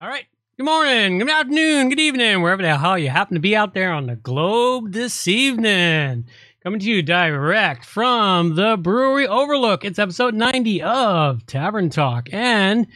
[0.00, 0.26] All right.
[0.56, 3.92] Good morning, good afternoon, good evening, wherever the hell you happen to be out there
[3.92, 6.26] on the globe this evening.
[6.62, 9.84] Coming to you direct from the Brewery Overlook.
[9.84, 12.86] It's episode 90 of Tavern Talk and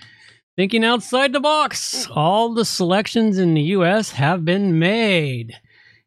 [0.54, 2.06] thinking outside the box.
[2.08, 5.54] All the selections in the US have been made.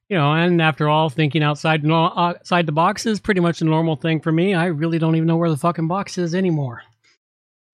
[0.08, 3.98] You know, and after all, thinking outside outside the box is pretty much a normal
[3.98, 4.54] thing for me.
[4.54, 6.84] I really don't even know where the fucking box is anymore.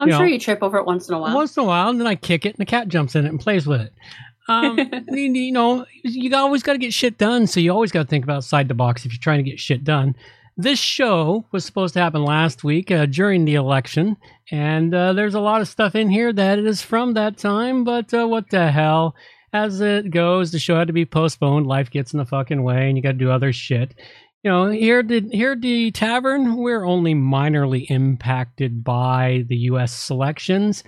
[0.02, 1.36] I'm You sure know, you trip over it once in a while.
[1.36, 3.30] Once in a while, and then I kick it, and the cat jumps in it
[3.30, 3.94] and plays with it.
[4.50, 4.78] Um,
[5.10, 8.08] you, you know, you always got to get shit done, so you always got to
[8.08, 10.16] think about outside the box if you're trying to get shit done.
[10.58, 14.18] This show was supposed to happen last week uh, during the election,
[14.50, 17.84] and uh, there's a lot of stuff in here that is from that time.
[17.84, 19.16] But uh, what the hell?
[19.54, 21.68] As it goes, the show had to be postponed.
[21.68, 23.94] Life gets in the fucking way, and you got to do other shit
[24.44, 29.94] you know, here the here at the tavern, we're only minorly impacted by the U.S.
[29.94, 30.84] selections,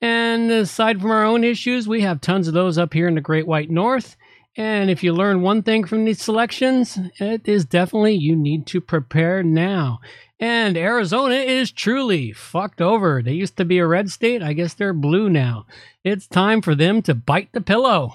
[0.00, 3.20] and aside from our own issues, we have tons of those up here in the
[3.20, 4.16] Great White North.
[4.56, 8.82] And if you learn one thing from these selections, it is definitely you need to
[8.82, 10.00] prepare now.
[10.38, 13.22] And Arizona is truly fucked over.
[13.22, 14.42] They used to be a red state.
[14.42, 15.66] I guess they're blue now.
[16.04, 18.14] It's time for them to bite the pillow.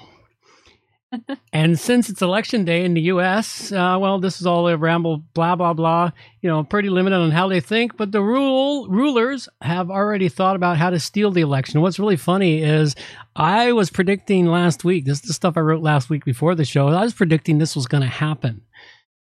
[1.54, 5.24] and since it's election day in the U.S., uh, well, this is all a ramble,
[5.34, 6.12] blah blah blah.
[6.42, 10.56] You know, pretty limited on how they think, but the rule rulers have already thought
[10.56, 11.82] about how to steal the election.
[11.82, 12.96] What's really funny is
[13.36, 15.06] I was predicting last week.
[15.06, 16.88] This is the stuff I wrote last week before the show.
[16.88, 18.62] I was predicting this was going to happen.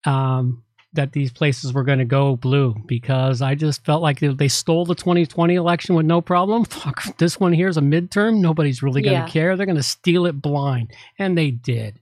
[0.06, 0.63] Um,
[0.94, 4.86] that these places were going to go blue because I just felt like they stole
[4.86, 6.66] the 2020 election with no problem.
[6.70, 8.38] Fuck, this one here is a midterm.
[8.40, 9.28] Nobody's really going to Yeah.
[9.28, 9.56] care.
[9.58, 10.92] They're going to steal it blind.
[11.18, 12.00] And they did.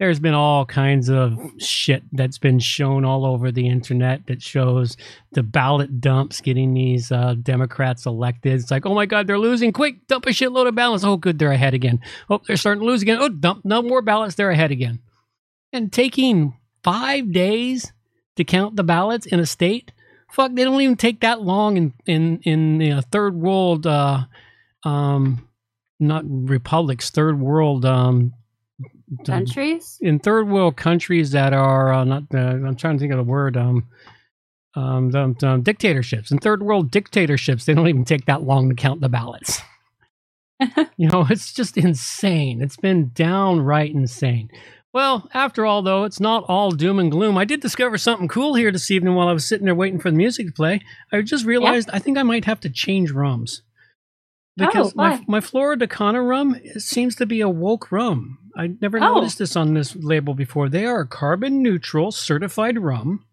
[0.00, 4.96] There's been all kinds of shit that's been shown all over the internet that shows
[5.32, 8.54] the ballot dumps getting these uh, Democrats elected.
[8.54, 9.72] It's like, oh my God, they're losing.
[9.72, 11.04] Quick, dump a shitload of ballots.
[11.04, 12.00] Oh, good, they're ahead again.
[12.28, 13.18] Oh, they're starting to lose again.
[13.20, 14.34] Oh, dump no more ballots.
[14.34, 14.98] They're ahead again.
[15.72, 17.92] And taking five days
[18.36, 19.92] to count the ballots in a state.
[20.30, 24.24] Fuck, they don't even take that long in in in you know, third world, uh,
[24.82, 25.48] um,
[26.00, 28.32] not republics, third world, um,
[29.24, 29.98] Countries?
[30.00, 32.24] in third world countries that are uh, not.
[32.34, 33.56] Uh, I'm trying to think of the word.
[33.56, 33.86] Um,
[34.74, 38.74] um, the, the dictatorships in third world dictatorships, they don't even take that long to
[38.74, 39.60] count the ballots.
[40.96, 42.60] you know, it's just insane.
[42.60, 44.50] It's been downright insane.
[44.94, 47.36] Well, after all, though, it's not all doom and gloom.
[47.36, 50.10] I did discover something cool here this evening while I was sitting there waiting for
[50.12, 50.80] the music to play.
[51.12, 53.62] I just realized I think I might have to change rums.
[54.56, 58.38] Because Oh, my, my Flor de Caña rum seems to be a woke rum.
[58.56, 59.14] I never Oh.
[59.16, 60.68] noticed this on this label before.
[60.68, 63.24] They are a carbon neutral certified rum.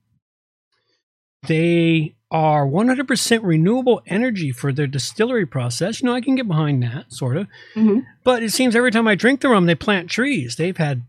[1.47, 6.01] They are 100% renewable energy for their distillery process.
[6.01, 7.47] You know, I can get behind that, sort of.
[7.75, 8.03] Mhm.
[8.23, 10.55] But it seems every time I drink the rum, they plant trees.
[10.55, 11.03] They've had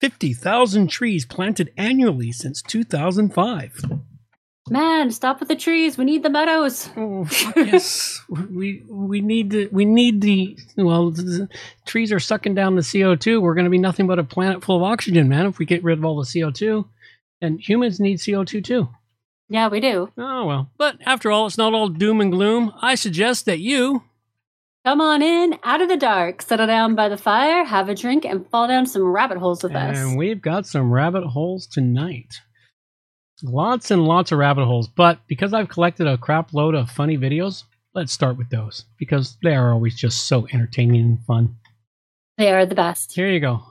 [0.00, 3.84] 50,000 trees planted annually since 2005.
[4.70, 5.98] Man, stop with the trees.
[5.98, 6.88] We need the meadows.
[6.96, 8.22] Oh, yes.
[8.28, 11.50] we we need the we need the well the
[11.84, 13.42] trees are sucking down the CO2.
[13.42, 15.84] We're going to be nothing but a planet full of oxygen, man, if we get
[15.84, 16.86] rid of all the CO2.
[17.42, 18.88] And humans need CO2 too.
[19.50, 20.10] Yeah, we do.
[20.16, 20.70] Oh well.
[20.78, 22.72] But after all, it's not all doom and gloom.
[22.80, 24.04] I suggest that you
[24.84, 28.26] Come on in, out of the dark, settle down by the fire, have a drink,
[28.26, 29.96] and fall down some rabbit holes with us.
[29.96, 32.34] And we've got some rabbit holes tonight.
[33.42, 34.88] Lots and lots of rabbit holes.
[34.88, 39.38] But because I've collected a crap load of funny videos, let's start with those because
[39.42, 41.56] they are always just so entertaining and fun.
[42.36, 43.12] They are the best.
[43.12, 43.62] Here you go.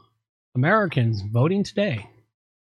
[0.56, 2.10] Americans voting today.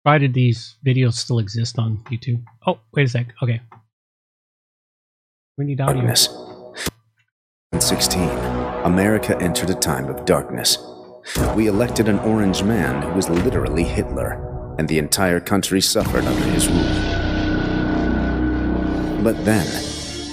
[0.03, 2.45] Why did these videos still exist on YouTube.
[2.67, 3.29] Oh, wait a sec.
[3.43, 3.63] Okay.
[5.57, 6.03] We need audio.
[6.03, 6.29] Darkness.
[7.75, 8.29] In 16,
[8.85, 10.79] America entered a time of darkness.
[11.57, 16.45] We elected an orange man who was literally Hitler, and the entire country suffered under
[16.45, 16.85] his rule.
[19.25, 19.67] But then,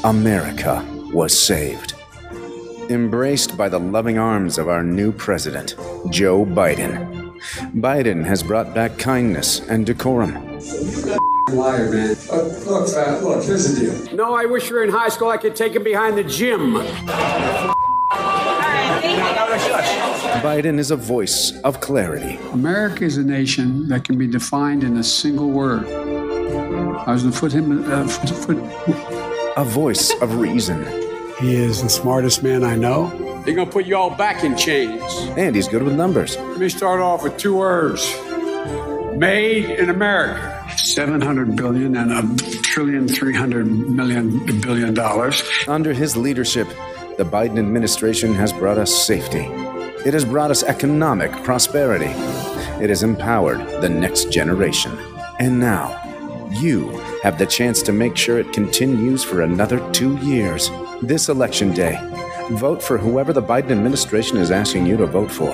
[0.03, 1.95] America was saved.
[2.91, 5.75] Embraced by the loving arms of our new president,
[6.11, 7.33] Joe Biden.
[7.73, 10.59] Biden has brought back kindness and decorum.
[11.49, 12.15] Liar, man.
[12.29, 14.15] Uh, look, uh, look, here's the deal.
[14.15, 15.29] No, I wish you were in high school.
[15.29, 16.75] I could take him behind the gym.
[20.41, 22.37] Biden is a voice of clarity.
[22.53, 25.85] America is a nation that can be defined in a single word.
[25.85, 29.53] I was going to put him, uh, foot, foot.
[29.57, 30.85] a voice of reason,
[31.39, 33.09] He is the smartest man I know.
[33.43, 35.01] They're gonna put you all back in chains.
[35.35, 36.37] and he's good with numbers.
[36.37, 38.05] Let me start off with two words.
[39.21, 40.67] Made in America.
[40.77, 45.43] 700 billion and a trillion, 300 million billion dollars.
[45.67, 46.67] Under his leadership,
[47.17, 49.45] the Biden administration has brought us safety,
[50.07, 52.11] It has brought us economic prosperity.
[52.83, 54.97] It has empowered the next generation.
[55.37, 55.85] And now,
[56.49, 56.89] you
[57.21, 60.71] have the chance to make sure it continues for another two years.
[61.03, 61.95] This election day,
[62.53, 65.53] vote for whoever the Biden administration is asking you to vote for.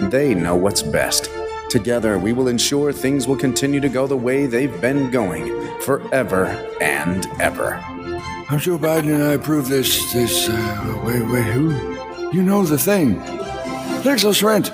[0.00, 1.28] They know what's best.
[1.70, 5.46] Together, we will ensure things will continue to go the way they've been going
[5.80, 6.46] forever
[6.80, 7.74] and ever.
[8.48, 11.70] I'm Joe Biden and I approve this, this, uh, wait, wait, who?
[12.32, 13.20] You know the thing.
[14.02, 14.72] Lexus Rent.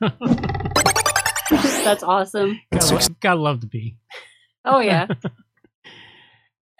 [1.84, 2.60] That's awesome.
[2.72, 3.96] Gotta, lo- gotta love the bee.
[4.64, 5.06] Oh yeah.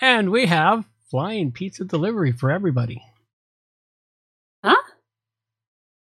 [0.01, 3.03] And we have flying pizza delivery for everybody.
[4.63, 4.77] Huh?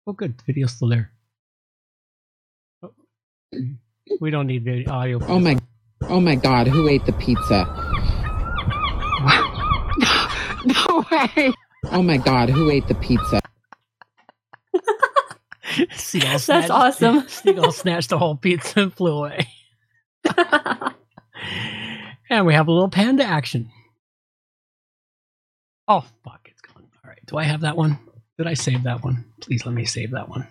[0.06, 0.38] Oh, good.
[0.38, 1.10] The video's still there.
[4.20, 5.18] We don't need video audio.
[5.26, 5.58] Oh my,
[6.02, 6.66] oh my God!
[6.66, 7.64] Who ate the pizza?
[10.64, 11.52] no way!
[11.90, 12.48] Oh my God!
[12.50, 13.40] Who ate the pizza?
[15.74, 15.88] one.
[15.94, 17.28] Seagull That's snatched- awesome.
[17.28, 19.48] Seagull snatched the whole pizza and flew away.
[22.32, 23.70] And we have a little panda action.
[25.86, 26.48] Oh, fuck.
[26.50, 26.88] It's gone.
[27.04, 27.20] All right.
[27.26, 27.98] Do I have that one?
[28.38, 29.26] Did I save that one?
[29.42, 30.48] Please let me save that one.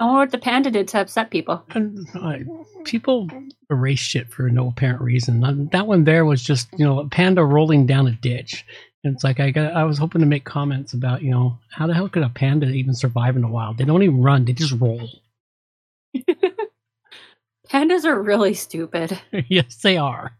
[0.00, 1.62] What the panda did to upset people.
[1.70, 2.38] And uh,
[2.84, 3.28] people
[3.70, 5.44] erase shit for no apparent reason.
[5.44, 8.64] Um, That one there was just you know a panda rolling down a ditch.
[9.04, 11.86] And it's like I got I was hoping to make comments about you know how
[11.86, 13.76] the hell could a panda even survive in the wild?
[13.76, 15.06] They don't even run; they just roll.
[17.68, 19.20] Pandas are really stupid.
[19.48, 20.32] yes, they are.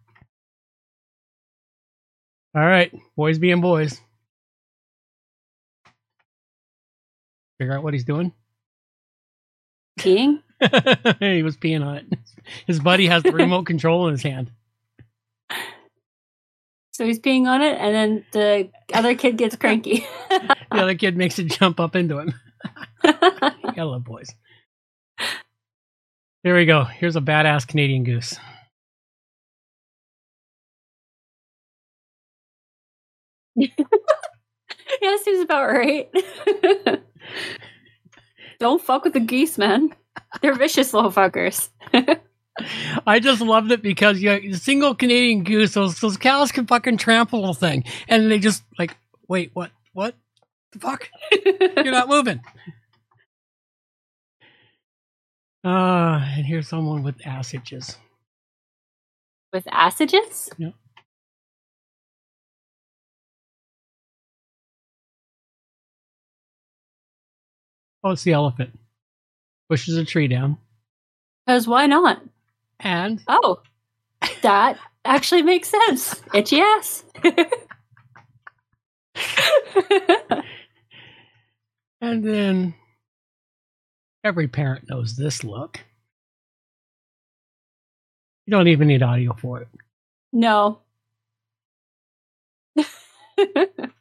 [2.55, 4.01] All right, boys being boys.
[7.59, 8.33] Figure out what he's doing.
[10.01, 10.41] Peeing?
[11.21, 12.07] he was peeing on it.
[12.67, 14.51] His buddy has the remote control in his hand.
[16.93, 20.07] So he's peeing on it, and then the other kid gets cranky.
[20.73, 22.33] The other kid makes it jump up into him.
[23.03, 24.33] Gotta love boys.
[26.45, 26.85] Here we go.
[26.85, 28.37] Here's a badass Canadian goose.
[33.57, 36.09] yeah, seems about right.
[38.61, 39.95] Don't fuck with the geese, man.
[40.43, 41.71] They're vicious little fuckers.
[43.07, 46.99] I just loved it because you know, single Canadian goose, those those cows can fucking
[46.99, 48.97] trample the thing, and they just like,
[49.29, 50.15] wait, what, what,
[50.73, 51.09] the fuck?
[51.33, 52.41] You're not moving.
[55.65, 57.97] Uh, and here's someone with ass itches.
[59.53, 60.51] with acids?
[60.59, 60.75] Yep.
[68.03, 68.79] Oh, it's the elephant.
[69.69, 70.57] Pushes a tree down,
[71.47, 72.23] Because why not?
[72.81, 73.61] and Oh,
[74.43, 76.21] that actually makes sense.
[76.35, 77.05] Itchy ass.
[82.01, 82.75] and then
[84.25, 85.81] every parent knows this look.
[88.47, 89.69] You don't even need audio for it.
[90.33, 90.81] no.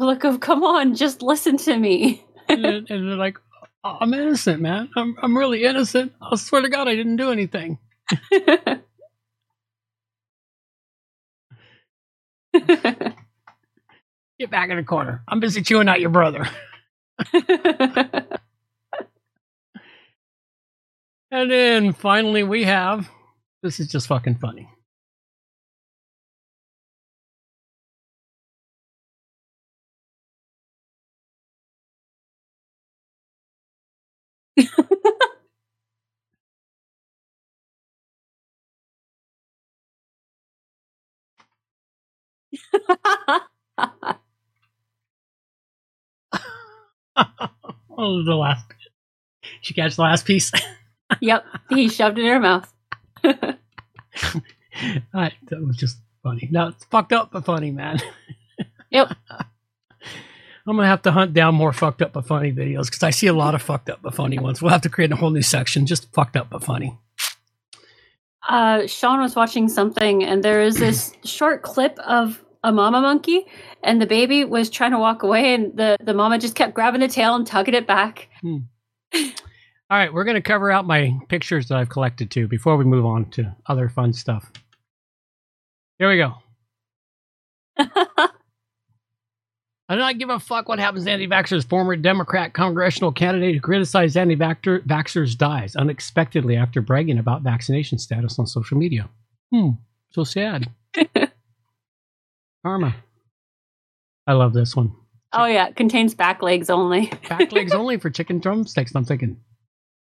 [0.00, 2.24] Look of oh, come on, just listen to me.
[2.48, 3.38] and, and they're like,
[3.84, 4.88] "Oh, "I'm innocent, man.
[4.96, 6.14] I'm I'm really innocent.
[6.22, 7.78] I swear to God, I didn't do anything."
[8.32, 8.84] Get
[14.50, 15.22] back in the corner.
[15.28, 16.48] I'm busy chewing out your brother.
[21.30, 23.08] And then finally, we have
[23.62, 24.68] this is just fucking funny.
[47.96, 48.66] oh, the last.
[49.64, 50.52] You catch the last piece?
[51.20, 52.72] yep, he shoved it in her mouth.
[53.24, 53.56] I,
[55.48, 56.48] that was just funny.
[56.50, 58.00] No, it's fucked up but funny, man.
[58.90, 59.12] Yep.
[60.66, 63.26] I'm gonna have to hunt down more fucked up but funny videos because I see
[63.26, 64.60] a lot of fucked up but funny ones.
[64.60, 66.98] We'll have to create a whole new section just fucked up but funny.
[68.48, 73.46] Uh, Sean was watching something, and there is this short clip of a mama monkey,
[73.82, 77.00] and the baby was trying to walk away, and the, the mama just kept grabbing
[77.00, 78.28] the tail and tugging it back.
[79.14, 83.04] All right, we're gonna cover out my pictures that I've collected too before we move
[83.04, 84.52] on to other fun stuff.
[85.98, 86.34] Here we go.
[89.90, 91.68] I do not give a fuck what happens to anti-vaxxers.
[91.68, 98.46] Former Democrat congressional candidate who criticized anti-vaxxers dies unexpectedly after bragging about vaccination status on
[98.46, 99.08] social media.
[99.52, 99.70] Hmm,
[100.12, 100.70] so sad.
[102.64, 102.94] Karma.
[104.28, 104.94] I love this one.
[105.32, 107.12] Oh yeah, it contains back legs only.
[107.28, 108.94] Back legs only for chicken drumsticks.
[108.94, 109.38] I'm thinking,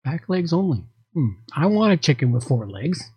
[0.04, 0.84] back legs only.
[1.14, 1.28] Hmm.
[1.54, 3.10] I want a chicken with four legs.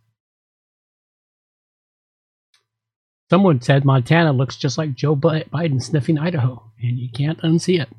[3.34, 7.90] Someone said Montana looks just like Joe Biden sniffing Idaho, and you can't unsee it.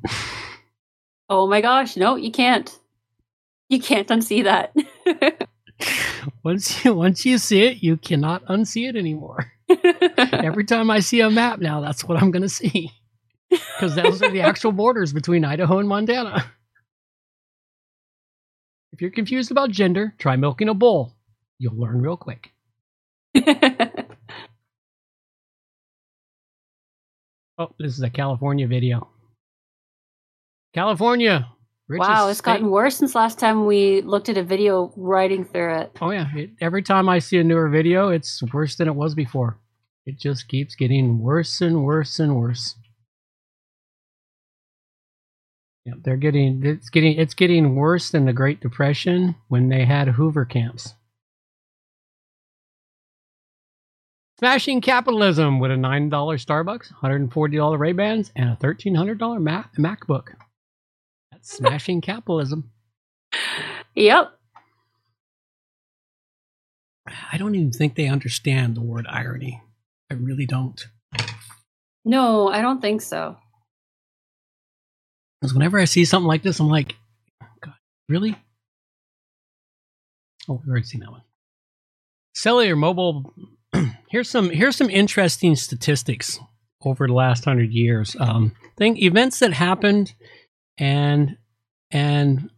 [1.27, 2.73] Oh my gosh, no, you can't.
[3.67, 4.73] You can't unsee that.
[6.45, 9.51] once you once you see it, you cannot unsee it anymore.
[10.17, 12.93] Every time I see a map now, that's what I'm going to see.
[13.49, 16.45] Because those are the actual borders between Idaho and Montana.
[18.93, 21.13] If you're confused about gender, try milking a bull.
[21.59, 22.53] You'll learn real quick.
[27.57, 29.07] Oh, this is a California video.
[30.73, 31.47] California.
[31.87, 35.75] wow, it's state- gotten worse since last time we looked at a video riding through
[35.79, 35.91] it.
[36.01, 39.15] Oh yeah, it, every time I see a newer video, it's worse than it was
[39.15, 39.57] before.
[40.05, 42.75] It just keeps getting worse and worse and worse.
[45.85, 50.09] Yeah, they're getting it's getting it's getting worse than the Great Depression when they had
[50.09, 50.93] Hoover camps.
[54.39, 58.55] Smashing capitalism with a nine dollar Starbucks, hundred and forty dollar Ray Bans, and a
[58.57, 60.27] thirteen hundred dollar Mac- MacBook.
[61.31, 62.71] That's smashing capitalism.
[63.95, 64.37] Yep.
[67.31, 69.61] I don't even think they understand the word irony.
[70.11, 70.85] I really don't.
[72.03, 73.37] No, I don't think so.
[75.39, 76.95] Because whenever I see something like this, I'm like,
[77.61, 77.75] God,
[78.09, 78.35] really?
[80.49, 81.21] Oh, we've already seen that one.
[82.33, 83.33] Cellular mobile.
[84.15, 86.39] Here's some here's some interesting statistics
[86.85, 88.15] over the last hundred years.
[88.17, 90.13] Um, thing events that happened,
[90.77, 91.35] and
[91.91, 92.49] and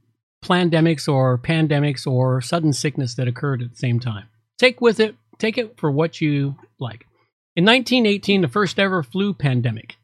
[0.46, 4.26] pandemics or pandemics or sudden sickness that occurred at the same time.
[4.60, 5.16] Take with it.
[5.40, 7.08] Take it for what you like.
[7.56, 9.96] In 1918, the first ever flu pandemic.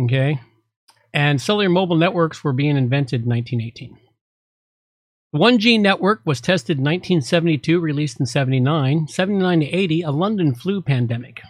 [0.00, 0.38] Okay,
[1.12, 3.98] and cellular mobile networks were being invented in 1918.
[5.32, 9.06] The 1G network was tested in 1972, released in 79.
[9.06, 11.40] 79 to 80, a London flu pandemic.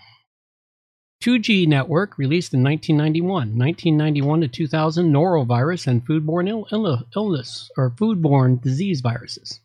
[1.22, 3.56] 2G network, released in 1991.
[3.56, 9.60] 1991 to 2000, norovirus and foodborne Ill- Ill- illness or foodborne disease viruses.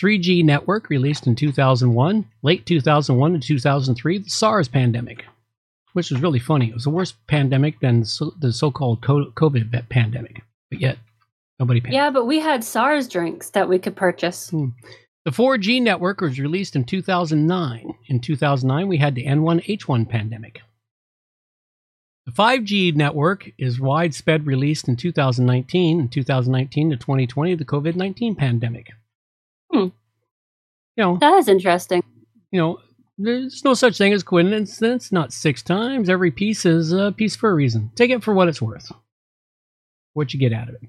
[0.00, 2.26] 3G network, released in 2001.
[2.42, 5.26] Late 2001 to 2003, the SARS pandemic
[5.92, 6.68] which was really funny.
[6.68, 10.98] It was the worst pandemic than so, the so-called co- COVID pandemic, but yet
[11.58, 11.94] nobody panicked.
[11.94, 14.48] Yeah, but we had SARS drinks that we could purchase.
[15.24, 17.94] The 4G network was released in 2009.
[18.08, 20.60] In 2009, we had the N1H1 pandemic.
[22.26, 26.00] The 5G network is widespread released in 2019.
[26.00, 28.90] In 2019 to 2020, the COVID 19 pandemic.
[29.72, 29.88] Hmm.
[30.96, 32.02] You know, That is interesting.
[32.50, 32.80] you know,
[33.18, 34.80] there's no such thing as coincidence.
[34.82, 36.08] It's Not six times.
[36.08, 37.90] Every piece is a piece for a reason.
[37.94, 38.90] Take it for what it's worth.
[40.14, 40.80] What you get out of it.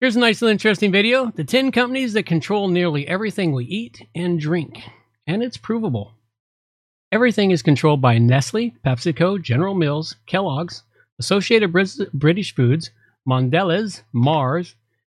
[0.00, 1.30] Here's a nice little interesting video.
[1.30, 4.82] The 10 companies that control nearly everything we eat and drink.
[5.26, 6.12] And it's provable.
[7.10, 10.82] Everything is controlled by Nestle, PepsiCo, General Mills, Kellogg's,
[11.18, 11.72] Associated
[12.12, 12.90] British Foods,
[13.26, 14.74] Mondelez, Mars,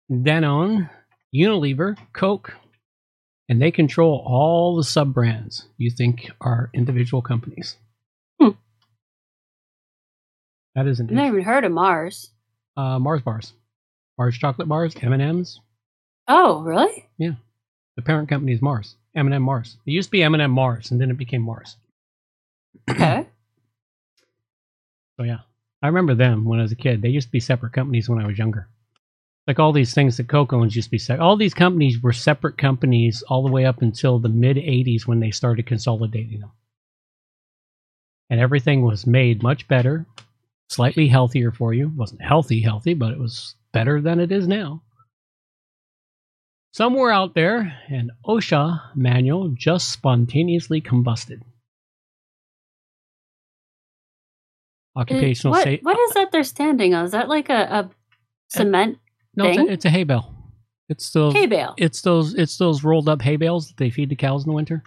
[0.09, 0.89] Danone,
[1.35, 2.55] Unilever, Coke,
[3.47, 7.75] and they control all the sub brands you think are individual companies.
[8.41, 8.49] Hmm.
[10.73, 12.31] That isn't I've never even heard of Mars.
[12.75, 13.53] uh, Mars bars,
[14.21, 15.59] Mars chocolate bars, M and M's.
[16.27, 17.09] Oh, really?
[17.17, 17.31] Yeah,
[17.95, 18.95] the parent company is Mars.
[19.15, 19.77] M and M Mars.
[19.87, 21.75] It used to be M and M Mars, and then it became Mars.
[22.89, 23.25] Okay.
[25.17, 25.39] So yeah,
[25.83, 27.01] I remember them when I was a kid.
[27.01, 28.67] They used to be separate companies when I was younger.
[29.45, 31.23] Like all these things that Coke owns used to be separate.
[31.23, 35.19] All these companies were separate companies all the way up until the mid '80s when
[35.19, 36.51] they started consolidating them.
[38.31, 40.07] And everything was made much better,
[40.69, 41.87] slightly healthier for you.
[41.87, 44.83] It wasn't healthy, healthy, but it was better than it is now.
[46.73, 51.41] Somewhere out there, an OSHA manual just spontaneously combusted.
[54.95, 55.83] Occupational mm, safety.
[55.83, 57.05] what is that they're standing on?
[57.05, 57.89] Is that like a, a
[58.49, 58.99] cement
[59.35, 59.69] No, it's thing?
[59.69, 60.33] a, it's a hay bale.
[60.89, 61.73] It's those hay bale?
[61.77, 64.55] It's those it's those rolled up hay bales that they feed the cows in the
[64.55, 64.83] winter,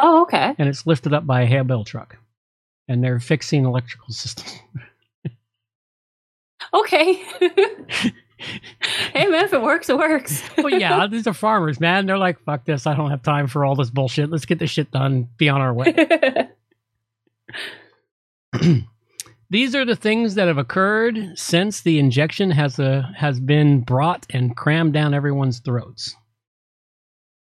[0.00, 0.54] Oh, okay.
[0.58, 2.16] and it's lifted up by a hay bale truck,
[2.88, 4.58] and they're fixing electrical systems.
[6.72, 7.14] Okay.
[9.12, 10.42] hey man, if it works, it works.
[10.58, 12.06] well, yeah, these are farmers, man.
[12.06, 12.86] They're like, fuck this.
[12.86, 14.30] I don't have time for all this bullshit.
[14.30, 15.28] Let's get this shit done.
[15.36, 16.48] Be on our way.
[19.50, 24.24] These are the things that have occurred since the injection has a has been brought
[24.30, 26.14] and crammed down everyone's throats.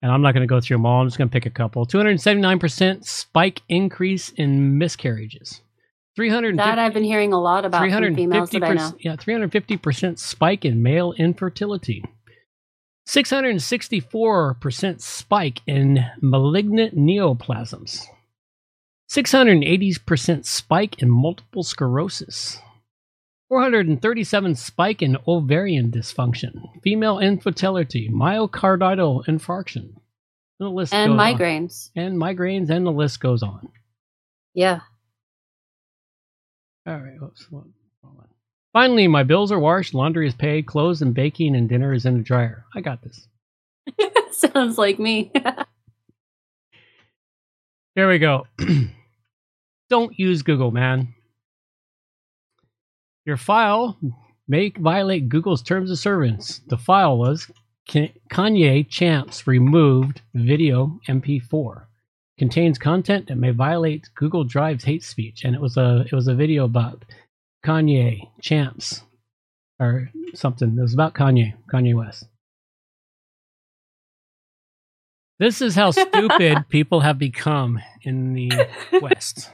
[0.01, 1.01] And I'm not going to go through them all.
[1.01, 1.87] I'm just going to pick a couple.
[1.87, 5.61] 279% spike increase in miscarriages.
[6.15, 8.91] 350 That I've been hearing a lot about from females that I know.
[8.91, 12.03] 350%, yeah, 350% spike in male infertility.
[13.07, 18.05] 664% spike in malignant neoplasms.
[19.11, 22.59] 680% spike in multiple sclerosis.
[23.49, 29.93] 437 spike in ovarian dysfunction, female infertility, myocardial infarction.
[30.59, 31.35] The list And goes on.
[31.37, 31.91] migraines.
[31.95, 33.69] And migraines, and the list goes on.
[34.55, 34.79] Yeah.
[36.87, 37.21] All right.
[37.21, 37.63] Oops, hold
[38.03, 38.27] on.
[38.73, 42.17] Finally, my bills are washed, laundry is paid, clothes and baking, and dinner is in
[42.17, 42.65] the dryer.
[42.75, 43.27] I got this.
[44.31, 45.31] Sounds like me.
[47.95, 48.45] There we go.
[49.89, 51.13] Don't use Google, man.
[53.25, 53.97] Your file
[54.49, 56.59] may violate Google's terms of service.
[56.67, 57.49] The file was
[57.87, 61.85] Kanye Champs removed video MP4.
[62.37, 66.27] Contains content that may violate Google Drive's hate speech, and it was a it was
[66.27, 67.05] a video about
[67.65, 69.03] Kanye Champs
[69.79, 70.77] or something.
[70.77, 72.25] It was about Kanye Kanye West.
[75.39, 78.51] This is how stupid people have become in the
[79.01, 79.51] West.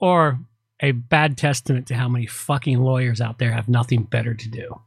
[0.00, 0.38] Or
[0.80, 4.80] a bad testament to how many fucking lawyers out there have nothing better to do.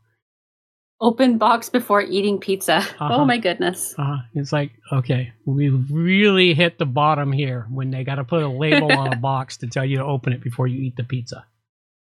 [1.01, 2.77] Open box before eating pizza.
[3.01, 3.15] Uh-huh.
[3.21, 3.95] Oh my goodness.
[3.97, 8.43] Uh, it's like, okay, we really hit the bottom here when they got to put
[8.43, 11.03] a label on a box to tell you to open it before you eat the
[11.03, 11.45] pizza.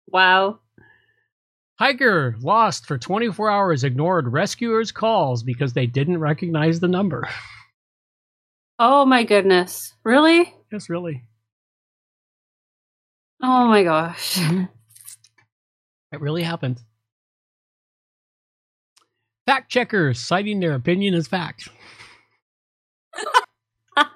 [0.08, 0.58] Wow.
[1.78, 7.28] Hiker lost for 24 hours, ignored rescuers' calls because they didn't recognize the number.
[8.80, 9.94] Oh my goodness.
[10.02, 10.52] Really?
[10.72, 11.22] Yes, really.
[13.42, 14.38] Oh my gosh.
[16.12, 16.80] It really happened.
[19.50, 21.68] Fact checkers citing their opinion as fact.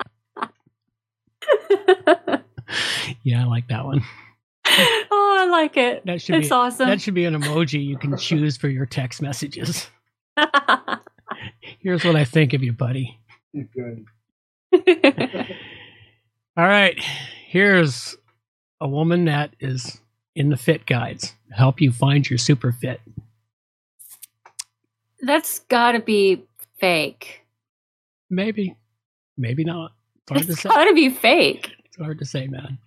[3.25, 4.03] Yeah, I like that one.
[4.67, 6.07] oh, I like it.
[6.07, 6.89] That should it's be awesome.
[6.89, 9.89] that should be an emoji you can choose for your text messages.
[11.81, 13.19] Here's what I think of you, buddy.
[13.53, 14.05] Good.
[16.57, 16.97] All right,
[17.49, 18.17] here's
[18.81, 20.01] a woman that is
[20.37, 21.35] in the fit guides.
[21.51, 23.01] Help you find your super fit.
[25.25, 26.45] That's gotta be
[26.79, 27.41] fake.
[28.31, 28.77] Maybe,
[29.37, 29.93] maybe not.
[30.23, 30.69] It's hard to It's say.
[30.69, 31.73] gotta be fake.
[31.87, 32.79] It's hard to say, man.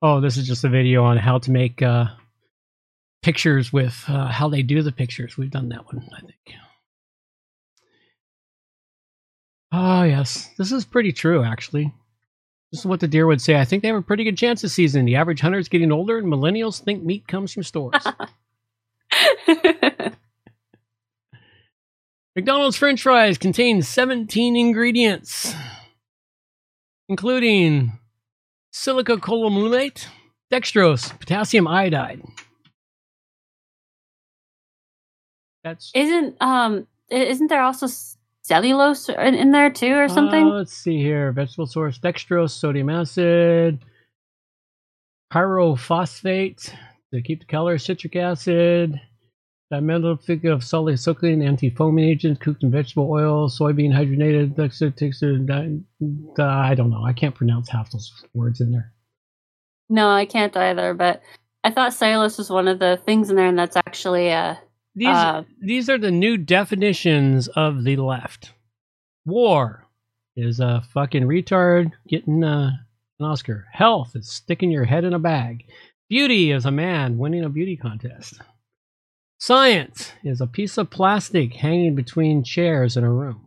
[0.00, 2.06] Oh, this is just a video on how to make uh,
[3.22, 5.36] pictures with uh, how they do the pictures.
[5.36, 6.34] We've done that one, I think.
[9.70, 10.48] Oh, yes.
[10.56, 11.92] This is pretty true, actually.
[12.72, 13.56] This is what the deer would say.
[13.58, 15.04] I think they have a pretty good chance this season.
[15.04, 18.02] The average hunter is getting older, and millennials think meat comes from stores.
[22.36, 25.54] McDonald's french fries contain 17 ingredients,
[27.08, 27.98] including
[28.72, 30.06] silicocolumulate,
[30.52, 32.22] dextrose, potassium iodide.
[35.64, 37.88] That's isn't um isn't there also
[38.42, 40.46] cellulose in, in there too or something?
[40.46, 41.32] Uh, let's see here.
[41.32, 43.80] Vegetable source, dextrose, sodium acid,
[45.32, 46.72] pyrophosphate
[47.12, 49.00] to keep the color, citric acid,
[49.72, 55.80] dimethyl of polysucculin, anti-foaming agent, cooked in vegetable oil, soybean hydrogenated, dexter, texture, di-
[56.36, 57.04] di- I don't know.
[57.04, 58.92] I can't pronounce half those words in there.
[59.88, 60.94] no, I can't either.
[60.94, 61.22] But
[61.64, 64.54] I thought cellulose was one of the things in there, and that's actually uh
[64.94, 68.52] These Uh, these are the new definitions of the left.
[69.26, 69.86] War
[70.36, 72.70] is a fucking retard getting uh,
[73.18, 73.66] an Oscar.
[73.72, 75.64] Health is sticking your head in a bag.
[76.08, 78.40] Beauty is a man winning a beauty contest.
[79.38, 83.46] Science is a piece of plastic hanging between chairs in a room.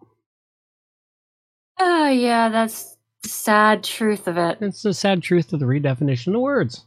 [1.80, 4.58] oh yeah, that's the sad truth of it.
[4.62, 6.86] It's the sad truth of the redefinition of words.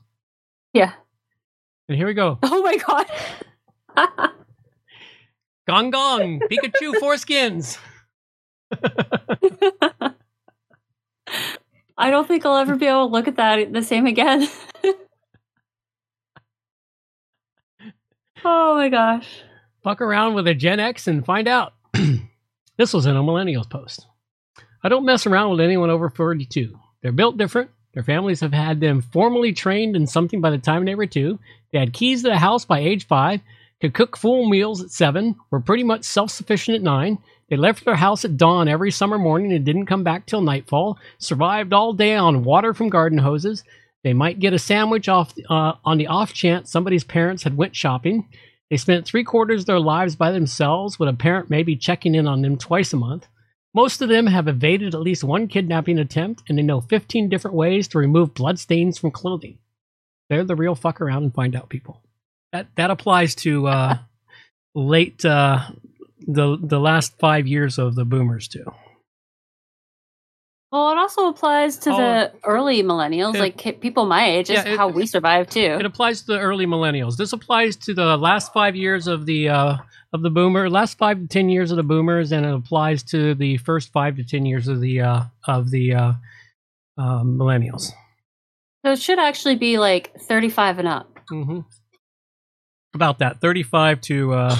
[0.73, 0.93] Yeah.
[1.89, 2.39] And here we go.
[2.43, 3.07] Oh my god.
[5.69, 7.79] Gong gong, Pikachu foreskins.
[11.97, 14.49] I don't think I'll ever be able to look at that the same again.
[18.45, 19.29] oh my gosh.
[19.83, 21.75] Fuck around with a Gen X and find out.
[22.77, 24.07] this was in a Millennials post.
[24.83, 26.79] I don't mess around with anyone over 42.
[27.03, 27.71] They're built different.
[27.95, 31.39] Their families have had them formally trained in something by the time they were two.
[31.73, 33.41] They had keys to the house by age five,
[33.81, 37.19] could cook full meals at seven, were pretty much self sufficient at nine.
[37.49, 40.99] They left their house at dawn every summer morning and didn't come back till nightfall.
[41.19, 43.63] Survived all day on water from garden hoses.
[44.05, 47.75] They might get a sandwich off uh, on the off chance somebody's parents had went
[47.75, 48.29] shopping.
[48.71, 52.29] They spent three quarters of their lives by themselves, with a parent maybe checking in
[52.29, 53.27] on them twice a month.
[53.75, 57.57] Most of them have evaded at least one kidnapping attempt, and they know 15 different
[57.57, 59.59] ways to remove bloodstains from clothing.
[60.29, 62.03] They're the real fuck around and find out people.
[62.53, 63.99] That that applies to uh,
[64.75, 65.61] late uh,
[66.21, 68.67] the the last five years of the boomers too.
[70.75, 71.97] Well, it also applies to Oh.
[71.97, 74.51] the early millennials, It- like people my age.
[74.51, 75.61] Yeah, it- how we survive too.
[75.61, 77.17] It applies to the early millennials.
[77.17, 79.77] This applies to the last five years of the uh,
[80.13, 83.37] of the boomer, last five to ten years of the boomers, and it applies to
[83.37, 86.13] the first five to ten years of the uh, of the uh,
[86.99, 87.93] uh, millennials.
[88.85, 91.21] So it should actually be like 35 and up.
[91.29, 91.61] hmm
[92.97, 94.57] About that, thirty-five to uh,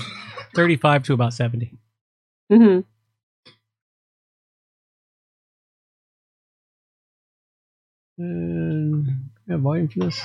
[0.55, 1.77] thirty-five to about seventy.
[2.49, 2.81] hmm
[8.19, 10.21] And yeah, volume for this.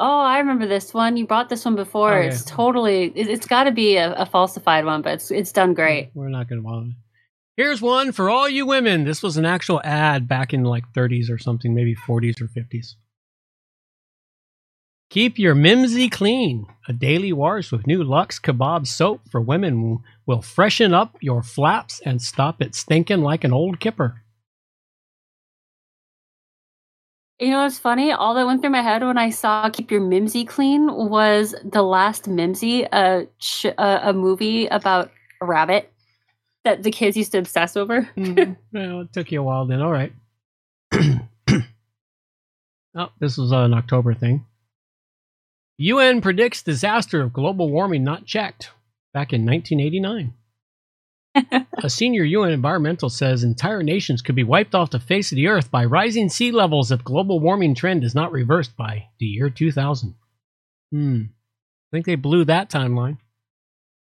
[0.00, 1.16] Oh, I remember this one.
[1.16, 2.14] You brought this one before.
[2.14, 2.20] Oh.
[2.20, 3.12] It's totally.
[3.14, 6.08] It, it's got to be a, a falsified one, but it's it's done great.
[6.08, 6.90] Mm, we're not going to bother.
[7.56, 9.04] Here's one for all you women.
[9.04, 12.94] This was an actual ad back in like 30s or something, maybe 40s or 50s.
[15.10, 16.66] Keep your mimsy clean.
[16.86, 22.00] A daily wash with new Lux Kebab soap for women will freshen up your flaps
[22.04, 24.22] and stop it stinking like an old kipper.
[27.40, 28.10] You know what's funny?
[28.10, 31.82] All that went through my head when I saw "Keep Your Mimsy Clean" was the
[31.82, 35.92] last Mimzy, a sh- a, a movie about a rabbit
[36.64, 38.08] that the kids used to obsess over.
[38.16, 38.54] Mm-hmm.
[38.72, 39.80] Well, it took you a while then.
[39.80, 40.12] All right.
[42.94, 44.44] oh, this was an October thing.
[45.76, 48.72] UN predicts disaster of global warming not checked
[49.14, 50.34] back in 1989.
[51.82, 55.48] a senior UN environmental says entire nations could be wiped off the face of the
[55.48, 59.50] earth by rising sea levels if global warming trend is not reversed by the year
[59.50, 60.14] 2000.
[60.90, 61.22] Hmm.
[61.22, 63.18] I think they blew that timeline.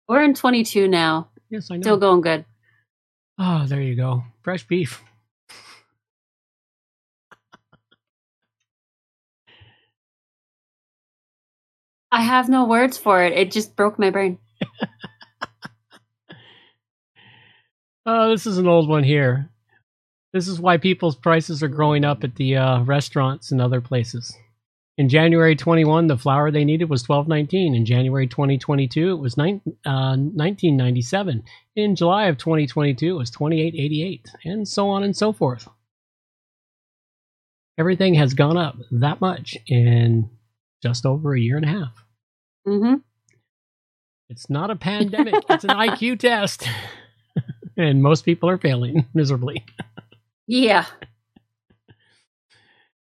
[0.08, 1.28] We're in 22 now.
[1.50, 1.82] Yes, I know.
[1.82, 2.44] Still going good.
[3.38, 4.24] Oh, there you go.
[4.42, 5.02] Fresh beef.
[12.12, 13.32] I have no words for it.
[13.34, 14.38] It just broke my brain.
[18.12, 19.48] Oh, this is an old one here.
[20.32, 24.36] This is why people's prices are growing up at the uh, restaurants and other places.
[24.98, 27.76] In January 21, the flour they needed was 12.19.
[27.76, 31.44] In January 2022, it was nine, uh, 19.97.
[31.76, 35.68] In July of 2022, it was 28.88, and so on and so forth.
[37.78, 40.28] Everything has gone up that much in
[40.82, 42.04] just over a year and a half.
[42.66, 42.94] hmm
[44.28, 46.68] It's not a pandemic; it's an IQ test,
[47.80, 49.64] and most people are failing miserably.
[50.46, 50.86] Yeah.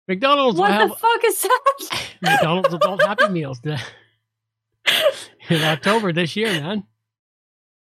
[0.09, 2.07] McDonald's What have the fuck is that?
[2.23, 6.85] McDonald's adult Happy Meals in October this year, man.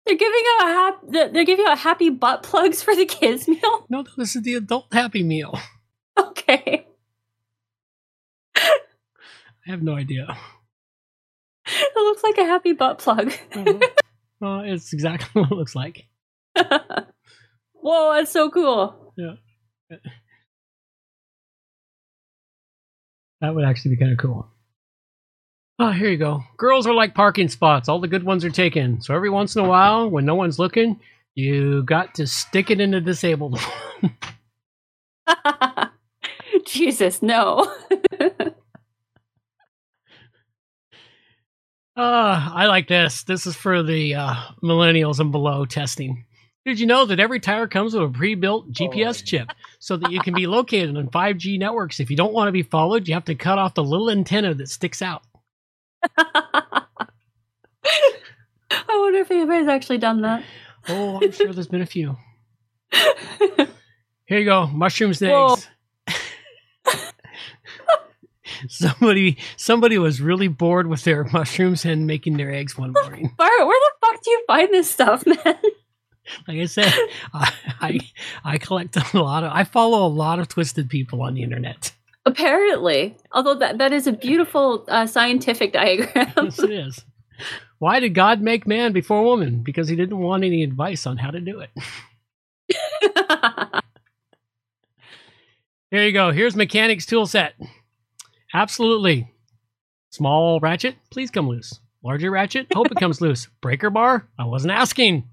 [0.05, 3.85] They're giving out a hap- they're giving out happy butt plugs for the kids meal.
[3.89, 5.57] No, this is the adult Happy Meal.
[6.17, 6.87] Okay.
[8.55, 10.35] I have no idea.
[11.67, 13.31] It looks like a happy butt plug.
[13.53, 13.73] Uh,
[14.39, 16.07] well, it's exactly what it looks like.
[17.73, 19.13] Whoa, that's so cool.
[19.17, 19.35] Yeah.
[23.41, 24.47] That would actually be kind of cool.
[25.79, 26.43] Oh, here you go.
[26.57, 27.87] Girls are like parking spots.
[27.87, 29.01] All the good ones are taken.
[29.01, 30.99] So every once in a while, when no one's looking,
[31.35, 33.57] you got to stick it in the disabled
[34.01, 34.17] one.
[36.65, 37.73] Jesus, no.
[41.99, 43.23] Uh, I like this.
[43.23, 46.23] This is for the uh, millennials and below testing.
[46.69, 50.11] Did you know that every tire comes with a pre-built oh, GPS chip so that
[50.11, 51.99] you can be located on 5G networks?
[51.99, 54.53] If you don't want to be followed, you have to cut off the little antenna
[54.53, 55.23] that sticks out.
[56.19, 56.83] I
[58.87, 60.43] wonder if anybody's actually done that.
[60.87, 62.15] Oh, I'm sure there's been a few.
[62.91, 65.55] Here you go, mushrooms and Whoa.
[66.07, 67.13] eggs.
[68.67, 73.33] somebody, somebody was really bored with their mushrooms and making their eggs one morning.
[73.35, 75.57] Bart, where the fuck do you find this stuff, man?
[76.47, 76.93] Like I said,
[77.33, 77.99] I, I
[78.43, 79.51] I collect a lot of.
[79.53, 81.91] I follow a lot of twisted people on the internet.
[82.25, 86.31] Apparently, although that that is a beautiful uh, scientific diagram.
[86.37, 87.05] yes, it is.
[87.79, 89.61] Why did God make man before woman?
[89.63, 91.69] Because he didn't want any advice on how to do it.
[95.91, 96.31] Here you go.
[96.31, 97.55] Here's mechanics tool set.
[98.53, 99.31] Absolutely.
[100.11, 101.79] Small ratchet, please come loose.
[102.03, 103.47] Larger ratchet, hope it comes loose.
[103.61, 105.27] Breaker bar, I wasn't asking.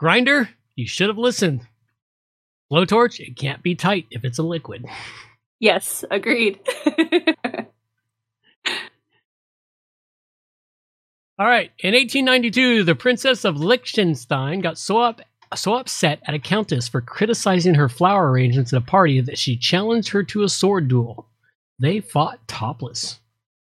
[0.00, 1.60] Grinder, you should have listened.
[2.72, 4.86] Blowtorch, it can't be tight if it's a liquid.
[5.60, 6.58] yes, agreed.
[11.38, 11.70] All right.
[11.80, 15.20] In 1892, the Princess of Liechtenstein got so up
[15.54, 19.56] so upset at a countess for criticizing her flower arrangements at a party that she
[19.56, 21.26] challenged her to a sword duel.
[21.78, 23.20] They fought topless.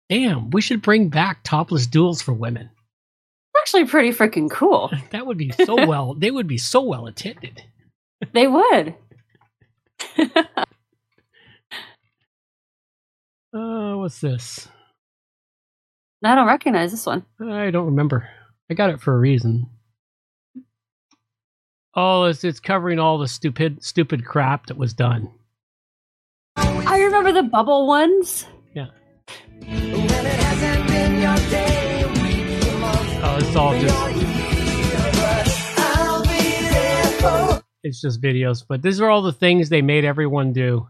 [0.10, 2.70] Damn, we should bring back topless duels for women.
[3.62, 4.92] Actually, pretty freaking cool.
[5.12, 6.14] That would be so well.
[6.14, 7.64] They would be so well attended.
[8.34, 8.96] They would.
[13.54, 14.70] Uh, what's this?
[16.24, 17.26] I don't recognize this one.
[17.42, 18.30] I don't remember.
[18.70, 19.70] I got it for a reason.
[21.94, 25.32] Oh, it's it's covering all the stupid stupid crap that was done.
[26.56, 28.46] I remember the bubble ones.
[28.74, 28.88] Yeah.
[33.52, 33.98] It's all just.
[37.84, 40.88] It's just videos, but these are all the things they made everyone do.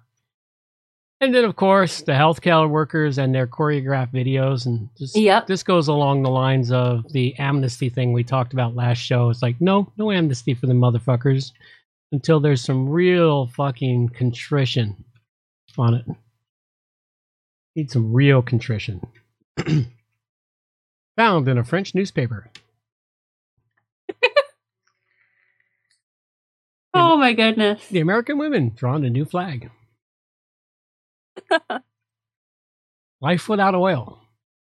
[1.21, 5.47] And then, of course, the healthcare workers and their choreographed videos, and just Yep.
[5.47, 9.31] this goes along the lines of the amnesty thing we talked about last show.
[9.31, 11.53] It's like, no, no amnesty for the motherfuckers
[12.11, 15.03] until there's some real fucking contrition
[15.79, 16.05] on it.
[17.75, 19.01] Need some real contrition.
[21.17, 22.49] Found in a French newspaper.
[26.93, 27.87] Oh my goodness.
[27.87, 29.71] The American women drawn a new flag.
[33.21, 34.19] Life without oil.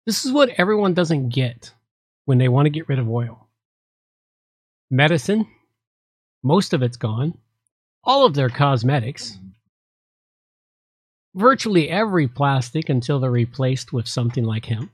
[0.04, 1.72] This is what everyone doesn't get
[2.24, 3.48] when they want to get rid of oil.
[4.90, 5.46] Medicine,
[6.42, 7.38] most of it's gone.
[8.04, 9.38] All of their cosmetics.
[11.34, 14.90] Virtually every plastic until they're replaced with something like hemp.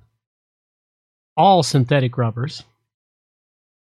[1.38, 2.64] All synthetic rubbers.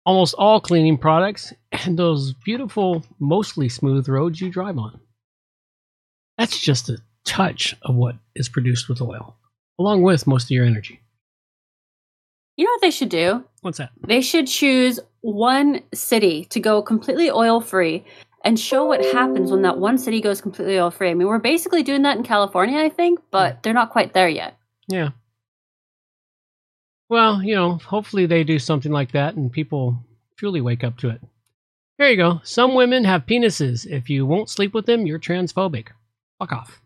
[0.06, 4.99] Almost all cleaning products and those beautiful, mostly smooth roads you drive on.
[6.38, 9.36] That's just a touch of what is produced with oil,
[9.80, 10.99] along with most of your energy.
[12.58, 13.45] You know what they should do?
[13.62, 13.91] What's that?
[14.06, 18.04] They should choose one city to go completely oil free
[18.43, 21.10] and show what happens when that one city goes completely oil free.
[21.10, 23.60] I mean, we're basically doing that in California, I think, but hmm.
[23.63, 24.58] they're not quite there yet.
[24.89, 25.12] Yeah.
[27.10, 29.98] Well, you know, hopefully they do something like that and people
[30.38, 31.22] truly wake up to it.
[31.98, 32.39] There you go.
[32.43, 33.86] Some women have penises.
[33.86, 35.88] If you won't sleep with them, you're transphobic.
[36.38, 36.80] Fuck off.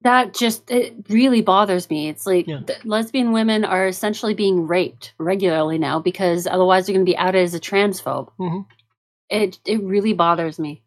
[0.00, 2.08] That just it really bothers me.
[2.08, 2.62] It's like Yeah.
[2.84, 7.42] lesbian women are essentially being raped regularly now because otherwise they're going to be outed
[7.44, 8.32] as a transphobe.
[8.40, 8.66] Mhm.
[9.30, 10.82] It it really bothers me.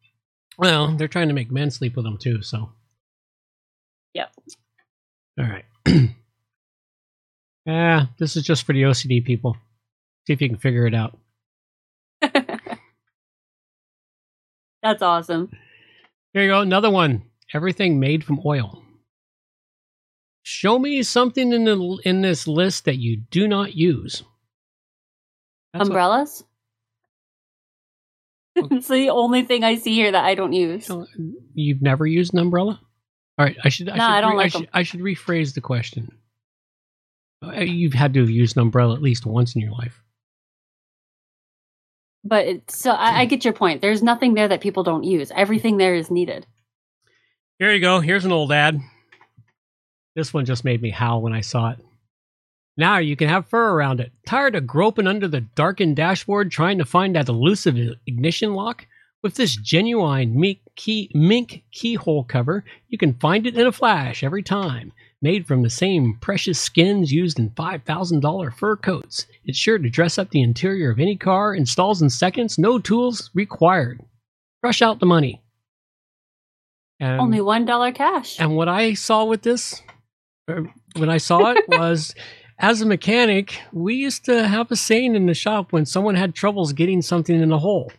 [0.57, 2.71] Well, they're trying to make men sleep with them too, so.
[4.13, 4.33] Yep.
[5.39, 5.65] All right.
[7.65, 9.57] Yeah, this is just for the OCD people.
[10.27, 11.17] See if you can figure it out.
[14.83, 15.51] That's awesome.
[16.33, 17.23] Here you go, another one.
[17.53, 18.83] Everything made from oil.
[20.43, 24.23] Show me something in the in this list that you do not use.
[25.73, 26.43] That's what- Umbrellas?
[28.57, 28.69] Oh.
[28.71, 30.89] it's the only thing I see here that I don't use.
[31.55, 32.79] you've never used an umbrella?
[33.37, 33.89] All right, I should.
[33.89, 34.69] I No, should I don't re- like I should.
[34.75, 36.09] I should rephrase the question.
[37.55, 40.01] Uh, You've had to have used an umbrella at least once in your life.
[42.23, 43.81] But it's, so I, I get your point.
[43.81, 45.31] There's nothing there that people don't use.
[45.35, 46.47] Everything there is needed.
[47.59, 47.99] Here you go.
[47.99, 48.79] Here's an old ad.
[50.15, 51.79] This one just made me howl when I saw it.
[52.77, 54.11] Now you can have fur around it.
[54.25, 58.87] Tired of groping under the darkened dashboard trying to find that elusive ignition lock?
[59.23, 64.23] With this genuine mink, key, mink keyhole cover, you can find it in a flash
[64.23, 64.91] every time.
[65.25, 69.25] Made from the same precious skins used in $5,000 fur coats.
[69.43, 73.31] It's sure to dress up the interior of any car, installs in seconds, no tools
[73.33, 74.01] required.
[74.61, 75.41] Rush out the money.
[76.99, 78.39] And Only one dollar cash.
[78.39, 79.81] and what I saw with this,
[80.47, 82.13] er, when I saw it, was
[82.59, 86.35] as a mechanic, we used to have a saying in the shop when someone had
[86.35, 87.91] troubles getting something in a hole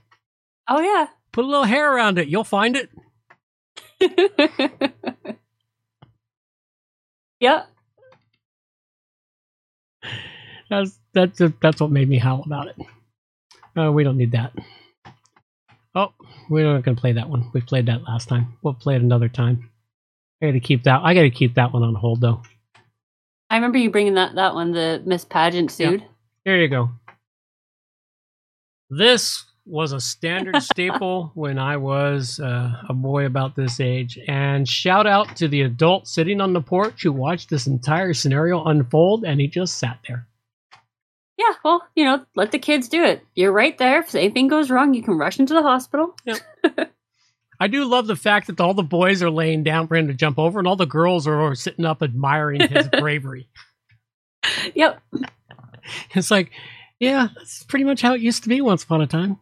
[0.69, 1.09] Oh yeah.
[1.33, 2.89] put a little hair around it, you'll find it.
[7.41, 7.69] yep.
[10.69, 12.77] That's that's that's what made me howl about it.
[13.79, 14.53] Uh, we don't need that.
[15.95, 16.13] Oh,
[16.51, 17.51] we're not gonna play that one.
[17.53, 18.57] We played that last time.
[18.63, 19.71] We'll play it another time.
[20.43, 21.01] I got to keep that.
[21.03, 22.43] I got to keep that one on hold though.
[23.49, 26.03] I remember you bringing that that one, the Miss Pageant suit.
[26.45, 26.91] Here you go.
[28.91, 34.19] This was a standard staple when I was uh, a boy about this age.
[34.29, 38.65] And shout out to the adult sitting on the porch who watched this entire scenario
[38.65, 40.29] unfold and he just sat there.
[41.37, 43.23] Yeah, well, you know, let the kids do it.
[43.35, 44.01] You're right there.
[44.01, 46.17] If anything goes wrong, you can rush into the hospital.
[47.61, 50.15] I do love the fact that all the boys are laying down for him to
[50.15, 53.49] jump over and all the girls are sitting up admiring his bravery.
[54.75, 55.03] Yep.
[56.15, 56.53] It's like,
[57.01, 59.39] yeah, that's pretty much how it used to be once upon a time.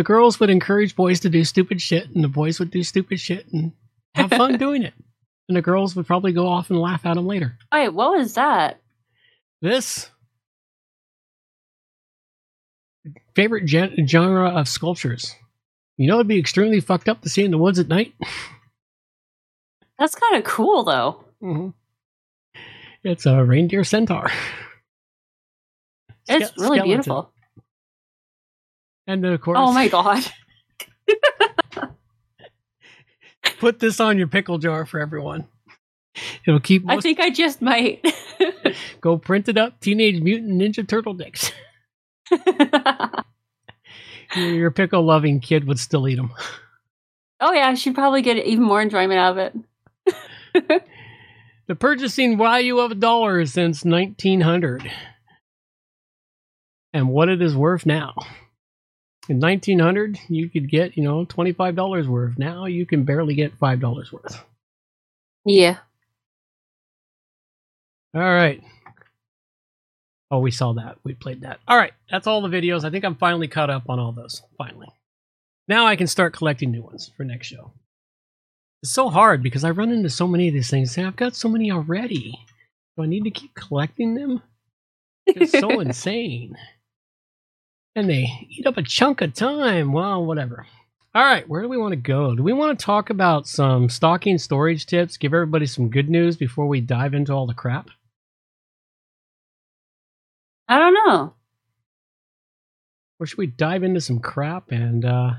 [0.00, 3.20] The girls would encourage boys to do stupid shit, and the boys would do stupid
[3.20, 3.72] shit and
[4.14, 4.94] have fun doing it.
[5.46, 7.58] And the girls would probably go off and laugh at them later.
[7.70, 8.80] Wait, what was that?
[9.60, 10.08] This
[13.34, 15.36] favorite gen- genre of sculptures.
[15.98, 18.14] You know, it'd be extremely fucked up to see in the woods at night.
[19.98, 21.24] That's kind of cool, though.
[21.42, 21.68] Mm-hmm.
[23.04, 24.30] It's a reindeer centaur.
[26.26, 26.84] It's Ske- really skeleton.
[26.86, 27.32] beautiful.
[29.10, 30.22] And of course, Oh my god.
[33.58, 35.48] put this on your pickle jar for everyone.
[36.46, 38.06] It'll keep I think I just might.
[39.00, 39.80] go print it up.
[39.80, 41.50] Teenage Mutant Ninja Turtle dicks.
[44.36, 46.32] your, your pickle loving kid would still eat them.
[47.40, 49.52] oh yeah, she'd probably get even more enjoyment out of
[50.54, 50.84] it.
[51.66, 54.88] The purchasing value of a dollar since 1900,
[56.92, 58.14] and what it is worth now.
[59.30, 62.36] In 1900, you could get you know 25 dollars worth.
[62.36, 64.44] Now you can barely get five dollars worth.
[65.44, 65.78] Yeah.
[68.12, 68.60] All right.
[70.32, 70.96] Oh, we saw that.
[71.04, 71.60] We played that.
[71.68, 71.92] All right.
[72.10, 72.84] That's all the videos.
[72.84, 74.42] I think I'm finally caught up on all those.
[74.58, 74.88] Finally.
[75.68, 77.72] Now I can start collecting new ones for next show.
[78.82, 80.98] It's so hard because I run into so many of these things.
[80.98, 82.36] and I've got so many already.
[82.96, 84.42] Do I need to keep collecting them?
[85.26, 86.56] It's so insane.
[87.96, 89.92] And they eat up a chunk of time.
[89.92, 90.66] Well, whatever.
[91.12, 92.36] All right, where do we want to go?
[92.36, 95.16] Do we want to talk about some stocking storage tips?
[95.16, 97.90] Give everybody some good news before we dive into all the crap?
[100.68, 101.34] I don't know.
[103.18, 105.32] Or should we dive into some crap and uh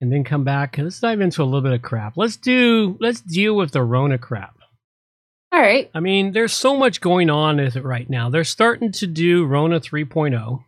[0.00, 0.76] and then come back?
[0.76, 2.16] Let's dive into a little bit of crap.
[2.16, 4.58] Let's do let's deal with the Rona crap.
[5.52, 5.88] All right.
[5.94, 8.28] I mean, there's so much going on with it right now.
[8.30, 10.64] They're starting to do Rona 3.0.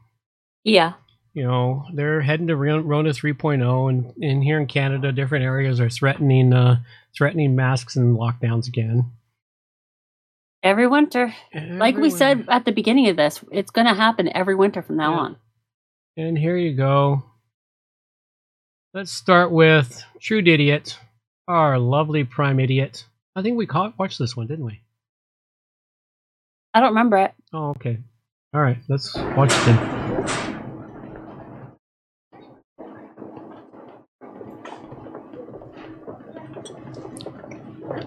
[0.66, 0.94] Yeah.
[1.33, 5.88] You know, they're heading to Rona 3.0, and in here in Canada, different areas are
[5.90, 6.81] threatening uh,
[7.16, 9.12] threatening masks and lockdowns again.
[10.62, 11.33] Every winter.
[11.55, 12.11] Like we Everywhere.
[12.11, 15.18] said at the beginning of this, it's going to happen every winter from now Yeah.
[15.20, 15.37] on.
[16.16, 17.22] And here you go.
[18.94, 20.98] Let's start with True Idiot,
[21.46, 23.05] our lovely Prime Idiot.
[23.37, 24.81] I think we caught, watched this one, didn't we?
[26.74, 27.35] I don't remember it.
[27.52, 27.98] Oh, okay.
[28.55, 29.95] All right, let's watch it then.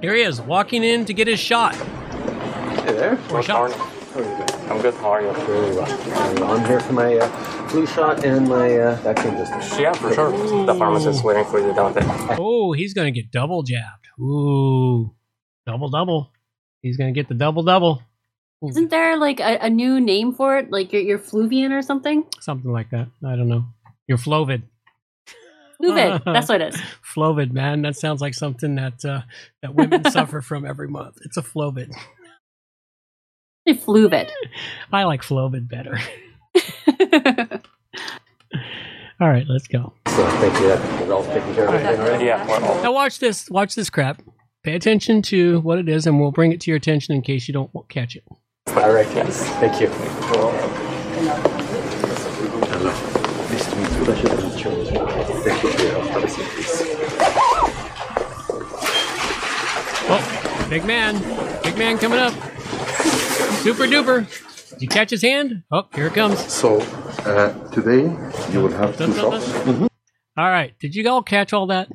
[0.02, 1.76] Here he is, walking in to get his shot.
[1.76, 3.20] Hey there.
[3.32, 3.74] Or shots.
[3.74, 4.72] How are you doing?
[4.72, 4.94] I'm good.
[4.94, 5.28] How are you?
[5.28, 5.86] Really well.
[5.86, 6.58] Very well.
[6.58, 7.28] I'm here for my uh,
[7.68, 9.82] flu shot and my uh, vaccine booster.
[9.82, 10.32] Yeah, for sure.
[10.66, 12.06] The pharmacist waiting for you down there.
[12.40, 14.08] Oh, he's going to get double jabbed.
[14.22, 15.14] Ooh,
[15.66, 16.32] double double.
[16.82, 18.02] He's going to get the double double.
[18.66, 20.72] Isn't there like a, a new name for it?
[20.72, 22.24] Like your, your Fluvian or something?
[22.40, 23.08] Something like that.
[23.26, 23.66] I don't know.
[24.08, 24.64] You're Flovid.
[25.82, 26.24] Fluvid.
[26.26, 26.82] That's what it is.
[27.02, 27.82] Flovid, man.
[27.82, 29.22] That sounds like something that uh,
[29.62, 31.18] that women suffer from every month.
[31.24, 31.94] It's a Flovid.
[33.68, 34.30] Fluvid.
[34.92, 36.00] I like Flovid better.
[39.22, 39.94] All right, let's go.
[40.08, 40.68] So thank you.
[40.70, 42.26] That we're all taking care of everything already.
[42.26, 42.82] Yeah, we're all.
[42.82, 43.50] Now watch this.
[43.50, 44.22] Watch this crap.
[44.64, 47.48] Pay attention to what it is, and we'll bring it to your attention in case
[47.48, 48.24] you don't catch it.
[48.68, 49.08] All right.
[49.16, 49.44] Yes.
[49.60, 51.49] Thank you.
[60.70, 61.16] Big man.
[61.64, 62.34] Big man coming up.
[63.62, 64.28] Super duper.
[64.72, 65.64] Did you catch his hand?
[65.72, 66.40] Oh, here it comes.
[66.52, 66.80] So
[67.26, 68.04] uh, today
[68.52, 69.66] you will have two Dun, dun, shots.
[69.66, 69.88] dun.
[70.38, 70.74] All right.
[70.80, 71.90] Did you all catch all that?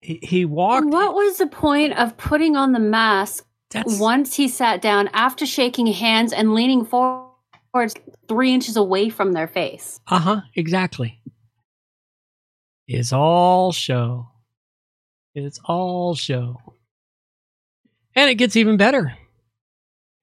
[0.00, 0.86] He, he walked.
[0.86, 5.46] What was the point of putting on the mask That's once he sat down after
[5.46, 7.30] shaking hands and leaning forward
[8.28, 10.00] three inches away from their face?
[10.06, 10.40] Uh huh.
[10.54, 11.20] Exactly.
[12.86, 14.28] It's all show.
[15.34, 16.60] It's all show.
[18.16, 19.16] And it gets even better.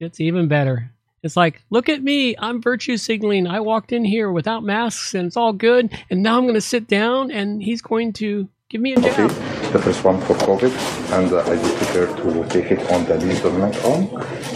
[0.00, 0.90] It's even better.
[1.22, 2.34] It's like, look at me.
[2.38, 3.46] I'm virtue signaling.
[3.46, 5.90] I walked in here without masks and it's all good.
[6.10, 9.10] And now I'm going to sit down and he's going to give me a Okay,
[9.14, 9.30] jab.
[9.72, 10.72] the first one for COVID,
[11.12, 14.04] and uh, I be prepared to take it on the lethal neck arm,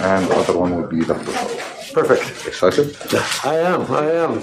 [0.00, 1.92] and the other one will be the flu shot.
[1.92, 2.46] Perfect.
[2.46, 2.96] Excited?
[3.44, 3.82] I am.
[3.92, 4.42] I am.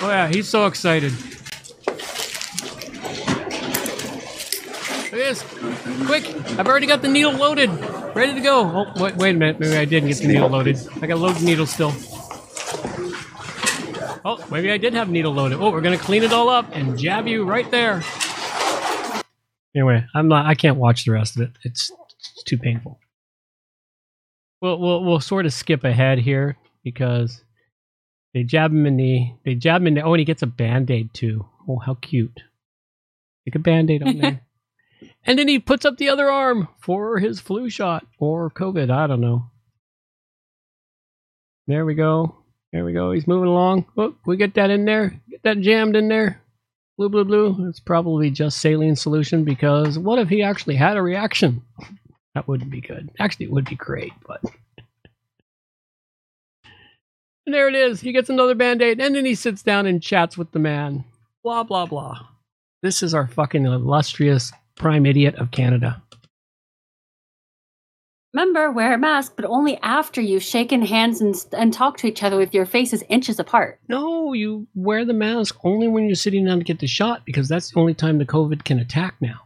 [0.00, 0.28] Oh, yeah.
[0.28, 1.12] He's so excited.
[5.12, 5.42] At this.
[6.06, 6.24] Quick.
[6.58, 7.68] I've already got the needle loaded.
[8.14, 8.60] Ready to go.
[8.96, 9.58] Oh, wait, wait a minute.
[9.60, 10.78] Maybe I didn't get the needle loaded.
[11.02, 11.92] I got loaded needle still.
[14.22, 15.58] Oh, maybe I did have needle loaded.
[15.60, 18.02] Oh, we're gonna clean it all up and jab you right there.
[19.74, 20.46] Anyway, I'm not.
[20.46, 21.50] I can't watch the rest of it.
[21.64, 22.98] It's, it's too painful.
[24.60, 27.42] We'll we'll we'll sort of skip ahead here because
[28.34, 29.32] They jab him in the.
[29.44, 30.02] They jab him in the.
[30.02, 31.46] Oh, and he gets a band aid too.
[31.68, 32.42] Oh, how cute!
[33.42, 34.40] Stick a band aid on there.
[35.24, 38.90] And then he puts up the other arm for his flu shot or COVID.
[38.90, 39.50] I don't know.
[41.66, 42.36] There we go.
[42.72, 43.12] There we go.
[43.12, 43.86] He's moving along.
[43.96, 45.20] Oh, we get that in there.
[45.28, 46.40] Get that jammed in there.
[46.96, 47.68] Blue, blue, blue.
[47.68, 51.62] It's probably just saline solution because what if he actually had a reaction?
[52.36, 53.10] That wouldn't be good.
[53.18, 54.40] Actually, it would be great, but.
[57.44, 58.00] And there it is.
[58.00, 61.04] He gets another band aid, and then he sits down and chats with the man.
[61.42, 62.20] Blah, blah, blah.
[62.82, 66.02] This is our fucking illustrious prime idiot of Canada.
[68.32, 72.22] Remember, wear a mask, but only after you've shaken hands and, and talked to each
[72.22, 73.80] other with your faces inches apart.
[73.88, 77.48] No, you wear the mask only when you're sitting down to get the shot because
[77.48, 79.40] that's the only time the COVID can attack now.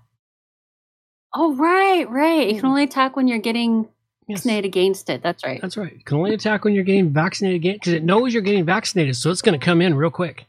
[1.35, 2.47] Oh, right, right.
[2.47, 2.67] You can hmm.
[2.67, 3.89] only attack when you're getting
[4.29, 5.23] vaccinated against it.
[5.23, 5.61] That's right.
[5.61, 5.95] That's right.
[5.95, 9.17] It can only attack when you're getting vaccinated against because it knows you're getting vaccinated,
[9.17, 10.47] so it's going to come in real quick.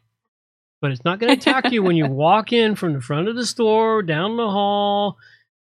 [0.85, 3.35] But it's not going to attack you when you walk in from the front of
[3.35, 5.17] the store, down the hall,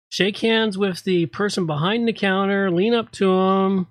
[0.07, 3.87] shake hands with the person behind the counter, lean up to them,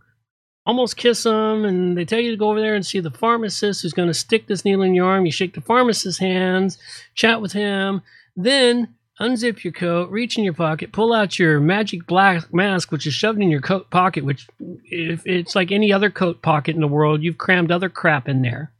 [0.65, 3.83] almost kiss them, and they tell you to go over there and see the pharmacist
[3.83, 5.27] who's going to stick this needle in your arm.
[5.27, 6.79] You shake the pharmacist's hands,
[7.15, 8.01] chat with him,
[8.35, 13.07] then unzip your coat, reach in your pocket, pull out your magic black mask, which
[13.07, 14.49] is shoved in your coat pocket, which
[14.87, 18.41] if it's like any other coat pocket in the world, you've crammed other crap in
[18.41, 18.73] there.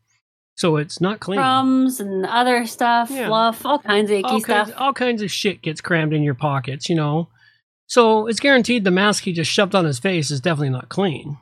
[0.59, 1.39] So it's not clean.
[1.39, 3.29] Crumbs and other stuff, Yeah.
[3.29, 4.67] fluff, all kinds of icky all stuff.
[4.67, 7.29] kinds, all kinds of shit gets crammed in your pockets, you know.
[7.87, 11.39] So it's guaranteed the mask he just shoved on his face is definitely not clean.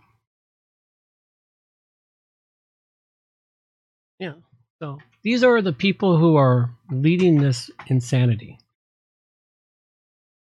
[4.18, 4.34] Yeah.
[4.82, 8.58] So these are the people who are leading this insanity.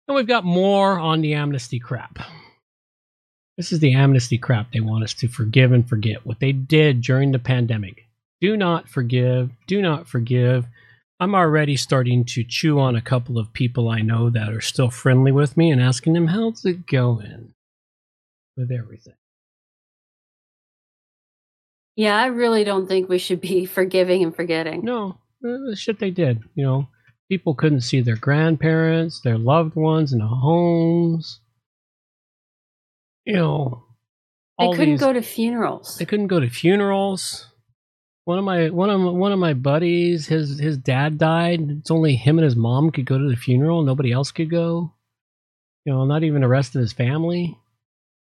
[0.08, 2.18] And we've got more on the amnesty crap.
[3.56, 7.02] This is the amnesty crap they want us to forgive and forget what they did
[7.02, 8.08] during the pandemic.
[8.44, 10.66] Do not forgive, do not forgive.
[11.18, 14.90] I'm already starting to chew on a couple of people I know that are still
[14.90, 17.54] friendly with me and asking them, how's it going
[18.58, 19.14] with everything?
[21.96, 24.84] Yeah, I really don't think we should be forgiving and forgetting.
[24.84, 26.90] No, uh, the shit they did, you know.
[27.30, 31.40] People couldn't see their grandparents, their loved ones in the homes.
[33.24, 33.84] You know,
[34.60, 35.96] They couldn't these- go to funerals.
[35.98, 37.48] They couldn't go to funerals.
[38.26, 41.70] One of my one of my, one of my buddies, his his dad died.
[41.70, 43.84] It's only him and his mom could go to the funeral.
[43.84, 44.94] Nobody else could go.
[45.86, 47.58] You know, not even the rest of his family.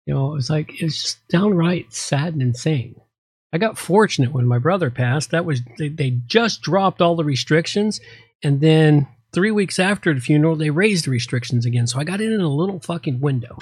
[0.07, 3.01] You know, it was like it's just downright sad and insane.
[3.53, 5.33] I got fortunate when my brother passed.
[5.33, 8.01] That was they, they just dropped all the restrictions,
[8.43, 11.87] and then three weeks after the funeral, they raised the restrictions again.
[11.87, 13.59] So I got in in a little fucking window.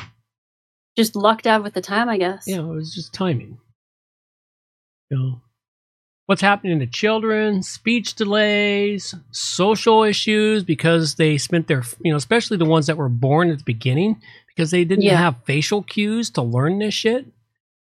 [0.97, 2.45] Just lucked out with the time, I guess.
[2.47, 3.59] Yeah, it was just timing.
[5.11, 5.41] You know,
[6.27, 12.57] what's happening to children, speech delays, social issues because they spent their, you know, especially
[12.57, 15.17] the ones that were born at the beginning because they didn't Yeah.
[15.17, 17.27] have facial cues to learn this shit.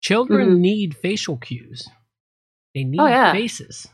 [0.02, 0.60] Children Mhm.
[0.60, 1.88] need facial cues.
[2.76, 3.32] They need Oh, yeah.
[3.32, 3.88] faces.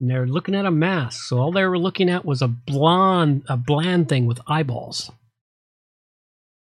[0.00, 1.24] And they're looking at a mask.
[1.28, 5.10] So all they were looking at was a blonde, a bland thing with eyeballs.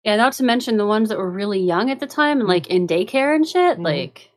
[0.03, 2.67] Yeah, not to mention the ones that were really young at the time and like
[2.67, 3.77] in daycare and shit.
[3.77, 3.83] Mhm.
[3.83, 4.29] Like,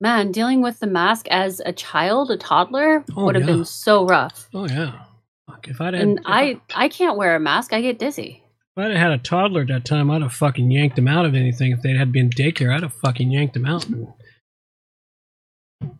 [0.00, 3.54] man, dealing with the mask as a child, a toddler, Oh, would have yeah.
[3.56, 4.48] been so rough.
[4.54, 5.02] Oh yeah.
[5.48, 7.72] Fuck, if I'd had, And if I, I can't wear a mask.
[7.72, 8.42] I get dizzy.
[8.76, 11.26] If I'd have had a toddler at that time, I'd have fucking yanked them out
[11.26, 11.72] of anything.
[11.72, 14.06] If they had been daycare, I'd have fucking yanked them out and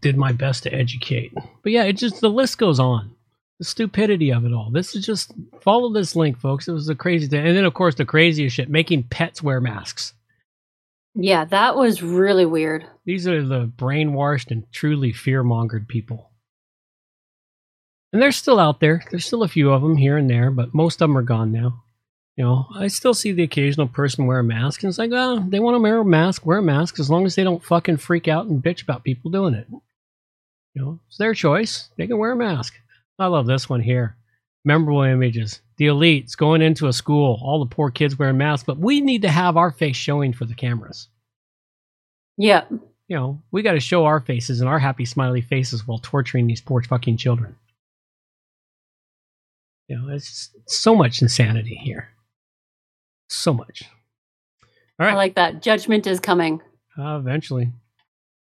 [0.01, 1.33] did my best to educate.
[1.63, 3.15] But yeah, it just the list goes on.
[3.59, 4.71] The stupidity of it all.
[4.71, 6.67] This is just follow this link, folks.
[6.67, 7.47] It was a crazy thing.
[7.47, 10.15] And then of course the craziest shit, making pets wear masks.
[11.15, 12.87] Yeah, that was really weird.
[13.05, 16.31] These are the brainwashed and truly fear mongered people.
[18.13, 19.03] And they're still out there.
[19.11, 21.53] There's still a few of them here and there, but most of them are gone
[21.53, 21.83] now.
[22.37, 25.45] You know, I still see the occasional person wear a mask, and it's like, oh,
[25.47, 27.99] they want to wear a mask, wear a mask, as long as they don't fucking
[27.99, 29.67] freak out and bitch about people doing it.
[30.75, 31.91] You know, it's their choice.
[31.99, 32.75] They can wear a mask.
[33.19, 34.17] I love this one here.
[34.65, 35.61] Memorable images.
[35.81, 39.23] The elites going into a school, all the poor kids wearing masks, but we need
[39.23, 41.09] to have our face showing for the cameras
[42.37, 42.67] Yeah.
[42.71, 46.47] you know, we got to show our faces and our happy, smiley faces while torturing
[46.47, 47.57] these poor fucking children.
[49.89, 52.11] You know, it's so much insanity here.
[53.31, 53.83] So much.
[54.99, 55.15] All right.
[55.15, 55.63] I like that.
[55.63, 56.61] Judgment is coming.
[56.99, 57.73] Uh, eventually.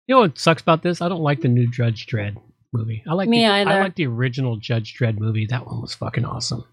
[0.08, 1.04] You know what sucks about this?
[1.04, 2.38] I don't like the new Judge Dredd
[2.74, 3.04] movie.
[3.08, 3.70] I like Me the, either.
[3.70, 5.46] I like the original Judge Dredd movie.
[5.46, 6.66] That one was fucking awesome.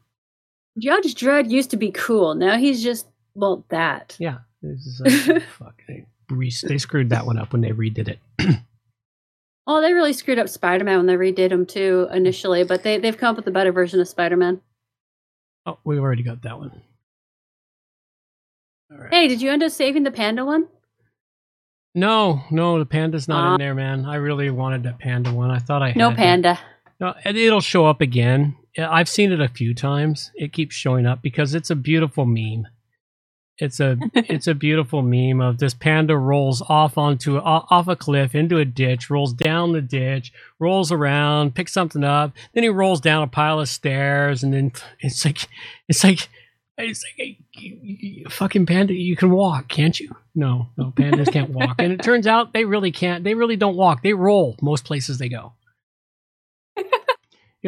[0.78, 2.34] Judge Dredd used to be cool.
[2.34, 4.16] Now he's just, well, that.
[4.18, 4.38] Yeah.
[4.62, 5.80] Like, fuck.
[5.88, 8.18] They, re- they screwed that one up when they redid it.
[9.66, 12.98] oh, they really screwed up Spider Man when they redid him too initially, but they
[12.98, 14.60] they've come up with a better version of Spider Man.
[15.66, 16.82] Oh, we've already got that one.
[18.90, 19.12] All right.
[19.14, 20.66] Hey, did you end up saving the panda one?
[21.94, 23.54] No, no, the panda's not Ah.
[23.54, 24.04] in there, man.
[24.04, 25.50] I really wanted that panda one.
[25.50, 26.58] I thought I No panda.
[27.00, 28.56] No, it'll show up again.
[28.78, 30.30] I've seen it a few times.
[30.34, 32.66] It keeps showing up because it's a beautiful meme.
[33.58, 38.34] It's a it's a beautiful meme of this panda rolls off onto off a cliff
[38.34, 43.00] into a ditch, rolls down the ditch, rolls around, picks something up, then he rolls
[43.00, 45.48] down a pile of stairs, and then it's like
[45.88, 46.28] it's like
[46.76, 48.94] it's like you- fucking panda.
[48.94, 50.14] You can walk, can't you?
[50.36, 53.24] No, no, pandas can't walk, and it turns out they really can't.
[53.24, 54.02] They really don't walk.
[54.02, 55.54] They roll most places they go.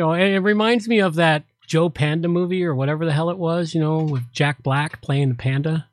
[0.00, 3.28] You know, it, it reminds me of that Joe Panda movie or whatever the hell
[3.28, 5.86] it was, you know, with Jack Black playing the panda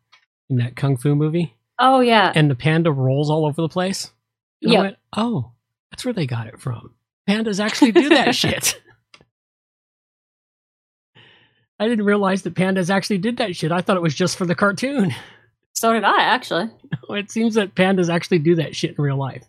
[0.50, 1.54] in that kung fu movie.
[1.78, 2.32] Oh yeah.
[2.34, 4.14] And the panda rolls all over the place.
[4.62, 5.52] And I went, oh,
[5.92, 6.94] that's where they got it from.
[7.28, 8.82] Pandas actually do that shit.
[11.78, 13.74] I didn't realize that pandas actually did that shit.
[13.74, 15.14] I thought it was just for the cartoon.
[15.74, 16.70] so did I actually.
[17.10, 19.44] it seems that pandas actually do that shit in real life.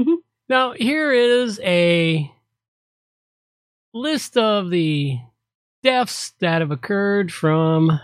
[0.00, 0.14] Mm-hmm.
[0.48, 2.30] Now, here is a
[3.94, 5.18] list of the
[5.82, 8.00] deaths that have occurred from.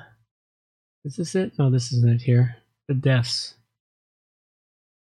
[1.05, 1.53] Is this it?
[1.59, 2.57] No, this isn't it here.
[2.89, 3.55] The deaths.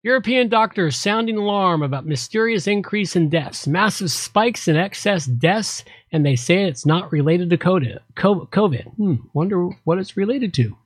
[0.02, 6.24] European doctors sounding alarm about mysterious increase in deaths, massive spikes in excess deaths, and
[6.24, 8.84] they say it's not related to COVID.
[8.94, 10.76] Hmm, wonder what it's related to.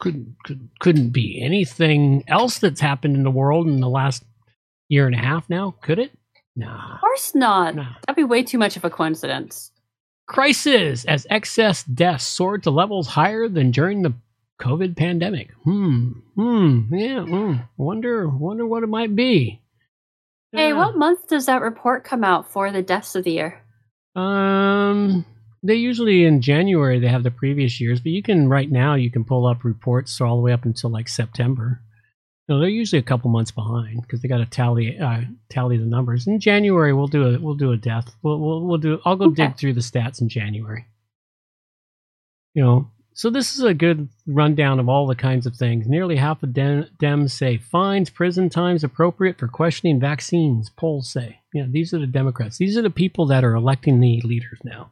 [0.00, 4.24] Couldn't could, couldn't be anything else that's happened in the world in the last
[4.88, 6.10] year and a half now, could it?
[6.60, 6.94] Nah.
[6.94, 7.74] Of course not.
[7.74, 9.72] That'd be way too much of a coincidence.
[10.28, 14.14] Crisis as excess deaths soared to levels higher than during the
[14.60, 15.50] COVID pandemic.
[15.64, 16.10] Hmm.
[16.36, 16.94] Hmm.
[16.94, 17.24] Yeah.
[17.24, 17.54] Hmm.
[17.76, 18.28] Wonder.
[18.28, 19.60] Wonder what it might be.
[20.52, 20.76] Hey, Yeah.
[20.76, 23.62] what month does that report come out for the deaths of the year?
[24.14, 25.24] Um.
[25.62, 29.10] They usually in January they have the previous years, but you can right now you
[29.10, 31.82] can pull up reports all the way up until like September.
[32.50, 35.84] No, they're usually a couple months behind because they got to tally uh, tally the
[35.84, 36.26] numbers.
[36.26, 38.12] In January we'll do a we'll do a death.
[38.24, 39.00] We'll we'll, we'll do.
[39.04, 40.86] I'll go dig through the stats in January.
[42.54, 45.86] You know, so this is a good rundown of all the kinds of things.
[45.86, 50.70] Nearly half of Dem- Dems say fines, prison times appropriate for questioning vaccines.
[50.70, 52.58] Polls say, yeah, these are the Democrats.
[52.58, 54.90] These are the people that are electing the leaders now.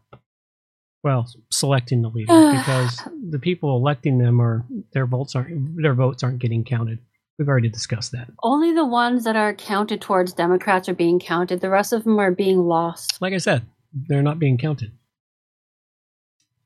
[1.02, 2.28] Well, selecting the leaders
[2.61, 7.00] because the people electing them are their votes aren't their votes aren't getting counted.
[7.39, 8.28] We've already discussed that.
[8.43, 11.61] Only the ones that are counted towards Democrats are being counted.
[11.61, 13.22] The rest of them are being lost.
[13.22, 13.64] Like I said,
[14.09, 14.93] they're not being counted.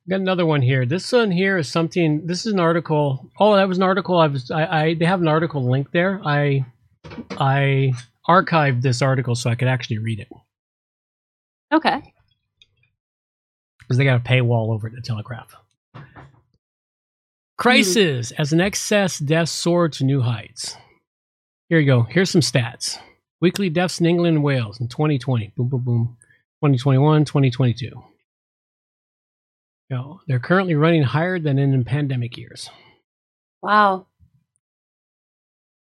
[0.08, 0.86] Got another one here.
[0.86, 2.26] This one here is something.
[2.26, 3.30] This is an article.
[3.38, 4.16] Oh, that was an article.
[4.18, 4.50] I was.
[4.50, 4.64] I.
[4.66, 6.20] I they have an article link there.
[6.24, 6.64] I.
[7.30, 7.92] I
[8.28, 10.28] archived this article so I could actually read it
[11.72, 12.00] Okay.
[13.80, 15.54] because they got a paywall over at the Telegraph.
[17.58, 20.76] Crisis as an excess death soar to new heights.
[21.68, 22.02] Here you go.
[22.02, 22.98] Here's some stats.
[23.40, 25.52] Weekly deaths in England and Wales in 2020.
[25.56, 26.16] Boom, boom, boom.
[26.60, 27.86] 2021, 2022.
[27.86, 28.02] You
[29.90, 32.70] know, they're currently running higher than in pandemic years.
[33.62, 34.06] Wow.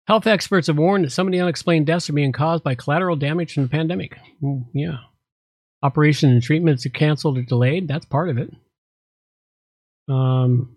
[0.07, 3.17] Health experts have warned that some of the unexplained deaths are being caused by collateral
[3.17, 4.19] damage from the pandemic.
[4.43, 4.97] Mm, yeah.
[5.83, 7.89] Operation and treatments are canceled or delayed.
[7.89, 8.53] That's part of it.
[10.09, 10.77] Um,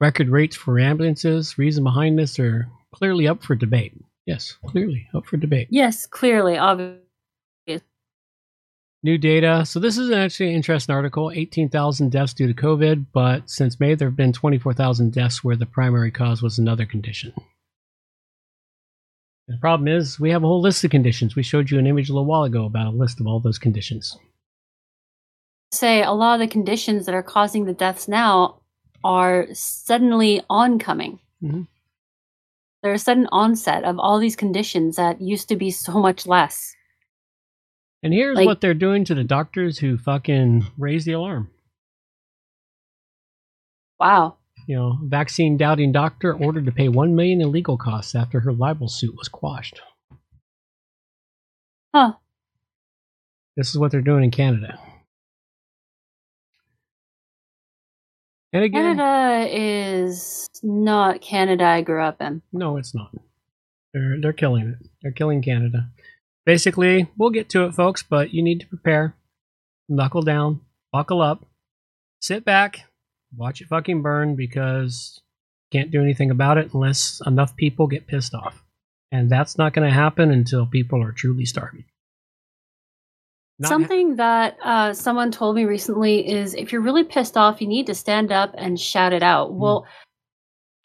[0.00, 1.58] record rates for ambulances.
[1.58, 3.94] Reason behind this are clearly up for debate.
[4.26, 5.68] Yes, clearly up for debate.
[5.70, 7.00] Yes, clearly, obviously.
[9.02, 9.66] New data.
[9.66, 11.30] So this is actually an interesting article.
[11.30, 15.66] 18,000 deaths due to COVID, but since May there have been 24,000 deaths where the
[15.66, 17.34] primary cause was another condition.
[19.46, 21.36] The problem is we have a whole list of conditions.
[21.36, 23.58] We showed you an image a little while ago about a list of all those
[23.58, 24.18] conditions.
[25.70, 28.60] Say a lot of the conditions that are causing the deaths now
[29.04, 31.20] are suddenly oncoming.
[31.42, 31.68] Mhm.
[32.82, 36.74] There's a sudden onset of all these conditions that used to be so much less.
[38.02, 41.50] And here's Like- what they're doing to the doctors who fucking raise the alarm.
[43.98, 44.36] Wow.
[44.66, 48.52] You know, vaccine doubting doctor ordered to pay 1 million in legal costs after her
[48.52, 49.80] libel suit was quashed.
[51.94, 52.14] Huh.
[53.56, 54.78] This is what they're doing in Canada.
[58.54, 62.40] And again, Canada is not Canada I grew up in.
[62.52, 63.10] no, it's not.
[63.92, 64.88] They're they're killing it.
[65.02, 65.90] They're killing Canada.
[66.46, 69.16] Basically, we'll get to it, folks, but you need to prepare.
[69.88, 70.60] Knuckle down,
[70.92, 71.44] buckle up,
[72.20, 72.84] sit back,
[73.36, 75.20] watch it fucking burn because
[75.72, 78.62] can't do anything about it unless enough people get pissed off.
[79.10, 81.84] And that's not going to happen until people are truly starving.
[83.58, 87.60] Not ha- Something that uh, someone told me recently is if you're really pissed off,
[87.60, 89.50] you need to stand up and shout it out.
[89.50, 89.56] Mm.
[89.56, 89.86] Well,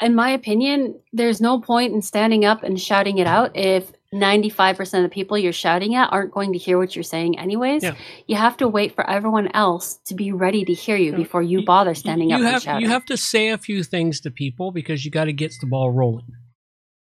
[0.02, 4.80] in my opinion, there's no point in standing up and shouting it out if 95%
[4.94, 7.84] of the people you're shouting at aren't going to hear what you're saying anyways.
[7.84, 7.96] Yeah.
[8.28, 11.64] You have to wait for everyone else to be ready to hear you before you
[11.64, 12.82] bother standing up you and have shouting.
[12.82, 15.68] you have to say a few things to people because you got to get the
[15.68, 16.26] ball rolling.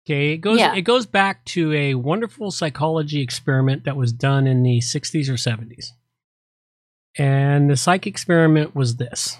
[0.06, 0.74] Okay, it goes Yeah.
[0.74, 5.34] it goes back to a wonderful psychology experiment that was done in the 60s or
[5.36, 5.92] 70s.
[7.18, 9.36] And the psych experiment was this.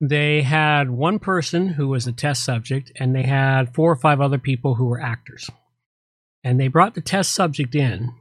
[0.00, 4.20] They had one person who was a test subject and they had four or five
[4.20, 5.50] other people who were actors.
[6.42, 8.14] And they brought the test subject in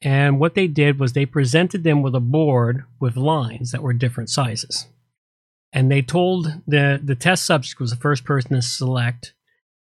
[0.00, 3.92] and what they did was they presented them with a board with lines that were
[3.92, 4.86] different sizes
[5.72, 9.34] and they told the the test subject was the first person to select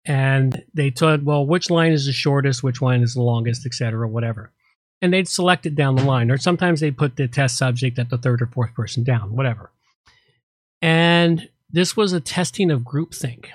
[0.04, 4.06] and they told well which line is the shortest which line is the longest etc
[4.08, 4.52] whatever
[5.00, 8.10] and they'd select it down the line or sometimes they put the test subject at
[8.10, 9.70] the third or fourth person down whatever
[10.80, 13.46] and this was a testing of groupthink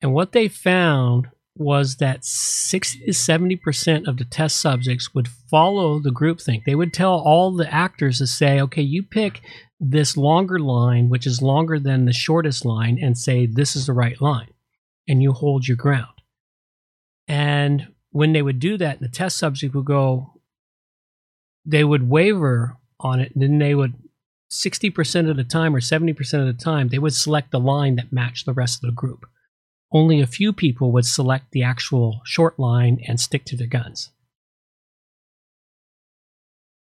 [0.00, 5.98] and what they found was that 60 to 70% of the test subjects would follow
[5.98, 6.64] the groupthink.
[6.64, 9.40] They would tell all the actors to say, okay, you pick
[9.80, 13.92] this longer line, which is longer than the shortest line, and say, this is the
[13.92, 14.48] right line.
[15.08, 16.12] And you hold your ground.
[17.26, 20.34] And when they would do that, the test subject would go,
[21.64, 23.94] they would waver on it, and then they would,
[24.50, 28.12] 60% of the time or 70% of the time, they would select the line that
[28.12, 29.26] matched the rest of the group
[29.92, 34.10] only a few people would select the actual short line and stick to their guns.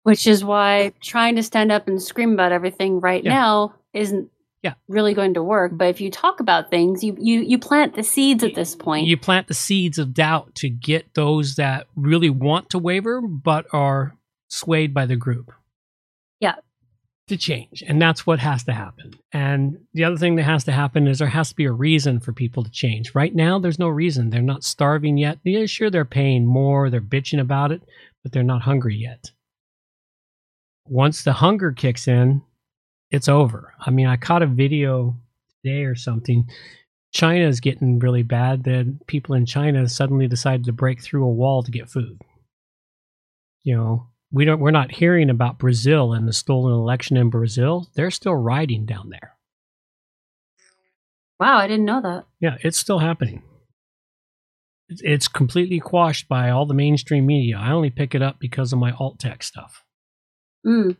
[0.02, 3.32] Which is why trying to stand up and scream about everything right Yeah.
[3.34, 4.30] now isn't
[4.66, 4.74] Yeah.
[4.88, 5.70] really going to work.
[5.74, 9.06] But if you talk about things, you, you, you plant the seeds at this point.
[9.06, 13.66] You plant the seeds of doubt to get those that really want to waver but
[13.72, 14.16] are
[14.48, 15.52] swayed by the group
[16.40, 16.56] yeah.
[17.28, 17.84] to change.
[17.86, 19.12] And that's what has to happen.
[19.30, 22.18] And the other thing that has to happen is there has to be a reason
[22.18, 23.14] for people to change.
[23.14, 24.30] Right now, there's no reason.
[24.30, 25.38] They're not starving yet.
[25.44, 27.82] Yeah, sure, they're paying more, they're bitching about it,
[28.24, 29.30] but they're not hungry yet.
[30.88, 32.42] Once the hunger kicks in,
[33.10, 33.74] it's over.
[33.80, 35.16] I mean, I caught a video
[35.62, 36.48] today or something.
[37.12, 38.64] China is getting really bad.
[38.64, 42.20] Then people in China suddenly decided to break through a wall to get food.
[43.62, 44.60] You know, we don't.
[44.60, 47.88] We're not hearing about Brazil and the stolen election in Brazil.
[47.94, 49.34] They're still rioting down there.
[51.38, 52.26] Wow, I didn't know that.
[52.40, 53.42] Yeah, it's still happening.
[54.88, 57.58] It's- It's completely quashed by all the mainstream media.
[57.58, 59.84] I only pick it up because of my alt tech stuff.
[60.66, 60.96] Mm.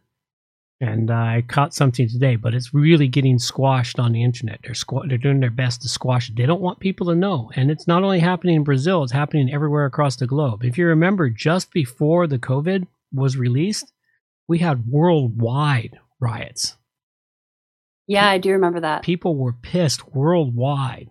[0.81, 4.61] And uh, I caught something today, but it's really getting squashed on the internet.
[4.63, 6.37] They're squa- they're doing their best to squash it.
[6.37, 9.53] They don't want people to know, and it's not only happening in Brazil; it's happening
[9.53, 10.65] everywhere across the globe.
[10.65, 13.93] If you remember, just before the COVID was released,
[14.49, 16.77] we had worldwide riots.
[18.07, 19.03] Yeah, I do remember that.
[19.03, 21.11] People were pissed worldwide.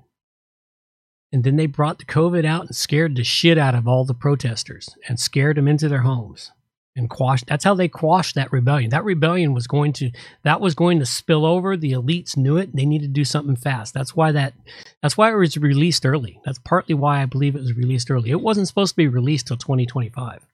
[1.34, 4.14] And then they brought the COVID out and scared the shit out of all the
[4.14, 6.52] protesters and scared them into their homes
[6.96, 7.48] and quashed.
[7.48, 8.90] That's how they quashed that rebellion.
[8.92, 10.12] That rebellion was going to
[10.44, 11.76] that was going to spill over.
[11.76, 12.76] The elites knew it.
[12.76, 13.94] They needed to do something fast.
[13.94, 14.54] That's why that
[15.02, 16.40] that's why it was released early.
[16.46, 18.32] That's partly why I believe it was released early.
[18.32, 20.46] It wasn't supposed to be released till 2025.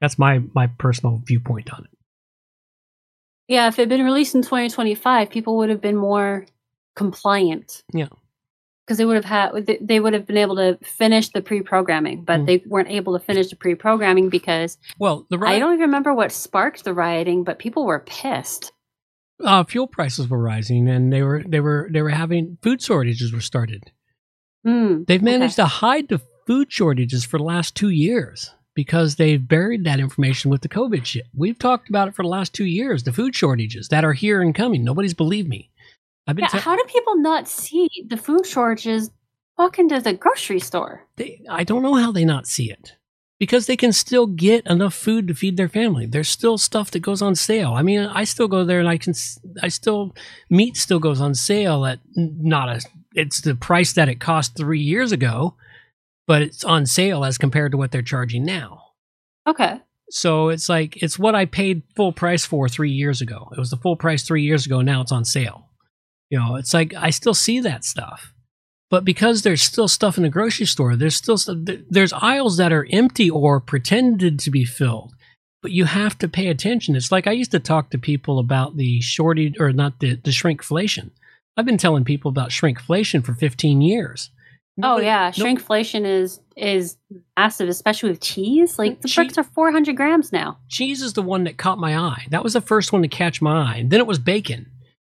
[0.00, 1.90] That's my my personal viewpoint on it.
[3.48, 6.46] Yeah, if it had been released in 2025, people would have been more
[6.96, 8.08] compliant Yeah.
[8.86, 12.40] Because they would have had they- would have been able to finish the pre-programming, but
[12.40, 12.46] Mm.
[12.46, 16.30] they weren't able to finish the pre-programming because Well, the I don't even remember what
[16.30, 18.72] sparked the rioting, but people were pissed.
[19.44, 23.32] uh, fuel prices were rising, and they were they were they were having food shortages
[23.32, 23.90] were started.
[24.66, 25.64] Mm, They've managed okay.
[25.68, 30.50] to hide the food shortages for the last two years because they've buried that information
[30.50, 31.26] with the COVID shit.
[31.34, 33.02] We've talked about it for the last two years.
[33.04, 34.84] The food shortages that are here and coming.
[34.84, 35.70] Nobody's believed me.
[36.26, 39.10] Yeah, te- how do people not see the food shortages
[39.58, 41.06] walk into the grocery store?
[41.16, 42.96] they, I don't know how they not see it
[43.38, 46.06] because they can still get enough food to feed their family.
[46.06, 47.74] There's still stuff that goes on sale.
[47.74, 49.14] I mean, I still go there and I can,
[49.62, 50.14] I still,
[50.48, 52.80] meat still goes on sale at not a,
[53.14, 55.54] it's the price that it cost three years ago,
[56.26, 58.82] but it's on sale as compared to what they're charging now.
[59.46, 59.80] Okay.
[60.08, 63.48] So it's like, it's what I paid full price for three years ago.
[63.52, 64.80] It was the full price three years ago.
[64.80, 65.68] Now it's on sale.
[66.30, 68.32] You know, it's like, I still see that stuff
[68.90, 71.38] but because there's still stuff in the grocery store there's still
[71.90, 75.14] there's aisles that are empty or pretended to be filled
[75.62, 78.76] but you have to pay attention it's like i used to talk to people about
[78.76, 81.10] the shortage or not the, the shrinkflation
[81.56, 84.30] i've been telling people about shrinkflation for 15 years
[84.82, 86.98] oh yeah, shrinkflation is is
[87.34, 88.78] massive, especially with cheese.
[88.78, 90.58] Like the bricks are 400 grams now.
[90.68, 92.26] Cheese is the one that caught my eye.
[92.28, 93.76] That was the first one to catch my eye.
[93.76, 94.70] And then it was bacon.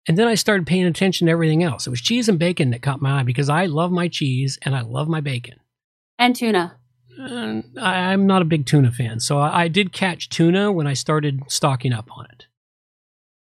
[0.08, 1.86] And then I started paying attention to everything else.
[1.86, 4.74] It was cheese and bacon that caught my eye because I love my cheese and
[4.74, 5.60] I love my bacon.
[6.18, 6.78] And tuna.
[7.20, 10.86] Uh, I, I'm not a big tuna fan, so I, I did catch tuna when
[10.86, 12.46] I started stocking up on it.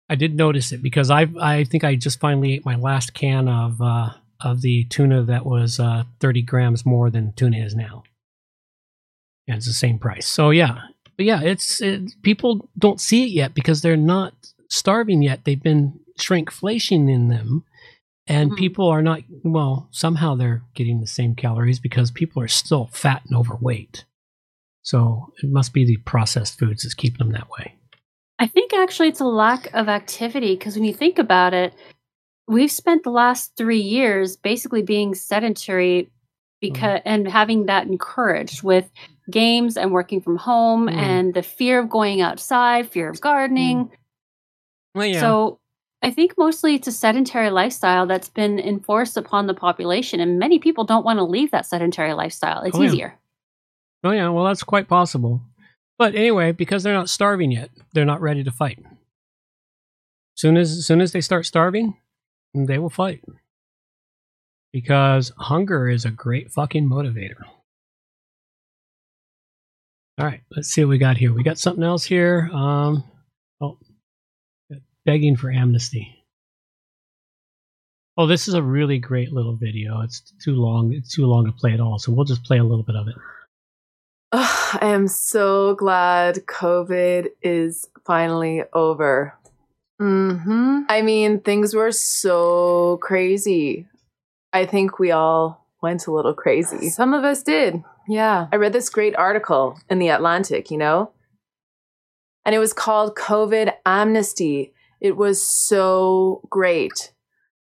[0.10, 3.50] I did notice it because I I think I just finally ate my last can
[3.50, 8.04] of uh, of the tuna that was uh, 30 grams more than tuna is now,
[9.50, 10.28] and it's the same price.
[10.28, 10.80] So yeah,
[11.18, 14.34] but yeah, it's it, people don't see it yet because they're not
[14.70, 15.44] starving yet.
[15.44, 17.64] They've been shrinkflation in them,
[18.28, 18.60] and mm-hmm.
[18.60, 19.88] people are not well.
[19.92, 24.06] Somehow they're getting the same calories because people are still fat and overweight.
[24.82, 27.76] So it must be the processed foods that's keeping them that way.
[28.40, 31.74] I think actually it's a lack of activity because when you think about it,
[32.48, 36.10] we've spent the last three years basically being sedentary mm-hmm.
[36.62, 38.90] because and having that encouraged with
[39.30, 40.94] games and working from home Mm.
[40.94, 43.92] and the fear of going outside, fear of gardening.
[44.96, 45.20] Well, yeah.
[45.20, 45.60] So
[46.08, 50.58] I think mostly it's a sedentary lifestyle that's been enforced upon the population, and many
[50.58, 52.62] people don't want to leave that sedentary lifestyle.
[52.62, 52.88] It's Oh, yeah.
[52.88, 53.20] easier.
[54.06, 55.42] Oh yeah, well that's quite possible.
[55.98, 58.80] But anyway, because they're not starving yet, they're not ready to fight.
[60.38, 61.98] Soon as soon as they start starving,
[62.54, 63.22] they will fight.
[64.72, 67.42] Because hunger is a great fucking motivator.
[70.18, 71.34] All right, let's see what we got here.
[71.34, 72.50] We got something else here.
[72.54, 73.04] Um,
[73.60, 73.78] oh,
[75.08, 76.14] begging for amnesty.
[78.18, 80.02] Oh, this is a really great little video.
[80.02, 80.94] It's too long.
[80.94, 83.08] It's too long to play it all, so we'll just play a little bit of
[83.08, 83.16] it.
[84.34, 89.34] Ugh, I am so glad COVID is finally over.
[89.98, 93.88] hmm I mean, things were so crazy.
[94.52, 96.90] I think we all went a little crazy.
[96.90, 97.82] Some of us did.
[98.10, 98.48] Yeah.
[98.52, 101.12] I read this great article in The Atlantic, you know?
[102.46, 104.74] And it was called COVID Amnesty.
[105.00, 107.14] It was so great.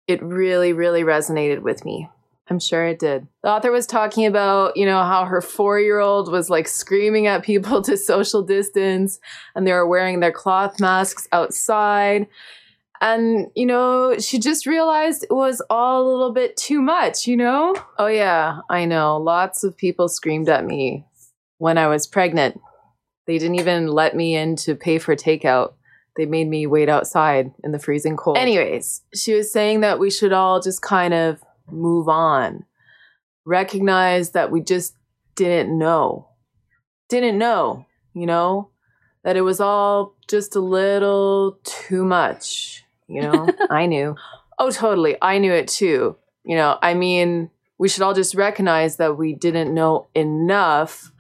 [0.07, 2.09] It really, really resonated with me.
[2.49, 3.27] I'm sure it did.
[3.43, 7.27] The author was talking about, you know, how her four year old was like screaming
[7.27, 9.19] at people to social distance
[9.55, 12.27] and they were wearing their cloth masks outside.
[13.01, 17.37] And, you know, she just realized it was all a little bit too much, you
[17.37, 17.75] know?
[17.99, 19.17] Oh, yeah, I know.
[19.17, 21.05] Lots of people screamed at me
[21.59, 22.61] when I was pregnant.
[23.27, 25.75] They didn't even let me in to pay for takeout.
[26.17, 28.39] They made me wait outside in the freezing cold.
[28.39, 32.65] Anyways, she was saying that we should all just kind of move on,
[33.45, 34.95] recognize that we just
[35.35, 36.29] didn't know.
[37.09, 38.71] Didn't know, you know,
[39.25, 43.49] that it was all just a little too much, you know?
[43.71, 44.17] I knew.
[44.59, 45.17] Oh, totally.
[45.21, 46.17] I knew it too.
[46.45, 51.11] You know, I mean, we should all just recognize that we didn't know enough.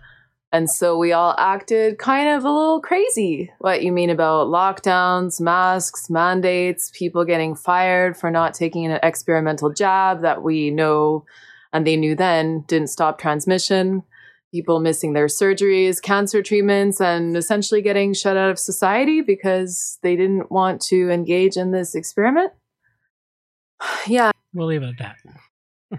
[0.54, 3.50] And so we all acted kind of a little crazy.
[3.58, 9.72] What you mean about lockdowns, masks, mandates, people getting fired for not taking an experimental
[9.72, 11.24] jab that we know
[11.72, 14.04] and they knew then didn't stop transmission,
[14.52, 20.14] people missing their surgeries, cancer treatments, and essentially getting shut out of society because they
[20.14, 22.52] didn't want to engage in this experiment.
[24.06, 24.30] Yeah.
[24.52, 25.16] We'll leave it at that.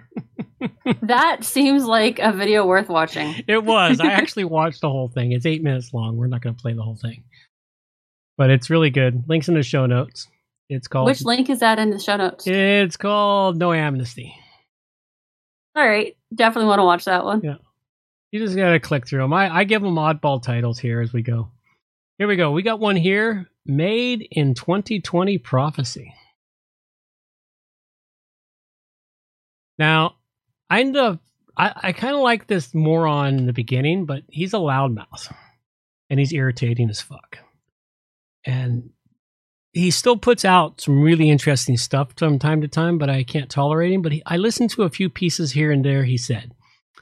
[1.02, 3.36] that seems like a video worth watching.
[3.48, 4.00] It was.
[4.00, 5.32] I actually watched the whole thing.
[5.32, 6.18] It's eight minutes long.
[6.18, 7.24] We're not going to play the whole thing,
[8.38, 9.24] but it's really good.
[9.28, 10.28] Links in the show notes.
[10.70, 11.08] It's called.
[11.08, 12.48] Which link is that in the show notes?
[12.48, 14.36] It's called No Amnesty.
[15.76, 17.42] All right, definitely want to watch that one.
[17.44, 17.58] Yeah,
[18.32, 19.34] you just got to click through them.
[19.34, 21.50] I, I give them oddball titles here as we go.
[22.18, 22.52] Here we go.
[22.52, 23.50] We got one here.
[23.66, 26.14] Made in 2020 Prophecy.
[29.78, 30.16] Now,
[30.70, 31.20] I end up
[31.58, 35.34] I, I kind of like this moron in the beginning, but he's a loudmouth
[36.10, 37.40] and he's irritating as fuck.
[38.46, 38.92] And
[39.74, 43.50] he still puts out some really interesting stuff from time to time, but I can't
[43.50, 44.02] tolerate him.
[44.02, 46.54] But he, I listened to a few pieces here and there he said.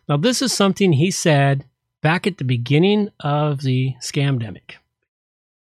[0.08, 1.66] Now, this is something he said
[2.02, 4.76] back at the beginning of the scamdemic.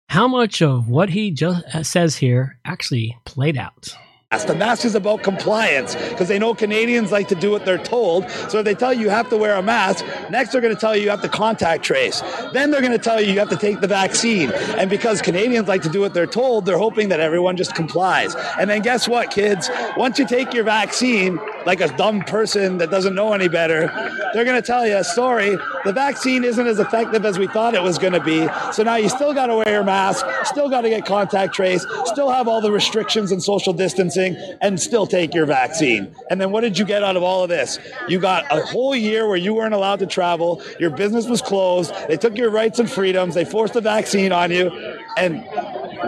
[0.08, 3.96] How much of what he just uh, says here actually played out?
[4.42, 8.28] The mask is about compliance because they know Canadians like to do what they're told.
[8.48, 10.80] So if they tell you you have to wear a mask, next they're going to
[10.80, 12.22] tell you you have to contact trace.
[12.52, 14.50] Then they're going to tell you you have to take the vaccine.
[14.78, 18.34] And because Canadians like to do what they're told, they're hoping that everyone just complies.
[18.58, 19.70] And then guess what, kids?
[19.96, 23.86] Once you take your vaccine, like a dumb person that doesn't know any better.
[24.32, 27.82] They're going to tell you, sorry, the vaccine isn't as effective as we thought it
[27.82, 28.48] was going to be.
[28.72, 31.84] So now you still got to wear your mask, still got to get contact trace,
[32.06, 36.14] still have all the restrictions and social distancing, and still take your vaccine.
[36.30, 37.78] And then what did you get out of all of this?
[38.08, 41.92] You got a whole year where you weren't allowed to travel, your business was closed,
[42.08, 44.70] they took your rights and freedoms, they forced a vaccine on you,
[45.16, 45.44] and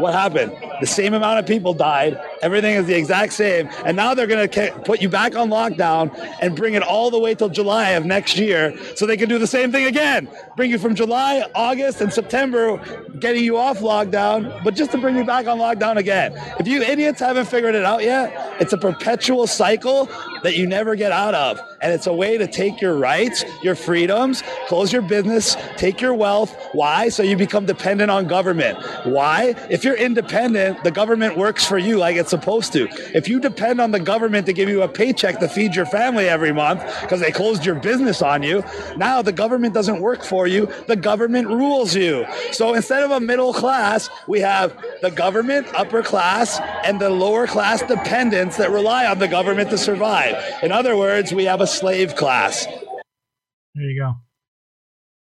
[0.00, 0.52] what happened?
[0.80, 2.20] The same amount of people died.
[2.42, 3.68] Everything is the exact same.
[3.84, 7.18] And now they're going to put you back on lockdown and bring it all the
[7.18, 10.28] way till July of next year so they can do the same thing again.
[10.56, 12.78] Bring you from July, August, and September,
[13.18, 16.32] getting you off lockdown, but just to bring you back on lockdown again.
[16.58, 20.08] If you idiots haven't figured it out yet, it's a perpetual cycle
[20.42, 21.60] that you never get out of.
[21.80, 26.14] And it's a way to take your rights, your freedoms, close your business, take your
[26.14, 26.56] wealth.
[26.72, 27.08] Why?
[27.08, 28.78] So you become dependent on government.
[29.04, 29.54] Why?
[29.70, 32.88] If you're independent, the government works for you like it's supposed to.
[33.14, 36.28] If you depend on the government to give you a paycheck to feed your family
[36.28, 38.62] every month because they closed your business on you,
[38.96, 40.68] now the government doesn't work for you.
[40.86, 42.26] The government rules you.
[42.52, 47.46] So instead of a middle class, we have the government, upper class, and the lower
[47.46, 50.36] class dependents that rely on the government to survive.
[50.62, 52.66] In other words, we have a slave class.
[52.66, 54.14] There you go.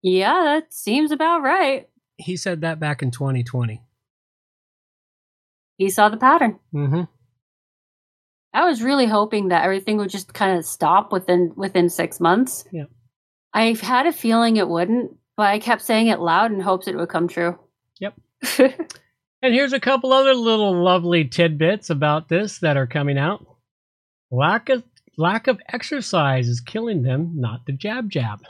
[0.01, 1.89] Yeah, that seems about right.
[2.17, 3.81] He said that back in 2020.
[5.77, 6.59] He saw the pattern.
[6.73, 7.03] Mm-hmm.
[8.53, 12.65] I was really hoping that everything would just kind of stop within within six months.
[12.71, 12.85] Yeah.
[13.53, 16.95] I had a feeling it wouldn't, but I kept saying it loud in hopes it
[16.95, 17.57] would come true.
[17.99, 18.15] Yep.
[18.59, 23.45] and here's a couple other little lovely tidbits about this that are coming out.
[24.31, 24.83] Lack of
[25.19, 28.41] lack of exercise is killing them, not the jab jab.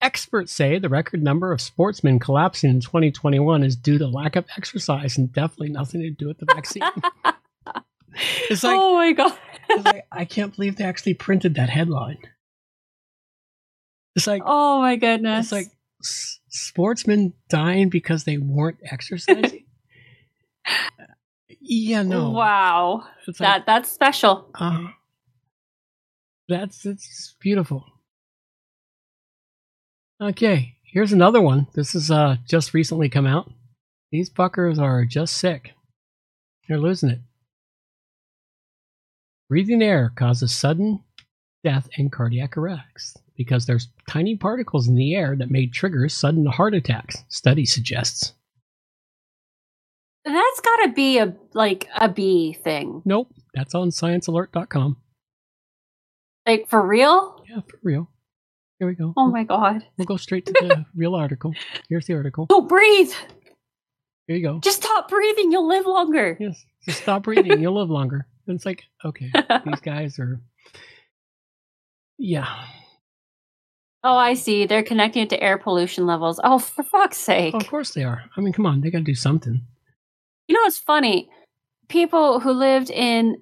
[0.00, 4.44] Experts say the record number of sportsmen collapsing in 2021 is due to lack of
[4.56, 6.82] exercise and definitely nothing to do with the vaccine.
[8.50, 9.38] it's like, oh my god!
[9.68, 12.18] it's like, I can't believe they actually printed that headline.
[14.16, 15.46] It's like, oh my goodness!
[15.46, 15.68] It's like
[16.02, 19.66] s- sportsmen dying because they weren't exercising.
[21.60, 22.30] yeah, no.
[22.30, 24.50] Wow, It's that that's special.
[24.54, 24.88] Uh,
[26.52, 27.84] that's it's beautiful.
[30.20, 31.66] Okay, here's another one.
[31.74, 33.50] This is uh just recently come out.
[34.10, 35.72] These fuckers are just sick.
[36.68, 37.20] They're losing it.
[39.48, 41.02] Breathing air causes sudden
[41.64, 46.46] death and cardiac arrest because there's tiny particles in the air that may trigger sudden
[46.46, 48.34] heart attacks, study suggests.
[50.24, 53.02] That's got to be a like a bee thing.
[53.04, 54.96] Nope, that's on sciencealert.com.
[56.46, 57.44] Like for real?
[57.48, 58.08] Yeah, for real.
[58.78, 59.14] Here we go.
[59.16, 59.84] Oh my god!
[59.96, 61.54] We'll go straight to the real article.
[61.88, 62.46] Here's the article.
[62.46, 63.12] Don't breathe.
[64.26, 64.58] Here you go.
[64.60, 65.52] Just stop breathing.
[65.52, 66.36] You'll live longer.
[66.40, 66.64] Yes.
[66.84, 67.60] Just stop breathing.
[67.60, 68.26] You'll live longer.
[68.48, 69.30] And it's like, okay,
[69.64, 70.40] these guys are.
[72.18, 72.52] Yeah.
[74.02, 74.66] Oh, I see.
[74.66, 76.40] They're connecting it to air pollution levels.
[76.42, 77.54] Oh, for fuck's sake!
[77.54, 78.24] Oh, of course they are.
[78.36, 78.80] I mean, come on.
[78.80, 79.60] They got to do something.
[80.48, 81.30] You know what's funny?
[81.88, 83.40] People who lived in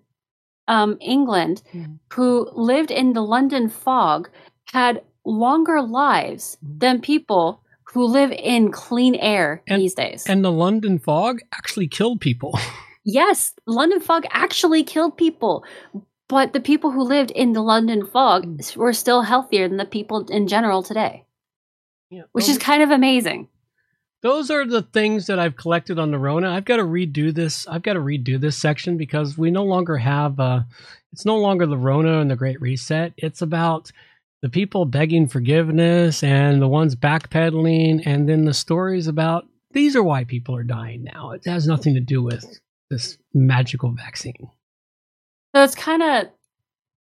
[0.71, 1.85] um, England, Hmm.
[2.15, 4.31] who lived in the London fog,
[4.73, 7.61] had longer lives than people
[7.93, 10.25] who live in clean air these days.
[10.29, 12.53] And the London fog actually killed people.
[13.05, 15.65] yes, London fog actually killed people.
[16.29, 20.19] But the people who lived in the London fog were still healthier than the people
[20.31, 21.25] in general today,
[22.11, 23.49] Yeah, which those- is kind of amazing.
[24.23, 26.51] Those are the things that I've collected on the Rona.
[26.51, 27.67] I've got to redo this.
[27.67, 30.39] I've got to redo this section because we no longer have.
[30.39, 30.63] Uh,
[31.13, 33.15] it's no longer the Rona and the Great Reset.
[33.17, 33.91] It's about
[34.43, 40.03] the people begging forgiveness and the ones backpedaling, and then the stories about these are
[40.03, 41.31] why people are dying now.
[41.31, 42.61] It has nothing to do with
[42.91, 44.51] this magical vaccine.
[45.55, 46.27] So it's kind of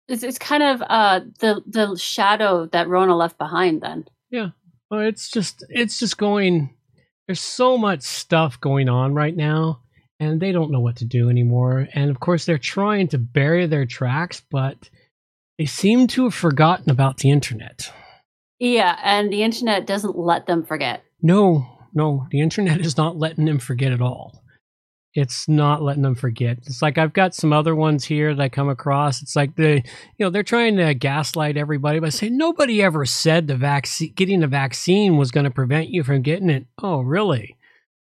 [0.08, 4.06] it's, it's kind of uh the the shadow that Rona left behind then.
[4.30, 4.50] Yeah.
[4.92, 6.76] Well, it's just it's just going.
[7.30, 9.82] There's so much stuff going on right now,
[10.20, 11.88] and they don't know what to do anymore.
[11.94, 14.90] And of course, they're trying to bury their tracks, but
[15.60, 17.94] they seem to have forgotten about the internet.
[18.58, 21.04] Yeah, and the internet doesn't let them forget.
[21.22, 24.44] No, no, the internet is not letting them forget at all.
[25.16, 26.60] It's not letting them forget.
[26.60, 29.22] It's like I've got some other ones here that I come across.
[29.22, 33.48] It's like the, you know, they're trying to gaslight everybody by saying nobody ever said
[33.48, 36.68] the vaccine, getting the vaccine was going to prevent you from getting it.
[36.82, 37.58] Oh, really?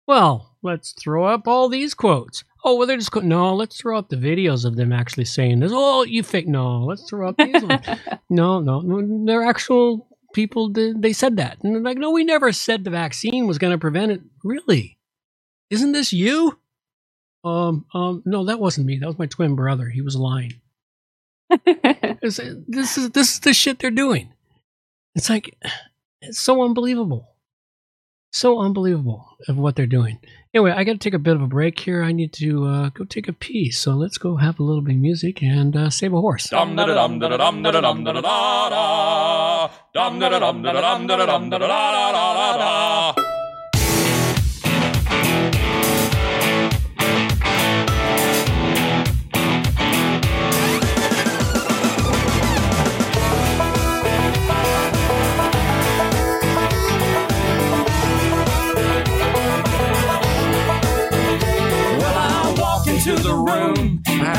[0.06, 2.42] Well, let's throw up all these quotes.
[2.64, 5.72] Oh, well, they're just, no, let's throw up the videos of them actually saying this.
[5.74, 7.86] Oh, you fake, no, let's throw up these ones.
[8.30, 10.68] No, no, no, they're actual people.
[10.70, 11.58] They they said that.
[11.62, 14.22] And they're like, no, we never said the vaccine was going to prevent it.
[14.42, 14.98] Really?
[15.70, 16.58] Isn't this you?
[17.44, 18.98] Um, um, no, that wasn't me.
[18.98, 19.88] That was my twin brother.
[19.88, 20.54] He was lying.
[21.66, 24.32] It's- this is this is the shit they're doing.
[25.14, 25.56] It's like
[26.22, 27.28] it's so unbelievable.
[28.32, 30.18] So unbelievable of what they're doing.
[30.52, 32.02] Anyway, I got to take a bit of a break here.
[32.02, 33.70] I need to uh, go take a pee.
[33.70, 36.48] So let's go have a little bit of music and uh, save a horse.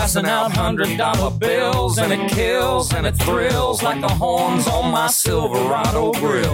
[0.05, 4.91] Passing out hundred dollar bills, and it kills and it thrills like the horns on
[4.91, 6.53] my Silverado grill.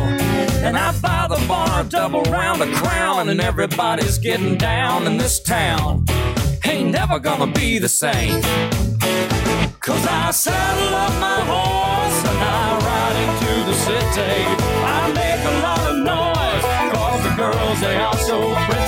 [0.66, 5.18] And I buy the bar a double round of crown, and everybody's getting down in
[5.18, 6.06] this town.
[6.64, 8.42] Ain't never gonna be the same.
[9.82, 14.44] Cause I saddle up my horse and I ride into the city.
[14.96, 18.81] I make a lot of noise, cause the girls, they are so pretty.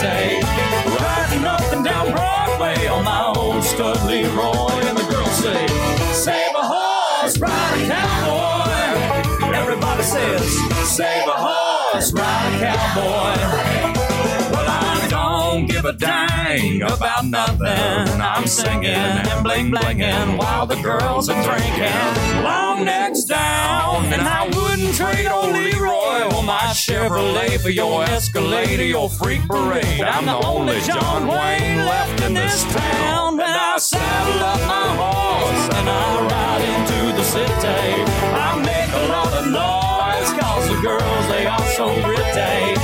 [6.23, 9.53] Save a horse, ride a cowboy.
[9.53, 10.41] Everybody says,
[10.89, 14.53] Save a horse, ride a cowboy.
[14.53, 18.21] Well, I don't give a dang about nothing.
[18.21, 22.41] I'm singing and bling blinging while the girls are drinking.
[22.41, 28.79] Long necks down, and I wouldn't trade old Leroy or my Chevrolet for your Escalade
[28.89, 30.01] your freak parade.
[30.01, 35.65] I'm the only John Wayne left in this town, and I saddle up my horse
[35.77, 38.03] and I ride into the city.
[38.45, 42.75] I make a lot of noise, cause the girls, they are so pretty.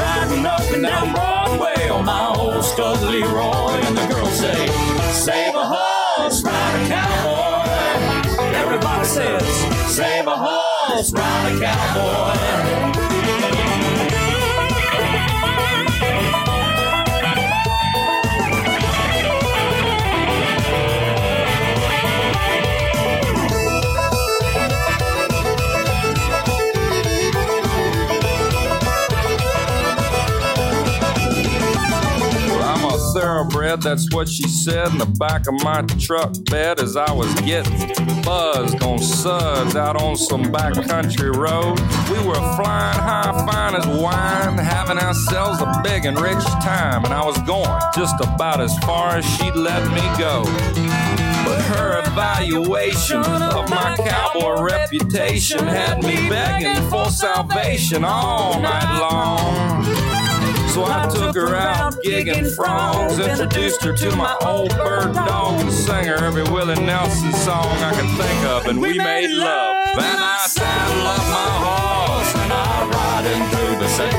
[0.00, 4.66] Riding up and down Broadway on my old stud Leroy, and the girls say,
[5.12, 5.97] Save a horse,
[9.08, 13.07] Save a horse, ride a cowboy.
[33.88, 38.22] That's what she said in the back of my truck bed as I was getting
[38.22, 41.80] buzzed on suds out on some backcountry road.
[42.10, 47.14] We were flying high, fine as wine, having ourselves a big and rich time, and
[47.14, 50.44] I was going just about as far as she'd let me go.
[51.44, 60.07] But her evaluation of my cowboy reputation had me begging for salvation all night long.
[60.78, 65.72] So I took her out gigging frogs, introduced her to my old bird dog, and
[65.72, 69.74] sang her every Willie Nelson song I could think of, and we made love.
[69.96, 74.14] Then I saddle up my horse and I ride into the city.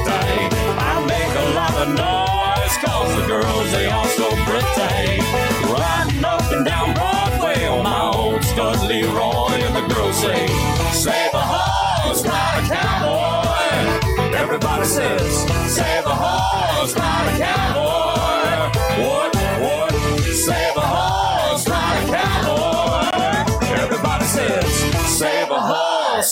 [0.84, 5.24] I make a lot of noise, cause the girls, they all so pretty.
[5.64, 10.46] Riding up and down Broadway on my old stud Leroy, and the girls say,
[10.92, 14.36] Save a horse, ride a cowboy.
[14.36, 15.39] Everybody says,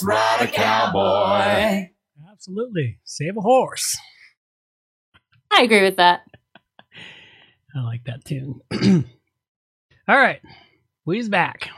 [0.02, 1.90] horse, ride a cowboy.
[2.32, 3.00] Absolutely.
[3.04, 3.98] Save a horse.
[5.52, 6.22] I agree with that.
[7.76, 8.62] I like that tune.
[10.08, 10.42] All right.
[11.06, 11.70] We's back.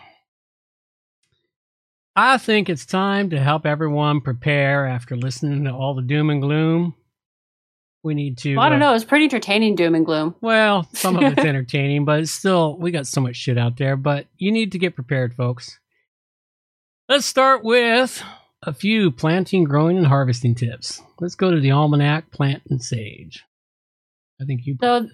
[2.16, 6.42] I think it's time to help everyone prepare after listening to all the doom and
[6.42, 6.96] gloom.
[8.04, 8.56] We need to.
[8.56, 8.96] Well, I don't uh, know.
[8.96, 10.36] It's pretty entertaining, doom and gloom.
[10.42, 13.96] Well, some of it's entertaining, but it's still, we got so much shit out there.
[13.96, 15.79] But you need to get prepared, folks.
[17.10, 18.24] Let's start with
[18.62, 21.02] a few planting, growing, and harvesting tips.
[21.20, 23.44] Let's go to the Almanac Plant and Sage.
[24.40, 24.78] I think you.
[24.80, 25.08] So,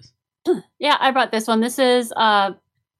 [0.78, 1.62] yeah, I brought this one.
[1.62, 2.50] This is uh,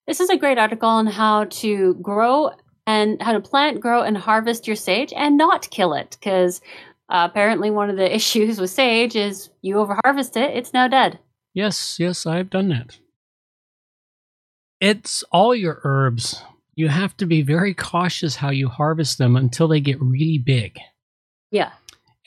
[0.07, 2.53] this is a great article on how to grow
[2.86, 6.16] and how to plant, grow, and harvest your sage and not kill it.
[6.18, 6.62] Because
[7.11, 11.18] uh, apparently, one of the issues with sage is you overharvest it, it's now dead.
[11.53, 12.99] Yes, yes, I've done that.
[14.80, 16.42] It's all your herbs.
[16.76, 20.78] You have to be very cautious how you harvest them until they get really big.
[21.50, 21.72] Yeah.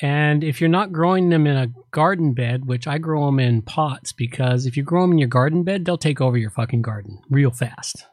[0.02, 3.62] And if you're not growing them in a garden bed, which I grow them in
[3.62, 6.82] pots, because if you grow them in your garden bed, they'll take over your fucking
[6.82, 8.06] garden real fast.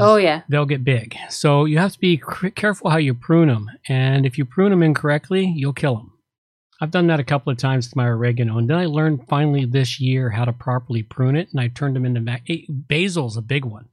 [0.00, 0.42] Oh, yeah.
[0.48, 1.16] They'll get big.
[1.30, 3.70] So you have to be cr- careful how you prune them.
[3.88, 6.12] And if you prune them incorrectly, you'll kill them.
[6.80, 8.58] I've done that a couple of times with my oregano.
[8.58, 11.48] And then I learned finally this year how to properly prune it.
[11.50, 13.88] And I turned them into ma- eh, basil's a big one.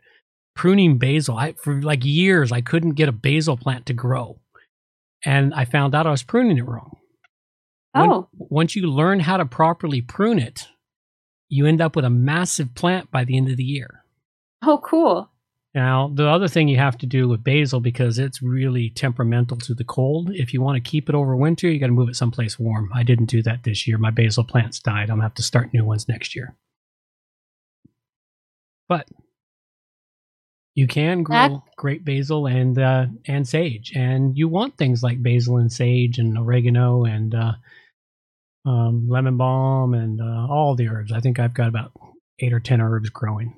[0.55, 1.37] Pruning basil.
[1.37, 4.39] I for like years I couldn't get a basil plant to grow.
[5.23, 6.97] And I found out I was pruning it wrong.
[7.93, 8.29] When- Oh.
[8.33, 10.67] once you learn how to properly prune it,
[11.49, 14.03] you end up with a massive plant by the end of the year.
[14.61, 15.29] Oh, cool.
[15.73, 19.73] Now, the other thing you have to do with basil, because it's really temperamental to
[19.73, 22.15] the cold, if you want to keep it over winter, you got to move it
[22.15, 22.89] someplace warm.
[22.93, 23.97] I didn't do that this year.
[23.97, 25.03] My basil plants died.
[25.09, 26.55] I'm going to have to start new ones next year.
[28.87, 29.07] But
[30.75, 35.23] you can grow That- great basil and uh, and sage, and you want things like
[35.23, 37.53] basil and sage and oregano and uh,
[38.65, 41.11] um, lemon balm and uh, all the herbs.
[41.11, 41.91] I think I've got about
[42.39, 43.57] eight or ten herbs growing.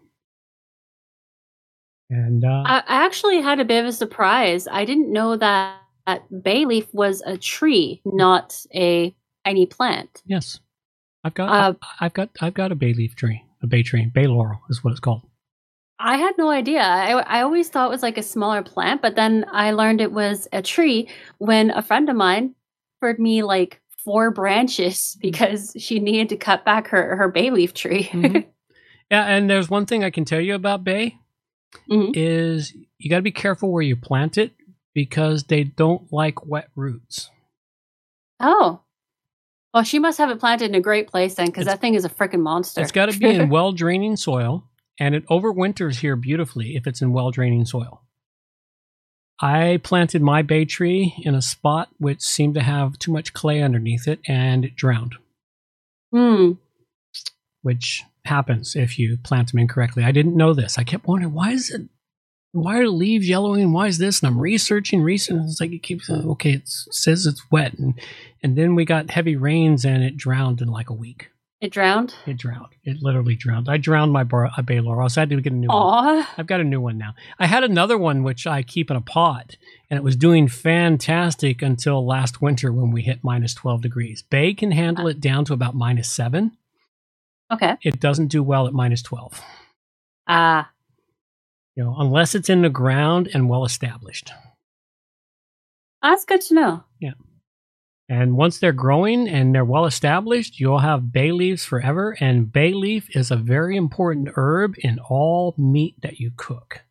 [2.10, 4.66] And uh, I, actually had a bit of a surprise.
[4.72, 9.14] I didn't know that, that bay leaf was a tree, not a
[9.46, 10.22] tiny plant.
[10.26, 10.60] Yes,
[11.26, 14.06] I've got Uh, I, have got I've got a bay leaf tree, a bay tree,
[14.06, 15.24] bay laurel is what it's called.
[16.00, 16.82] I had no idea.
[16.82, 20.12] I, I always thought it was like a smaller plant, but then I learned it
[20.12, 22.54] was a tree when a friend of mine
[23.02, 27.74] offered me like four branches because she needed to cut back her, her bay leaf
[27.74, 28.10] tree.
[29.10, 31.18] Yeah, and there's one thing I can tell you about bay
[31.90, 32.12] Mm-hmm.
[32.16, 34.54] is you got to be careful where you plant it
[34.94, 37.30] because they don't like wet roots.
[38.40, 38.82] oh.
[39.74, 42.06] Well, she must have it planted in a great place then because that thing is
[42.06, 42.82] a freaking monster.
[42.82, 44.67] It's got to be in well draining soil,
[45.00, 48.02] and it overwinters here beautifully if it's in well draining soil.
[49.40, 53.62] I planted my bay tree in a spot which seemed to have too much clay
[53.62, 55.16] underneath it, and it drowned.
[56.12, 56.54] Hmm.
[57.62, 60.04] which happens if you plant them incorrectly.
[60.04, 60.78] I didn't know this.
[60.78, 61.82] I kept wondering why is it,
[62.54, 63.74] why are the leaves yellowing?
[63.74, 64.22] Why is this?
[64.22, 65.44] And I'm researching, researching.
[65.44, 66.54] It's like it keeps okay.
[66.54, 67.94] It says it's wet, and
[68.42, 71.30] and then we got heavy rains, and it drowned in like a week.
[71.60, 72.14] It drowned?
[72.28, 72.76] It drowned.
[72.84, 73.68] It literally drowned.
[73.68, 76.26] I drowned my bar, a bay laurel, so I had to get a new one.
[76.38, 77.16] I've got a new one now.
[77.40, 79.58] I had another one which I keep in a pot,
[79.90, 84.22] and it was doing fantastic until last winter when we hit minus 12 degrees.
[84.22, 86.56] Bay can handle it down to about minus seven.
[87.52, 87.76] Okay.
[87.82, 89.42] It doesn't do well at minus 12.
[90.28, 90.70] Ah.
[91.76, 94.32] You know, unless it's in the ground and well established.
[96.04, 96.84] That's good to know.
[97.00, 97.14] Yeah.
[98.10, 102.16] And once they're growing and they're well established, you'll have bay leaves forever.
[102.20, 106.84] And bay leaf is a very important herb in all meat that you cook,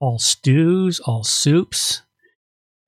[0.00, 2.02] all stews, all soups.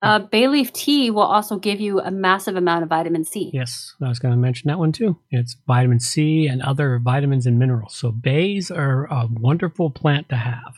[0.02, 3.50] Uh, bay leaf tea will also give you a massive amount of vitamin C.
[3.54, 5.18] Yes, I was going to mention that one too.
[5.30, 7.94] It's vitamin C and other vitamins and minerals.
[7.94, 10.74] So bays are a wonderful plant to have.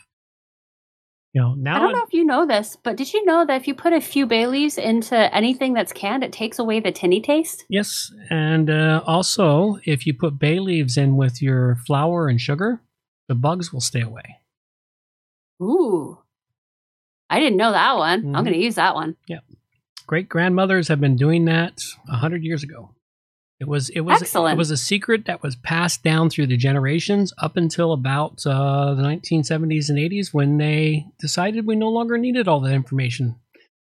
[1.38, 3.60] You know, now I don't know if you know this, but did you know that
[3.60, 6.90] if you put a few bay leaves into anything that's canned, it takes away the
[6.90, 7.64] tinny taste?
[7.68, 12.80] Yes, and uh, also if you put bay leaves in with your flour and sugar,
[13.28, 14.40] the bugs will stay away.
[15.62, 16.18] Ooh.
[17.30, 18.20] I didn't know that one.
[18.20, 18.44] I'm Mhm.
[18.44, 19.14] going to use that one.
[19.28, 19.44] Yep.
[20.08, 22.90] Great grandmothers have been doing that a hundred years ago.
[23.60, 24.54] It was it was Excellent.
[24.54, 28.94] it was a secret that was passed down through the generations up until about uh,
[28.94, 33.34] the 1970s and 80s when they decided we no longer needed all that information.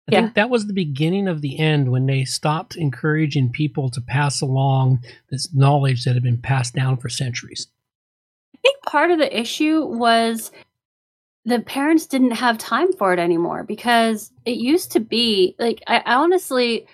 [0.08, 0.22] I Yeah.
[0.22, 4.40] think that was the beginning of the end when they stopped encouraging people to pass
[4.40, 7.68] along this knowledge that had been passed down for centuries.
[8.56, 10.52] I think part of the issue was
[11.44, 15.98] the parents didn't have time for it anymore because it used to be like I,
[16.06, 16.88] I honestly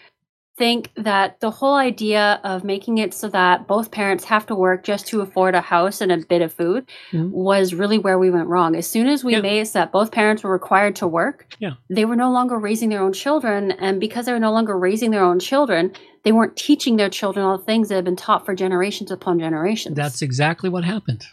[0.58, 4.84] think that the whole idea of making it so that both parents have to work
[4.84, 7.30] just to afford a house and a bit of food Mhm.
[7.32, 8.74] was really where we went wrong.
[8.76, 9.42] As soon as we Yeah.
[9.42, 11.74] made it so that both parents were required to work, Yeah.
[11.90, 13.72] they were no longer raising their own children.
[13.72, 15.92] And because they were no longer raising their own children,
[16.24, 19.40] they weren't teaching their children all the things that have been taught for generations upon
[19.40, 19.96] generations.
[19.98, 21.26] That's exactly what happened.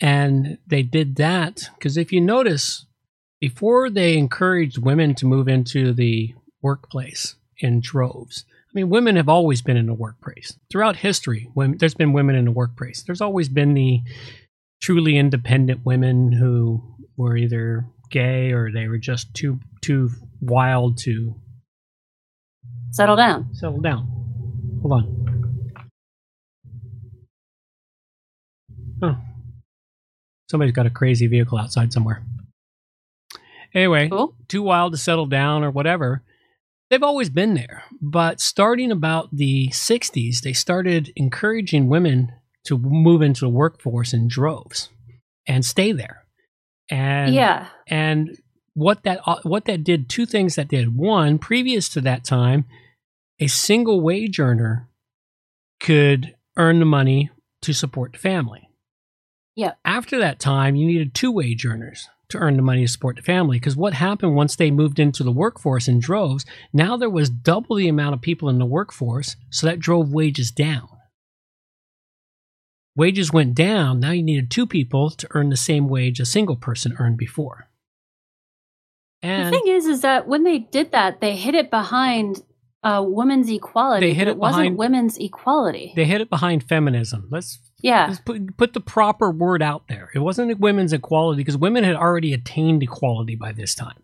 [0.00, 2.86] And they did that because if you notice,
[3.40, 9.28] before they encouraged women to move into the workplace in droves, I mean, women have
[9.28, 11.48] always been in the workplace throughout history.
[11.54, 13.02] Women, there's been women in the workplace.
[13.02, 14.00] There's always been the
[14.80, 16.82] truly independent women who
[17.16, 20.10] were either gay or they were just too too
[20.40, 21.34] wild to
[22.90, 23.54] Settle down.
[23.54, 24.06] settle down.
[24.82, 25.18] Hold on.
[29.02, 29.16] Oh.
[30.50, 32.22] Somebody's got a crazy vehicle outside somewhere.
[33.74, 34.10] Anyway,
[34.48, 36.22] too wild to settle down or whatever.
[36.92, 37.84] They've always been there.
[38.02, 42.32] But starting about the 60s, they started encouraging women
[42.66, 44.90] to move into the workforce in droves
[45.46, 46.26] and stay there.
[46.90, 47.68] And Yeah.
[47.86, 48.36] and
[48.74, 50.94] what that uh, what that did two things that did.
[50.94, 52.66] One, previous to that time,
[53.40, 54.90] a single wage earner
[55.80, 57.30] could earn the money
[57.62, 58.68] to support the family.
[59.56, 59.78] Yep.
[59.82, 63.22] After that time, you needed two wage earners to earn the money to support the
[63.22, 63.58] family.
[63.58, 67.76] Because what happened once they moved into the workforce in droves, now there was double
[67.76, 70.88] the amount of people in the workforce, so that drove wages down.
[72.94, 74.00] Wages went down.
[74.00, 77.68] Now you needed two people to earn the same wage a single person earned before.
[79.22, 82.42] And the thing is, is that when they did that, they hid it behind
[82.82, 84.06] uh, women's equality.
[84.08, 85.92] They hit it wasn't behind- women's equality.
[85.96, 87.28] they hid it behind feminism.
[87.30, 88.06] Let's Yeah.
[88.08, 90.10] let's put, put the proper word out there.
[90.14, 94.02] It wasn't women's equality because women had already attained equality by this time.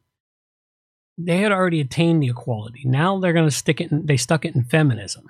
[1.21, 2.83] They had already attained the equality.
[2.85, 3.91] Now they're going to stick it.
[3.91, 5.29] In, they stuck it in feminism,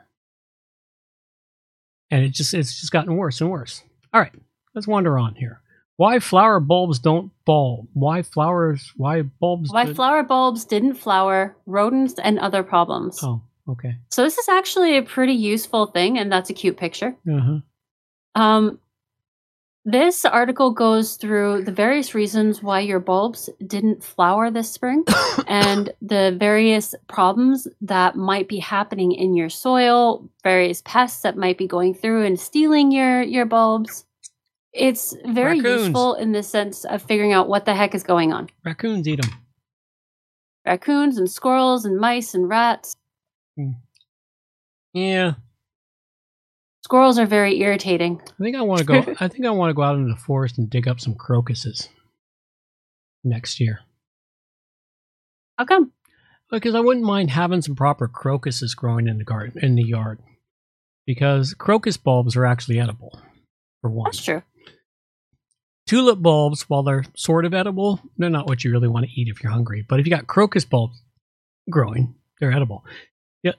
[2.11, 3.83] and it just it's just gotten worse and worse.
[4.13, 4.35] All right,
[4.75, 5.63] let's wander on here.
[5.99, 7.89] Why flower bulbs don't bulb?
[7.93, 8.93] Why flowers?
[8.97, 9.73] Why bulbs?
[9.73, 13.19] Why don't- flower bulbs didn't flower, rodents, and other problems.
[13.21, 13.97] Oh, okay.
[14.09, 17.17] So this is actually a pretty useful thing, and that's a cute picture.
[17.29, 17.59] Uh-huh.
[18.41, 18.79] Um,
[19.85, 25.03] this article goes through the various reasons why your bulbs didn't flower this spring
[25.49, 31.59] and the various problems that might be happening in your soil, various pests that might
[31.59, 34.05] be going through and stealing your your bulbs.
[34.73, 35.87] It's very Raccoons.
[35.87, 38.49] useful in the sense of figuring out what the heck is going on.
[38.65, 39.31] Raccoons eat them.
[40.67, 42.97] Raccoons and squirrels and mice and rats.
[43.57, 43.71] Hmm.
[44.93, 45.35] Yeah,
[46.89, 48.19] Squirrels are very irritating.
[48.25, 49.15] I think I want to go.
[49.21, 51.91] I think I want to go out into the forest and dig up some crocuses
[53.23, 53.81] next year.
[55.59, 55.93] How come?
[56.51, 60.21] Because I wouldn't mind having some proper crocuses growing in the garden in the yard.
[61.05, 63.21] Because crocus bulbs are actually edible,
[63.83, 64.07] for one.
[64.07, 64.43] That's true.
[65.89, 69.29] Tulip bulbs, while they're sort of edible, they're not what you really want to eat
[69.29, 69.85] if you're hungry.
[69.89, 71.03] But if you got crocus bulbs
[71.71, 72.85] growing, they're edible.
[73.43, 73.53] Yeah.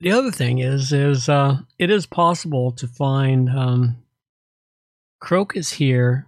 [0.00, 3.96] The other thing is, is uh, it is possible to find um,
[5.18, 6.26] crocus here.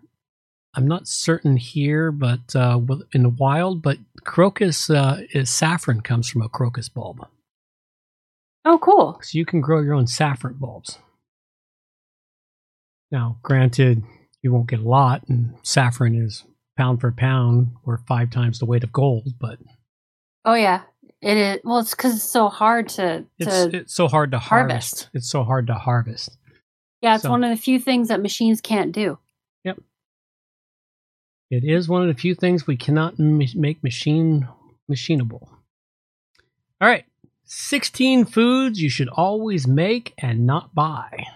[0.74, 2.80] I'm not certain here, but uh,
[3.12, 3.82] in the wild.
[3.82, 7.20] But crocus uh, is saffron comes from a crocus bulb,
[8.64, 9.18] Oh, cool.
[9.22, 10.98] so you can grow your own saffron bulbs.
[13.12, 14.02] Now, granted,
[14.44, 16.44] you won't get a lot, and saffron is
[16.76, 19.28] pound for pound or five times the weight of gold.
[19.40, 19.58] But
[20.44, 20.82] Oh yeah,
[21.22, 21.60] it is.
[21.64, 23.76] Well, it's because it's so hard to it's to.
[23.76, 25.00] it's so hard to harvest.
[25.04, 25.08] harvest.
[25.14, 26.36] It's so hard to harvest.
[27.00, 29.18] yeah, it's so- one of the few things that machines can't do.
[29.64, 29.80] Yep.
[31.50, 34.46] It is one of the few things we cannot m- make machine
[34.90, 35.48] machinable.
[36.80, 37.04] All right.
[37.46, 41.26] 16 foods you should always make and not buy.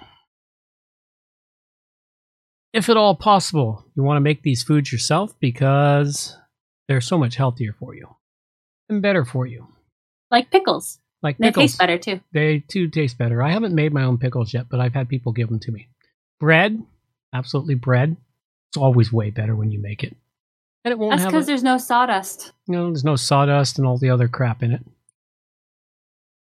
[2.72, 6.36] If at all possible, you want to make these foods yourself because
[6.86, 8.08] they're so much healthier for you
[8.88, 9.68] and better for you.
[10.30, 10.98] Like pickles.
[11.22, 12.20] Like They taste better too.
[12.32, 13.42] They too taste better.
[13.42, 15.88] I haven't made my own pickles yet, but I've had people give them to me.
[16.38, 16.80] Bread,
[17.34, 18.16] absolutely bread.
[18.70, 20.14] It's always way better when you make it.
[20.84, 22.52] And it won't That's because there's no sawdust.
[22.66, 24.84] you know, there's no sawdust and all the other crap in it.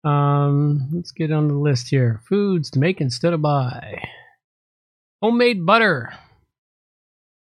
[0.09, 2.21] Um, let's get on the list here.
[2.29, 4.03] Foods to make instead of buy.
[5.25, 6.13] Homemade butter.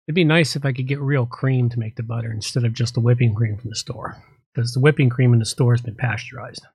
[0.08, 2.72] It'd be nice if I could get real cream to make the butter instead of
[2.72, 4.16] just the whipping cream from the store.
[4.54, 6.66] Because the whipping cream in the store has been pasteurized.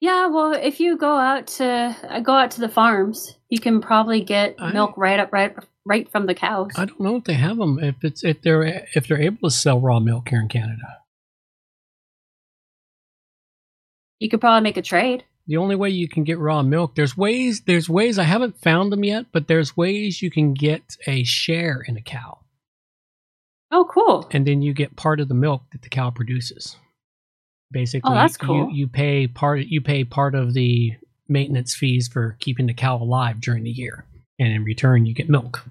[0.00, 3.82] Yeah, well, if you go out to uh, go out to the farms, you can
[3.82, 5.54] probably get I- milk right up right
[5.84, 6.70] right from the cows.
[6.76, 7.78] I don't know if they have them.
[7.78, 10.96] If it's if they're if they're able to sell raw milk here in Canada.
[14.18, 15.24] You could probably make a trade.
[15.50, 17.62] The only way you can get raw milk, there's ways.
[17.62, 21.82] There's ways I haven't found them yet, but there's ways you can get a share
[21.88, 22.38] in a cow,
[23.72, 24.28] Oh, cool.
[24.30, 26.76] and then you get part of the milk that the cow produces.
[27.72, 28.70] Basically, Oh, that's you- cool.
[28.70, 29.66] You, pay part.
[29.66, 30.92] You pay part of the
[31.28, 34.06] maintenance fees for keeping the cow alive during the year,
[34.38, 35.68] and in return, you get milk.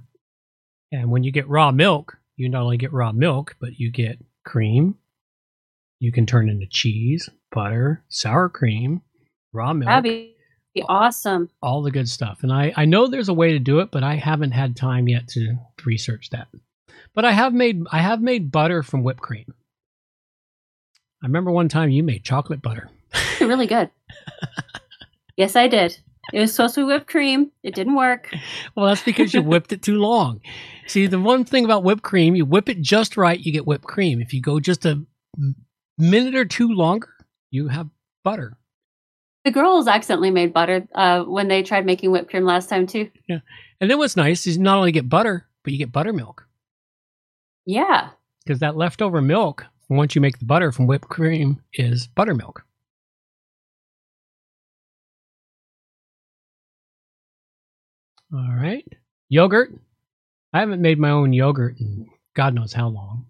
[0.91, 4.19] And when you get raw milk, you not only get raw milk, but you get
[4.43, 4.95] cream.
[5.99, 9.03] You can turn into cheese, butter, sour cream,
[9.53, 10.35] raw milk That'd be,
[10.87, 11.49] awesome.
[11.61, 12.39] all the good stuff.
[12.43, 15.07] And I, I know there's a way to do it, but I haven't had time
[15.07, 15.55] yet to
[15.85, 16.47] research that.
[17.13, 19.53] But I have made I have made butter from whipped cream.
[21.21, 22.89] I remember one time you made chocolate butter.
[23.41, 23.89] really good.
[25.35, 25.99] yes, I did.
[26.31, 27.51] It was supposed to be whipped cream.
[27.63, 28.33] It didn't work.
[28.75, 30.41] Well, that's because you whipped it too long.
[30.87, 33.85] See, the one thing about whipped cream, you whip it just right, you get whipped
[33.85, 34.21] cream.
[34.21, 35.03] If you go just a
[35.97, 37.09] minute or two longer,
[37.51, 37.89] you have
[38.23, 38.57] butter.
[39.45, 43.09] The girls accidentally made butter uh, when they tried making whipped cream last time too.
[43.27, 43.39] Yeah.
[43.81, 46.45] And then what's nice is not only get butter, but you get buttermilk.
[47.65, 48.09] Yeah.
[48.43, 52.63] because that leftover milk once you make the butter from whipped cream is buttermilk
[58.33, 58.85] all right
[59.29, 59.71] yogurt
[60.53, 63.25] I haven't made my own yogurt in God knows how long.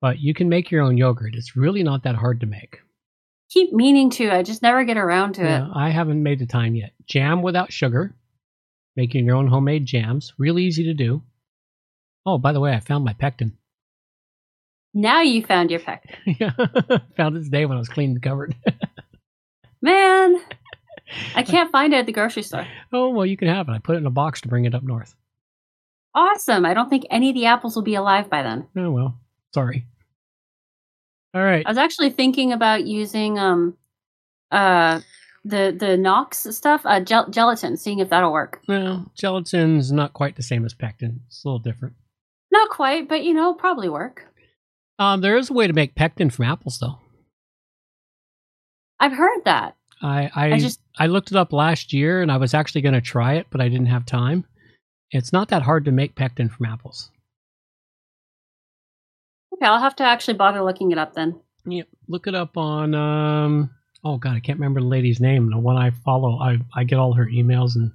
[0.00, 1.34] But you can make your own yogurt.
[1.34, 2.80] It's really not that hard to make.
[3.54, 4.30] Keep meaning to.
[4.30, 5.70] I just never get around to Yeah, it.
[5.74, 6.92] I haven't made the time yet.
[7.06, 8.12] Jam without sugar.
[8.96, 10.34] Making your own homemade jams.
[10.38, 11.22] Really easy to do.
[12.26, 13.56] Oh, by the way, I found my pectin.
[14.92, 16.16] Now you found your pectin.
[16.40, 16.50] yeah.
[17.16, 18.56] found it today when I was cleaning the cupboard.
[19.82, 20.36] Man,
[21.36, 22.66] I can't find it at the grocery store.
[22.92, 23.72] oh, well, you can have it.
[23.72, 25.14] I put it in a box to bring it up north.
[26.14, 26.64] Awesome.
[26.64, 28.66] I don't think any of the apples will be alive by then.
[28.76, 29.18] Oh, well.
[29.52, 29.86] Sorry.
[31.34, 31.66] All right.
[31.66, 33.76] I was actually thinking about using um
[34.50, 35.00] uh
[35.44, 38.60] the the Knox stuff, uh gel- gelatin, seeing if that'll work.
[38.68, 41.20] Well, gelatin's not quite the same as pectin.
[41.26, 41.94] It's a little different.
[42.52, 44.26] Not quite, but you know, probably work.
[44.98, 46.98] Um, there is a way to make pectin from apples, though.
[49.00, 49.76] I've heard that.
[50.00, 52.94] I I, I just- I looked it up last year, and I was actually going
[52.94, 54.44] to try it, but I didn't have time.
[55.10, 57.10] It's not that hard to make pectin from apples.
[59.64, 61.40] Okay, I'll have to actually bother looking it up then.
[61.64, 61.88] Yep.
[62.06, 63.70] Look it up on um
[64.04, 65.48] oh god, I can't remember the lady's name.
[65.50, 67.90] The one I follow, I I get all her emails and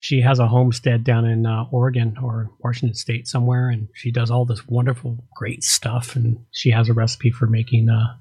[0.00, 4.30] she has a homestead down in uh, Oregon or Washington State somewhere, and she does
[4.30, 6.14] all this wonderful, great stuff.
[6.14, 7.88] And she has a recipe for making.
[7.88, 8.16] Uh,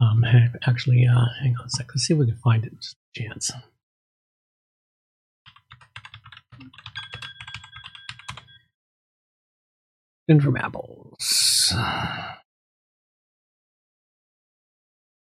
[0.00, 0.24] um,
[0.66, 1.86] actually, uh, hang on a sec.
[1.90, 2.72] Let's see if we can find it.
[3.14, 3.52] Chance.
[10.28, 11.72] And from apples.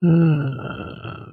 [0.04, 1.26] Uh,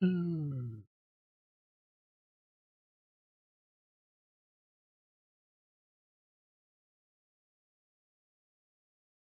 [0.00, 0.81] Hmm.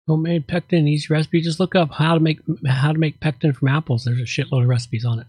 [0.07, 1.41] Homemade pectin, easy recipe.
[1.41, 4.03] Just look up how to make how to make pectin from apples.
[4.03, 5.27] There's a shitload of recipes on it.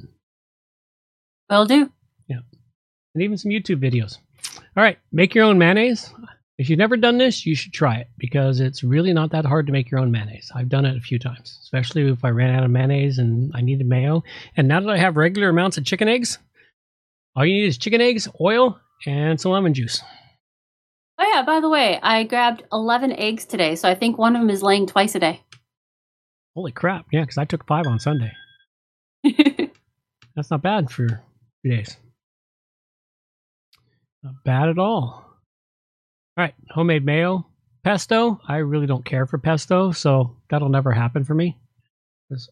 [1.48, 1.90] Will do.
[2.26, 2.40] Yeah.
[3.14, 4.18] And even some YouTube videos.
[4.76, 6.12] All right, make your own mayonnaise.
[6.56, 9.66] If you've never done this, you should try it because it's really not that hard
[9.66, 10.50] to make your own mayonnaise.
[10.54, 13.60] I've done it a few times, especially if I ran out of mayonnaise and I
[13.60, 14.22] needed mayo.
[14.56, 16.38] And now that I have regular amounts of chicken eggs,
[17.34, 20.00] all you need is chicken eggs, oil, and some lemon juice.
[21.34, 24.50] Yeah, by the way, I grabbed 11 eggs today, so I think one of them
[24.50, 25.42] is laying twice a day.
[26.54, 27.06] Holy crap.
[27.10, 28.30] Yeah, because I took five on Sunday.
[30.36, 31.08] That's not bad for
[31.60, 31.96] three days.
[34.22, 35.24] Not bad at all.
[36.36, 37.48] All right, homemade mayo.
[37.82, 38.40] Pesto.
[38.46, 41.58] I really don't care for pesto, so that'll never happen for me.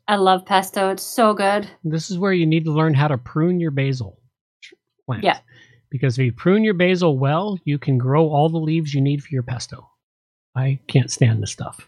[0.08, 0.90] I love pesto.
[0.90, 1.70] It's so good.
[1.84, 4.20] this is where you need to learn how to prune your basil
[5.06, 5.22] plant.
[5.22, 5.38] Yeah.
[5.92, 9.22] Because if you prune your basil well, you can grow all the leaves you need
[9.22, 9.90] for your pesto.
[10.56, 11.86] I can't stand this stuff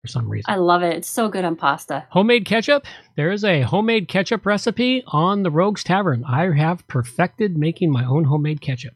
[0.00, 0.46] for some reason.
[0.48, 0.96] I love it.
[0.96, 2.06] It's so good on pasta.
[2.10, 2.86] Homemade ketchup.
[3.16, 6.24] There is a homemade ketchup recipe on the Rogues Tavern.
[6.24, 8.94] I have perfected making my own homemade ketchup.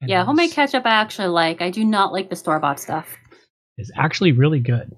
[0.00, 1.62] And yeah, homemade ketchup I actually like.
[1.62, 3.16] I do not like the store bought stuff.
[3.78, 4.92] It's actually really good.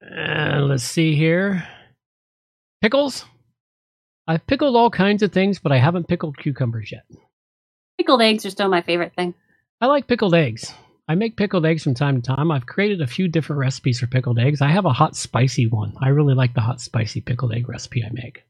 [0.00, 1.68] And let's see here.
[2.80, 3.26] Pickles.
[4.26, 7.04] I've pickled all kinds of things, but I haven't pickled cucumbers yet.
[7.98, 9.34] Pickled eggs are still my favorite thing.
[9.80, 10.72] I like pickled eggs.
[11.08, 12.50] I make pickled eggs from time to time.
[12.52, 14.62] I've created a few different recipes for pickled eggs.
[14.62, 15.94] I have a hot spicy one.
[16.00, 18.44] I really like the hot spicy pickled egg recipe I make.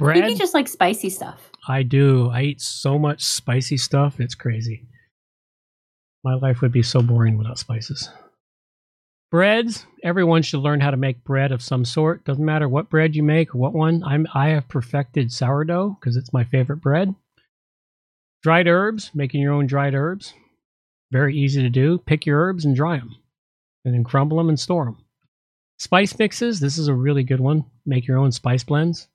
[0.00, 1.50] Think you just like spicy stuff.
[1.68, 2.30] I do.
[2.30, 4.20] I eat so much spicy stuff.
[4.20, 4.88] It's crazy.
[6.24, 8.08] My life would be so boring without spices.
[9.32, 9.86] Breads.
[10.04, 12.22] Everyone should learn how to make bread of some sort.
[12.22, 14.04] Doesn't matter what bread you make or what one.
[14.04, 17.14] I'm I have perfected sourdough because it's my favorite bread.
[18.42, 19.10] Dried herbs.
[19.14, 20.34] Making your own dried herbs.
[21.10, 21.96] Very easy to do.
[21.96, 23.16] Pick your herbs and dry them,
[23.86, 24.98] and then crumble them and store them.
[25.78, 26.60] Spice mixes.
[26.60, 27.64] This is a really good one.
[27.86, 29.08] Make your own spice blends.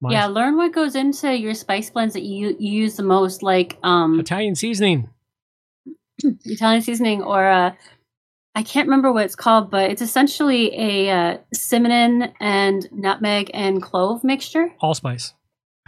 [0.00, 3.42] My Yeah, learn what goes into your spice blends that you, you use the most,
[3.42, 5.10] like um Italian seasoning.
[6.44, 7.74] Italian seasoning or uh
[8.54, 13.82] I can't remember what it's called, but it's essentially a uh, cinnamon and nutmeg and
[13.82, 14.72] clove mixture.
[14.80, 15.32] Allspice.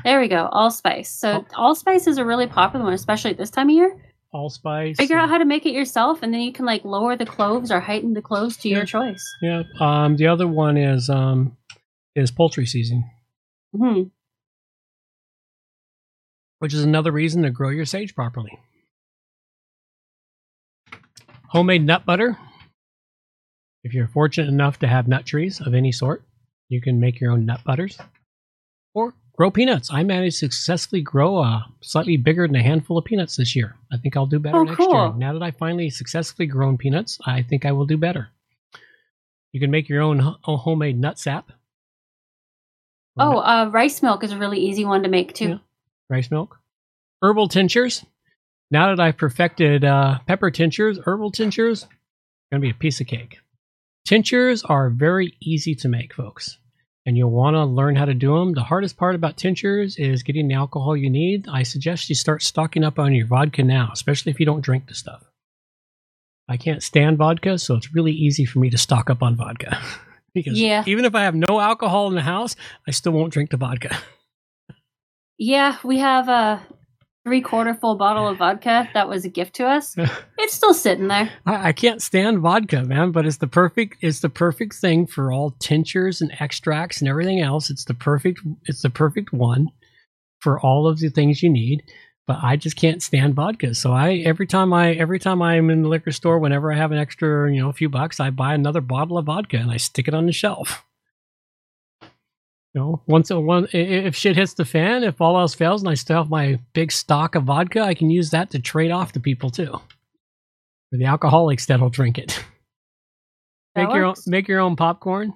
[0.03, 1.09] There we go, allspice.
[1.09, 3.97] So allspice is a really popular one, especially at this time of year.
[4.32, 4.97] Allspice.
[4.97, 7.70] Figure out how to make it yourself, and then you can like lower the cloves
[7.70, 9.23] or heighten the cloves to your choice.
[9.43, 9.62] Yeah.
[9.78, 11.57] Um, the other one is um,
[12.15, 13.11] is poultry seasoning,
[13.77, 14.05] hmm
[16.61, 18.59] which is another reason to grow your sage properly.
[21.49, 22.39] Homemade nut butter.
[23.85, 26.24] If you're fortunate enough to have nut trees of any sort,
[26.69, 27.98] you can make your own nut butters.
[28.94, 29.90] Or grow peanuts.
[29.93, 33.77] I managed to successfully grow a slightly bigger than a handful of peanuts this year.
[33.93, 35.12] I think I'll do better Oh, next year.
[35.12, 38.31] Now that I finally successfully grown peanuts, I think I will do better.
[39.52, 41.52] You can make your own homemade nut sap,
[43.16, 45.48] Oh, uh, rice milk is a really easy one to make too.
[45.48, 45.59] Yeah.
[46.11, 46.59] rice milk,
[47.23, 48.05] herbal tinctures.
[48.73, 51.85] Now that I've perfected uh, pepper tinctures, herbal tinctures,
[52.51, 53.39] going to be a piece of cake.
[54.05, 56.59] Tinctures are very easy to make, folks,
[57.07, 58.53] and you'll want to learn how to do them.
[58.53, 61.49] The hardest part about tinctures is getting the alcohol you need.
[61.49, 64.89] I suggest you start stocking up on your vodka now, especially if you don't drink
[64.89, 65.25] the stuff.
[66.51, 69.79] I can't stand vodka, so it's really easy for me to stock up on vodka.
[70.35, 70.85] because Yeah.
[70.87, 72.57] even if I have no alcohol in the house,
[72.87, 73.97] I still won't drink the vodka.
[75.39, 76.63] Yeah, we have a
[77.25, 79.97] three quarter full bottle of vodka that was a gift to us.
[80.39, 81.31] it's still sitting there.
[81.47, 85.33] I, I can't stand vodka, man, but it's the perfect it's the perfect thing for
[85.33, 87.71] all tinctures and extracts and everything else.
[87.71, 89.71] It's the perfect it's the perfect one
[90.41, 91.83] for all of the things you need.
[92.27, 93.75] But I just can't stand vodka.
[93.75, 96.93] So I every time I every time I'm in the liquor store, whenever I have
[96.93, 99.77] an extra, you know, a few bucks, I buy another bottle of vodka and I
[99.77, 100.85] stick it on the shelf.
[102.75, 105.89] You know, once a one if shit hits the fan, if all else fails and
[105.89, 109.13] I still have my big stock of vodka, I can use that to trade off
[109.13, 109.81] to people too.
[110.91, 112.45] For the alcoholics that'll drink it.
[113.75, 115.35] That make your own make your own popcorn.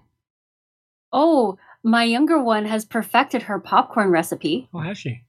[1.12, 4.68] Oh, my younger one has perfected her popcorn recipe.
[4.74, 5.22] Oh, has she?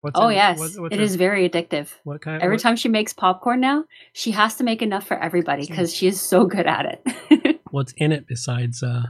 [0.00, 1.90] What's oh in- yes, what- it is very addictive.
[2.02, 2.42] What kind?
[2.42, 5.94] Every what- time she makes popcorn now, she has to make enough for everybody because
[5.94, 7.00] she is so good at
[7.30, 7.60] it.
[7.70, 9.02] What's in it besides uh,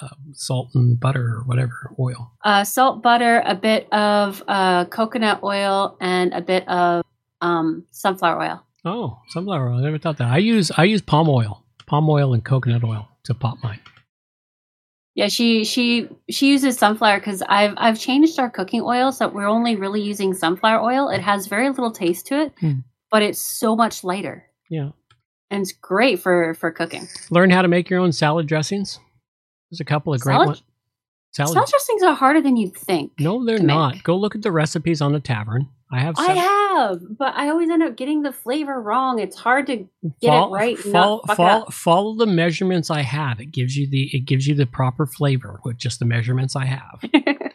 [0.00, 2.32] uh, salt and butter or whatever oil?
[2.44, 7.04] uh, salt, butter, a bit of uh, coconut oil, and a bit of
[7.40, 8.62] um, sunflower oil.
[8.84, 9.78] Oh, sunflower oil.
[9.78, 10.28] I never thought that.
[10.28, 13.80] I use I use palm oil, palm oil and coconut oil to pop mine.
[15.14, 19.34] Yeah, she she she uses sunflower because I've I've changed our cooking oil so that
[19.34, 21.08] we're only really using sunflower oil.
[21.08, 22.72] It has very little taste to it, Hmm.
[23.10, 24.90] but it's so much lighter Yeah.
[25.50, 27.08] and it's great for for cooking.
[27.30, 29.00] Learn how to make your own salad dressings.
[29.70, 30.62] There's a couple of great Salad- ones.
[31.32, 31.52] Salad.
[31.52, 33.12] Salad dressings are harder than you'd think.
[33.20, 33.74] no, they're to make.
[33.76, 34.02] not.
[34.02, 35.68] Go look at the recipes on the tavern.
[35.92, 36.16] I have.
[36.18, 39.18] I have, but I always end up getting the flavor wrong.
[39.18, 40.78] It's hard to get Fol- it right.
[40.78, 43.40] Follow, not follow, follow the measurements I have.
[43.40, 46.64] It gives you the it gives you the proper flavor with just the measurements I
[46.66, 47.00] have.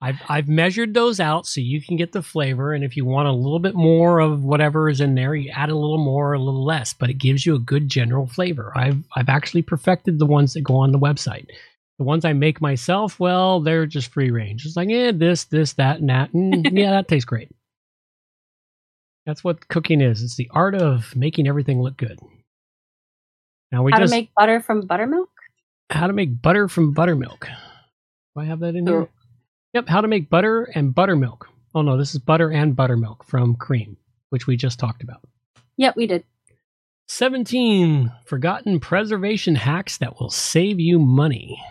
[0.00, 2.72] I've I've measured those out so you can get the flavor.
[2.74, 5.70] And if you want a little bit more of whatever is in there, you add
[5.70, 6.92] a little more or a little less.
[6.92, 8.72] But it gives you a good general flavor.
[8.76, 11.46] I've I've actually perfected the ones that go on the website.
[11.98, 14.66] The ones I make myself, well, they're just free range.
[14.66, 16.34] It's like, yeah, this, this, that, and that.
[16.34, 17.50] And yeah, that tastes great.
[19.24, 20.22] That's what cooking is.
[20.22, 22.18] It's the art of making everything look good.
[23.72, 25.30] Now we How just to make butter from buttermilk?
[25.90, 27.46] how to make butter from buttermilk.
[27.46, 29.08] Do I have that in here?
[29.76, 31.50] Yep, how to make butter and buttermilk.
[31.74, 33.98] Oh no, this is butter and buttermilk from cream,
[34.30, 35.20] which we just talked about.
[35.76, 36.24] Yep, we did.
[37.08, 41.62] 17 forgotten preservation hacks that will save you money.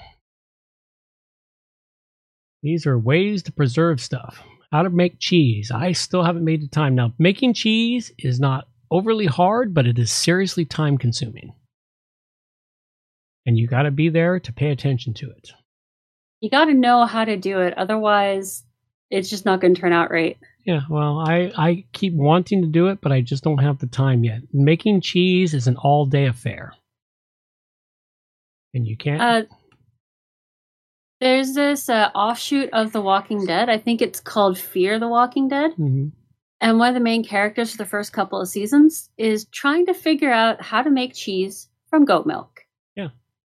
[2.62, 4.40] These are ways to preserve stuff.
[4.72, 5.72] How to make cheese.
[5.72, 6.94] I still haven't made the time.
[6.94, 11.56] Now, making cheese is not overly hard, but it is seriously time consuming.
[13.48, 15.54] And you got to be there to pay attention to it.
[16.42, 18.64] You got to know how to do it, otherwise,
[19.10, 20.38] it's just not going to turn out right.
[20.66, 23.88] Yeah, well, I, I keep wanting to do it, but I just don't have the
[23.88, 24.42] time yet.
[24.52, 26.74] Making cheese is an all day affair.
[28.74, 29.22] And you can't.
[29.22, 29.44] Uh,
[31.22, 33.70] there's this uh, offshoot of The Walking Dead.
[33.70, 35.72] I think it's called Fear the Walking Dead.
[35.80, 36.12] Mhm.
[36.62, 39.94] And one of the main characters for the first couple of seasons is trying to
[39.94, 42.55] figure out how to make cheese from goat milk.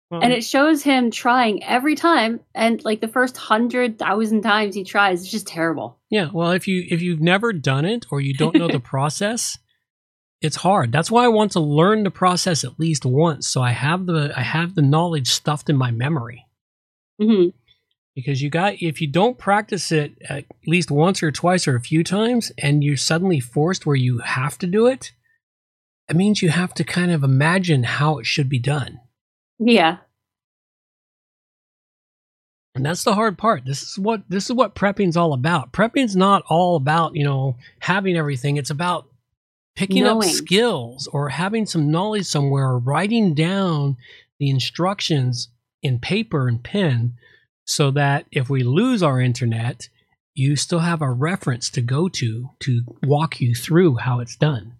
[0.10, 2.40] Well, And it shows him trying every time.
[2.56, 6.00] And like the first hundred thousand times he tries, it's just terrible.
[6.10, 9.58] Yeah, well, if you if you've never done it or you don't know the process,
[10.42, 10.94] it's hard.
[10.94, 14.32] That's why I want to learn the process at least once, so I have the
[14.36, 16.46] I have the knowledge stuffed in my memory.
[17.22, 17.50] Mm-hmm.
[18.16, 21.82] Because you got if you don't practice it at least once or twice or a
[21.82, 25.12] few times, and you're suddenly forced where you have to do it,
[26.10, 29.02] it means you have to kind of imagine how it should be done.
[29.60, 29.98] Yeah.
[32.76, 33.66] And that's the hard part.
[33.66, 35.74] This is what this is what prepping's all about.
[35.74, 38.58] Prepping's not all about, you know, having everything.
[38.58, 39.08] It's about
[39.76, 43.98] picking up skills or having some knowledge somewhere or writing down
[44.40, 45.50] the instructions
[45.82, 47.14] in paper and pen
[47.66, 49.90] so that if we lose our internet,
[50.36, 54.77] you still have a reference to go to to walk you through how it's done.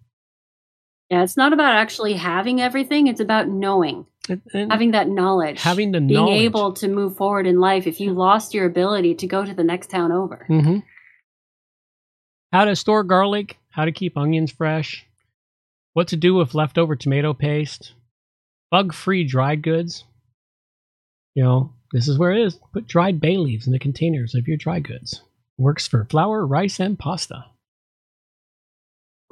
[1.10, 4.06] Yeah, it's not about actually having everything, it's about knowing.
[4.52, 6.42] And having that knowledge, having the being knowledge.
[6.42, 9.64] able to move forward in life if you lost your ability to go to the
[9.64, 10.44] next town over.
[10.46, 10.80] hmm
[12.52, 15.06] How to store garlic, how to keep onions fresh,
[15.94, 17.94] what to do with leftover tomato paste,
[18.70, 20.04] bug free dried goods.
[21.34, 22.58] You know, this is where it is.
[22.74, 25.22] Put dried bay leaves in the containers of your dry goods.
[25.56, 27.46] Works for flour, rice, and pasta.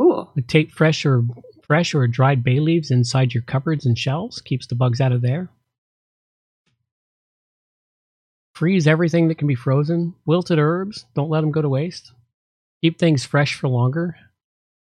[0.00, 0.28] Ooh.
[0.46, 1.22] Tape fresh or
[1.66, 4.40] fresh or dried bay leaves inside your cupboards and shelves.
[4.40, 5.50] Keeps the bugs out of there.
[8.54, 10.14] Freeze everything that can be frozen.
[10.24, 11.04] Wilted herbs.
[11.14, 12.12] Don't let them go to waste.
[12.82, 14.16] Keep things fresh for longer.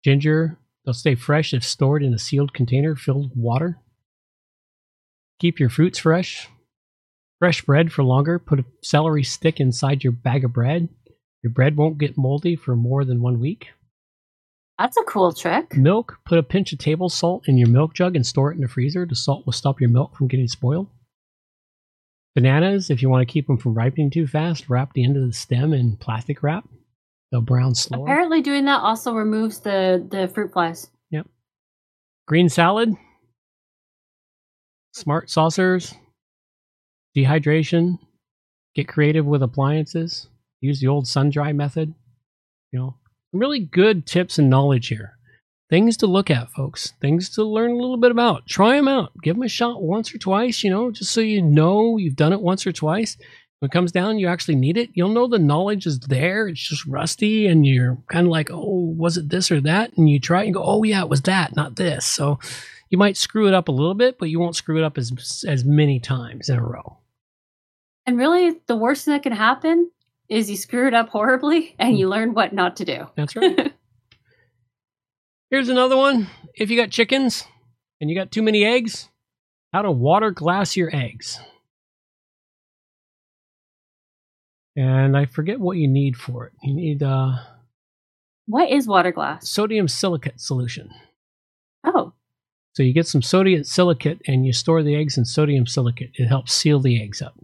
[0.05, 0.59] Ginger.
[0.85, 3.79] They'll stay fresh if stored in a sealed container filled with water.
[5.41, 6.49] Keep your fruits fresh.
[7.39, 8.39] Fresh bread for longer.
[8.39, 10.89] Put a celery stick inside your bag of bread.
[11.43, 13.69] Your bread won't get moldy for more than one week.
[14.79, 15.75] That's a cool trick.
[15.77, 18.61] Milk, put a pinch of table salt in your milk jug and store it in
[18.61, 19.07] the freezer.
[19.07, 20.89] The salt will stop your milk from getting spoiled.
[22.35, 25.27] Bananas, if you want to keep them from ripening too fast, wrap the end of
[25.27, 26.69] the stem in plastic wrap.
[27.33, 28.05] They'll brown slower.
[28.05, 30.91] Apparently, doing that also removes the the fruit flies.
[31.11, 31.27] Yep.
[32.29, 32.95] Green salad,
[34.93, 35.95] smart saucers,
[37.17, 37.99] dehydration,
[38.75, 40.29] get creative with appliances,
[40.61, 41.95] use the old sun dry method.
[42.71, 42.97] You know,
[43.33, 45.17] really good tips and knowledge here.
[45.69, 46.93] Things to look at, folks.
[47.01, 48.47] Things to learn a little bit about.
[48.47, 49.13] Try them out.
[49.23, 52.33] Give them a shot once or twice, you know, just so you know you've done
[52.33, 53.17] it once or twice.
[53.59, 54.91] When it comes down, you actually need it.
[54.93, 56.47] You'll know the knowledge is there.
[56.47, 59.97] It's just rusty, and you're kind of like, oh, was it this or that?
[59.97, 62.05] And you try and go, oh, yeah, it was that, not this.
[62.05, 62.39] So
[62.91, 65.45] you might screw it up a little bit, but you won't screw it up as,
[65.49, 66.99] as many times in a row.
[68.05, 69.91] And really, the worst that can happen
[70.29, 73.07] is you screw it up horribly and you learn what not to do.
[73.17, 73.73] That's right.
[75.51, 76.27] Here's another one.
[76.55, 77.45] If you got chickens
[78.01, 79.09] and you got too many eggs,
[79.73, 81.39] how to water glass your eggs.
[84.77, 86.53] And I forget what you need for it.
[86.63, 87.37] You need uh,
[88.47, 89.49] What is water glass?
[89.49, 90.91] sodium silicate solution.
[91.85, 92.13] Oh,
[92.75, 96.11] So you get some sodium silicate and you store the eggs in sodium silicate.
[96.15, 97.35] It helps seal the eggs up.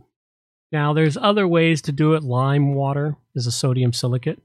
[0.72, 2.22] Now there's other ways to do it.
[2.22, 4.40] Lime water is a sodium silicate.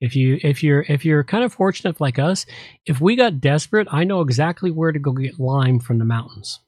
[0.00, 2.46] If you if you're if you're kind of fortunate like us,
[2.86, 6.60] if we got desperate, I know exactly where to go get lime from the mountains.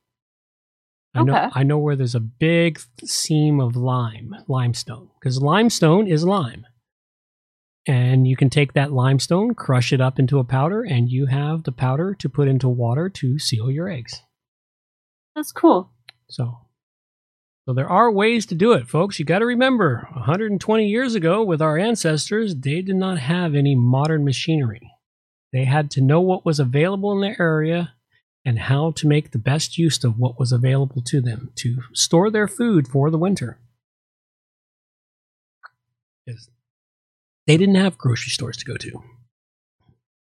[1.14, 1.48] I know Okay.
[1.54, 6.66] I know where there's a big seam of lime, limestone, because limestone is lime.
[7.88, 11.62] And you can take that limestone, crush it up into a powder, and you have
[11.62, 14.22] the powder to put into water to seal your eggs.
[15.36, 15.92] that's cool.
[16.28, 16.58] So,
[17.66, 19.18] so there are ways to do it, folks.
[19.18, 23.74] You got to remember, 120 years ago, with our ancestors, they did not have any
[23.74, 24.92] modern machinery.
[25.52, 27.94] They had to know what was available in their area
[28.44, 32.30] and how to make the best use of what was available to them to store
[32.30, 33.58] their food for the winter.
[36.28, 36.48] 'Cause
[37.48, 39.02] They didn't have grocery stores to go to.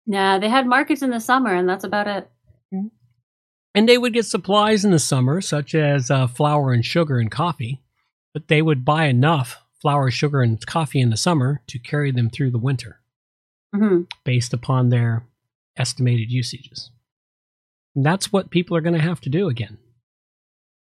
[0.06, 2.30] Nah, they had markets in the summer, and that's about it.
[2.72, 2.88] Mm-hmm.
[3.76, 7.30] And they would get supplies in the summer, such as uh, flour and sugar and
[7.30, 7.82] coffee,
[8.32, 12.30] but they would buy enough flour, sugar, and coffee in the summer to carry them
[12.30, 13.00] through the winter
[13.74, 15.24] hmm based upon their
[15.76, 16.90] estimated usages.
[17.94, 19.76] And that's what people are going to have to do again.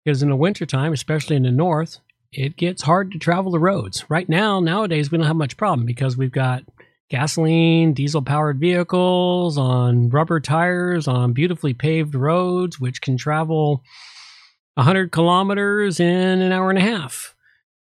[0.04, 1.98] Because in the wintertime, especially in the north,
[2.30, 4.04] it gets hard to travel the roads.
[4.10, 6.64] Right now, nowadays, we don't have much problem because we've got
[7.12, 13.84] gasoline, diesel powered vehicles on rubber tires on beautifully paved roads, which can travel
[14.74, 17.34] 100 kilometers in an hour and a half.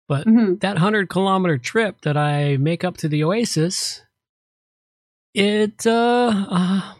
[0.08, 4.00] But that 100 kilometer trip that I make up to the oasis,
[5.34, 6.94] it, uh, uh,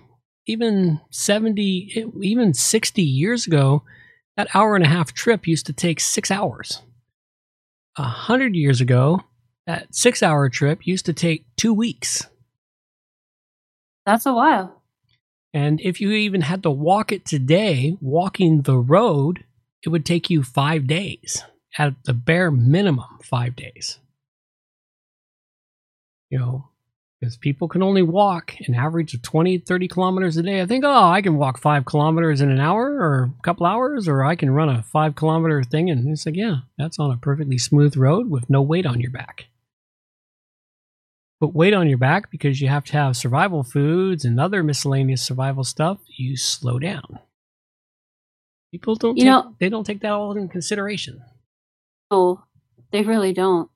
[0.47, 3.85] even 70, even 60 years ago,
[4.37, 6.83] that hour and a half trip used to take six hours.
[7.97, 9.23] A hundred years ago,
[9.69, 12.27] that six hour trip used to take two weeks.
[14.07, 14.83] That's a while.
[15.53, 19.45] And if you even had to walk it today, walking the road,
[19.85, 21.45] it would take you five days
[21.77, 23.99] at the bare minimum, five days.
[26.31, 26.69] You know,
[27.21, 30.63] because people can only walk an average of 20, 30 kilometers a day.
[30.63, 34.09] I think, oh, I can walk five kilometers in an hour or a couple hours,
[34.09, 35.91] or I can run a five kilometer thing.
[35.91, 39.11] And it's like, yeah, that's on a perfectly smooth road with no weight on your
[39.11, 39.47] back.
[41.41, 45.23] Put weight on your back because you have to have survival foods and other miscellaneous
[45.25, 45.99] survival stuff.
[46.17, 47.21] You slow down.
[48.73, 51.23] People don't, You take, know- they don't take that all in consideration.
[52.11, 52.43] Oh,
[52.91, 53.71] they really don't.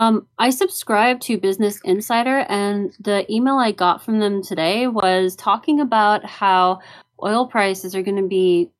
[0.00, 5.34] Um, I subscribe to Business Insider, and the email I got from them today was
[5.34, 6.80] talking about how
[7.22, 8.70] oil prices are going to be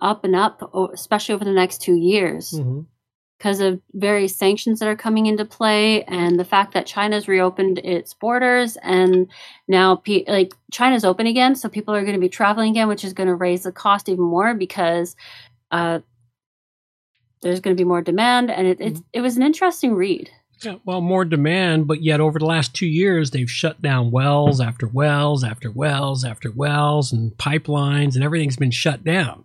[0.00, 2.86] up and up, especially over the next two years, Mhm.
[3.38, 7.78] Because of various sanctions that are coming into play, and the fact that China's reopened
[7.78, 9.28] its borders, and
[9.68, 13.04] now pe- like China's open again, so people are going to be traveling again, which
[13.04, 15.14] is going to raise the cost even more because
[15.70, 16.00] uh,
[17.42, 20.30] there's going to be more demand, and it, it's it was an interesting read.
[20.62, 24.60] Yeah, well, more demand, but yet over the last two years, they've shut down wells
[24.60, 29.44] after wells after wells after wells and pipelines, and everything's been shut down.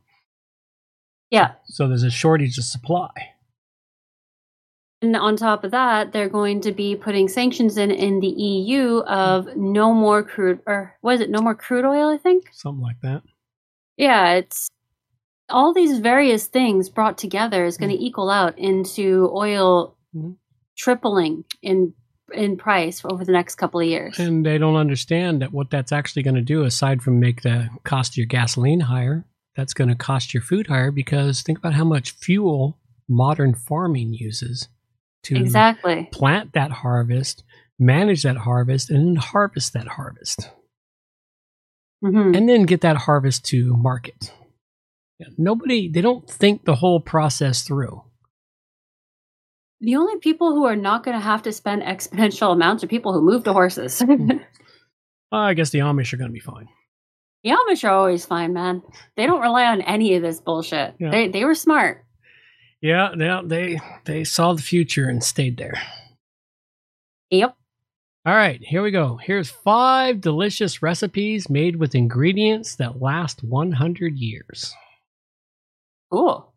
[1.30, 1.52] Yeah.
[1.66, 3.33] So there's a shortage of supply.
[5.04, 9.00] And on top of that, they're going to be putting sanctions in in the EU
[9.00, 11.30] of no more crude, or what is it?
[11.30, 12.46] No more crude oil, I think.
[12.54, 13.22] Something like that.
[13.98, 14.70] Yeah, it's
[15.50, 18.02] all these various things brought together is going to mm.
[18.02, 20.32] equal out into oil mm-hmm.
[20.78, 21.94] tripling in
[22.34, 24.18] in price over the next couple of years.
[24.18, 27.70] And they don't understand that what that's actually going to do, aside from make the
[27.84, 29.26] cost of your gasoline higher,
[29.58, 34.14] that's going to cost your food higher because think about how much fuel modern farming
[34.14, 34.70] uses
[35.24, 36.10] to Exactly.
[36.12, 37.44] plant that harvest,
[37.80, 40.50] manage that harvest, and then harvest that harvest.
[42.04, 42.36] Mm-hmm.
[42.36, 44.34] And then get that harvest to market.
[45.20, 48.04] Yeah, Nobody, they don't think the whole process through.
[49.80, 53.14] The only people who are not going to have to spend exponential amounts are people
[53.14, 54.02] who move to horses.
[54.06, 54.40] Well,
[55.32, 56.68] I guess the Amish are going to be fine.
[57.44, 58.82] The Amish are always fine, man.
[59.18, 60.96] They don't rely on any of this bullshit.
[61.00, 61.12] Yeah.
[61.12, 62.03] They they were smart.
[62.84, 65.82] Yeah, they they they saw the future and stayed there.
[67.30, 67.56] Yep.
[68.26, 69.16] All right, here we go.
[69.24, 74.74] Here's five delicious recipes made with ingredients that last 100 years.
[76.12, 76.54] Cool.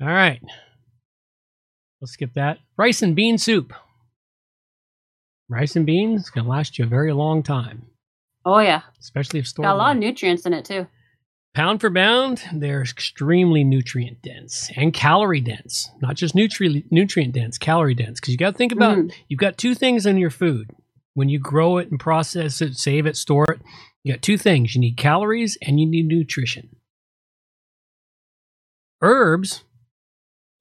[0.00, 0.40] All right.
[2.00, 2.58] Let's skip that.
[2.76, 3.72] Rice and bean soup.
[5.48, 7.86] Rice and beans can last you a very long time,
[8.44, 8.82] Oh yeah.
[9.00, 9.66] especially if stored.
[9.66, 10.86] Got a lot of nutrients in it too.
[11.54, 15.90] Pound for pound, they're extremely nutrient dense and calorie dense.
[16.00, 18.20] Not just nutri- nutrient dense, calorie dense.
[18.20, 19.12] Because you got to think about Mhm.
[19.28, 20.70] you've got two things in your food.
[21.12, 23.60] When you grow it and process it, save it, store it,
[24.02, 24.74] you got two things.
[24.74, 26.74] You need calories and you need nutrition.
[29.02, 29.62] Herbs,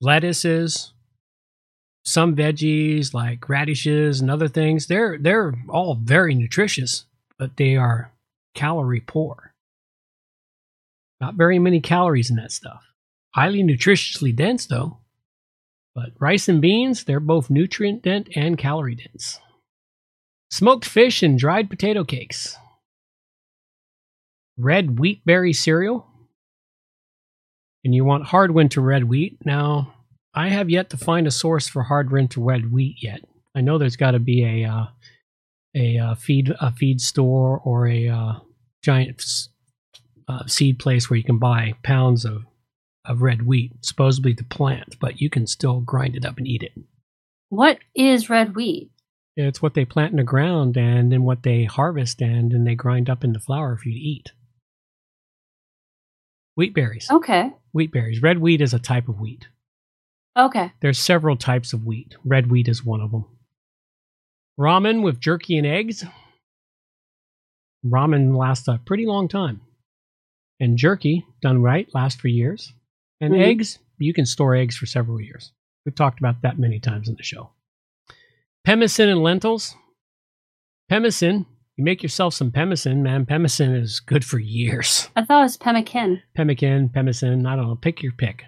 [0.01, 0.91] lettuces,
[2.03, 7.05] some veggies like radishes and other things, they're they're all very nutritious,
[7.37, 8.11] but they are
[8.55, 9.50] calorie poor.
[11.21, 12.83] Not very many calories in that stuff.
[13.35, 14.97] Highly nutritiously dense, though.
[15.93, 19.39] But rice and beans, they're both nutrient dense and calorie dense.
[20.49, 22.57] Smoked fish and dried potato cakes.
[24.57, 26.07] Red wheat berry cereal.
[27.83, 29.37] And you want hard winter red wheat.
[29.45, 29.93] Now,
[30.33, 33.21] I have yet to find a source for hard winter red wheat yet.
[33.55, 34.85] I know there's got to be a uh,
[35.75, 38.33] a uh, feed a feed store or a uh,
[38.83, 39.09] giant
[40.31, 42.43] uh, seed place where you can buy pounds of,
[43.05, 46.63] of red wheat, supposedly to plant, but you can still grind it up and eat
[46.63, 46.73] it.
[47.49, 48.91] What is red wheat?
[49.35, 52.75] It's what they plant in the ground and then what they harvest and then they
[52.75, 54.31] grind up into flour for you to eat.
[56.55, 57.07] Wheat berries.
[57.09, 57.51] Okay.
[57.73, 58.21] Wheat berries.
[58.21, 59.47] Red wheat is a type of wheat.
[60.37, 60.71] Okay.
[60.81, 62.15] There's several types of wheat.
[62.25, 63.25] Red wheat is one of them.
[64.59, 66.05] Ramen with jerky and eggs.
[67.85, 69.61] Ramen lasts a pretty long time.
[70.61, 72.71] And jerky, done right, lasts for years.
[73.19, 73.41] And Mhm.
[73.45, 75.51] eggs, you can store eggs for several years.
[75.85, 77.49] We've talked about that many times in the show.
[78.63, 79.75] Pemmican and lentils.
[80.87, 81.45] Pemmican,
[81.77, 83.25] you make yourself some pemmican, man.
[83.25, 85.09] Pemmican is good for years.
[85.15, 86.21] I thought it was pemmican.
[86.35, 87.75] Pemmican, pemmican, I don't know.
[87.75, 88.43] Pick your pick.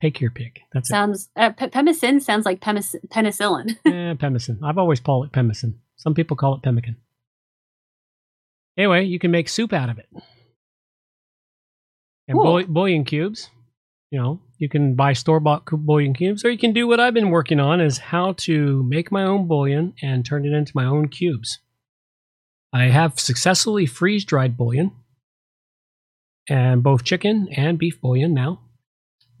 [0.00, 0.62] Pick your pick.
[0.72, 0.92] That's it.
[0.92, 3.76] Sounds uh, pe- pemmican sounds like pemis- penicillin.
[3.86, 4.58] Eh, pemmican.
[4.64, 5.78] I've always called it pemmican.
[5.94, 6.96] Some people call it pemmican.
[8.76, 10.08] Anyway, you can make soup out of it.
[12.28, 12.64] And Cool.
[12.64, 13.50] bouillon cubes.
[14.10, 17.14] You know, you can buy store bought bouillon cubes, or you can do what I've
[17.14, 20.84] been working on: is how to make my own bouillon and turn it into my
[20.84, 21.58] own cubes.
[22.72, 24.92] I have successfully freeze dried bouillon,
[26.48, 28.60] and both chicken and beef bouillon now.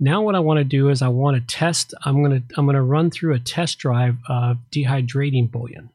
[0.00, 1.94] Now what I want to do is I want to test.
[2.04, 5.90] I'm gonna I'm gonna run through a test drive of dehydrating bouillon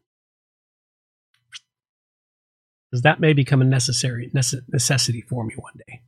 [2.90, 6.02] because that may become a necessary necessity for me one day.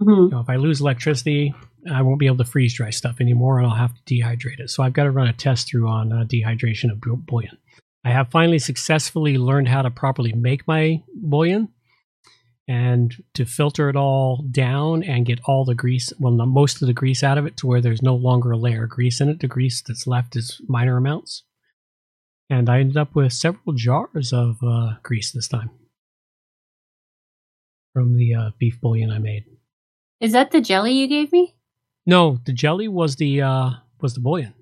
[0.00, 1.54] You know, if I lose electricity,
[1.90, 4.70] I won't be able to freeze dry stuff anymore, and I'll have to dehydrate it.
[4.70, 7.58] So I've got to run a test through on uh, dehydration of bouillon.
[8.04, 11.68] I have finally successfully learned how to properly make my bouillon
[12.68, 16.92] and to filter it all down and get all the grease, well, most of the
[16.92, 19.40] grease out of it to where there's no longer a layer of grease in it.
[19.40, 21.44] The grease that's left is minor amounts.
[22.50, 25.70] And I ended up with several jars of uh, grease this time
[27.94, 29.44] from the uh, beef bouillon I made.
[30.20, 31.54] Is that the jelly you gave me?
[32.06, 33.70] No, the jelly was the uh
[34.00, 34.54] was the bouillon.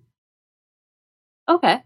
[1.48, 1.82] Okay.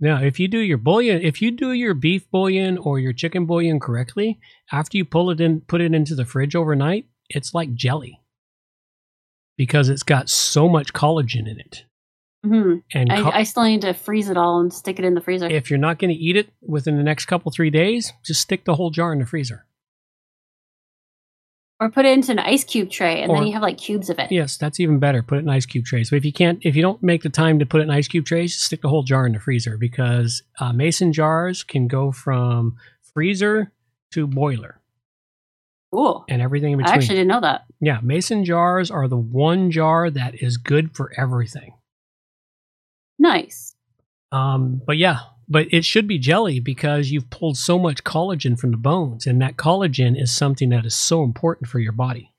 [0.00, 3.46] Now, if you do your bouillon, if you do your beef bouillon or your chicken
[3.46, 4.38] bouillon correctly,
[4.72, 8.20] after you pull it in, put it into the fridge overnight, it's like jelly
[9.56, 11.84] because it's got so much collagen in it.
[12.44, 15.20] hmm And I, I still need to freeze it all and stick it in the
[15.20, 15.46] freezer.
[15.46, 18.64] if you're not going to eat it within the next couple three days, just stick
[18.64, 19.66] the whole jar in the freezer.
[21.80, 24.08] Or put it into an ice cube tray, and Or- then you have like cubes
[24.10, 24.30] of it.
[24.30, 25.22] Yes, that's even better.
[25.22, 26.10] Put it in ice cube trays.
[26.10, 28.08] But if you can't, if you don't make the time to put it in ice
[28.08, 31.88] cube trays, just stick the whole jar in the freezer because uh, mason jars can
[31.88, 32.76] go from
[33.12, 33.72] freezer
[34.12, 34.80] to boiler
[35.92, 36.24] Cool.
[36.28, 36.92] and everything in between.
[36.92, 37.64] I actually didn't know that.
[37.80, 41.74] Yeah, mason jars are the one jar that is good for everything.
[43.18, 43.74] Nice.
[44.32, 45.18] Um, but yeah,
[45.48, 49.40] but it should be jelly because you've pulled so much collagen from the bones, and
[49.42, 52.32] that collagen is something that is so important for your body.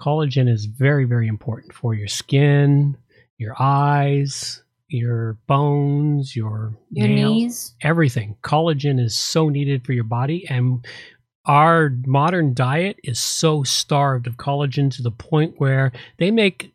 [0.00, 2.96] Collagen is very, very important for your skin,
[3.38, 7.74] your eyes, your bones, your, Your nails, knees.
[7.80, 8.36] everything.
[8.42, 10.84] Collagen is so needed for your body, and
[11.46, 16.73] our modern diet is so starved of collagen to the point where they make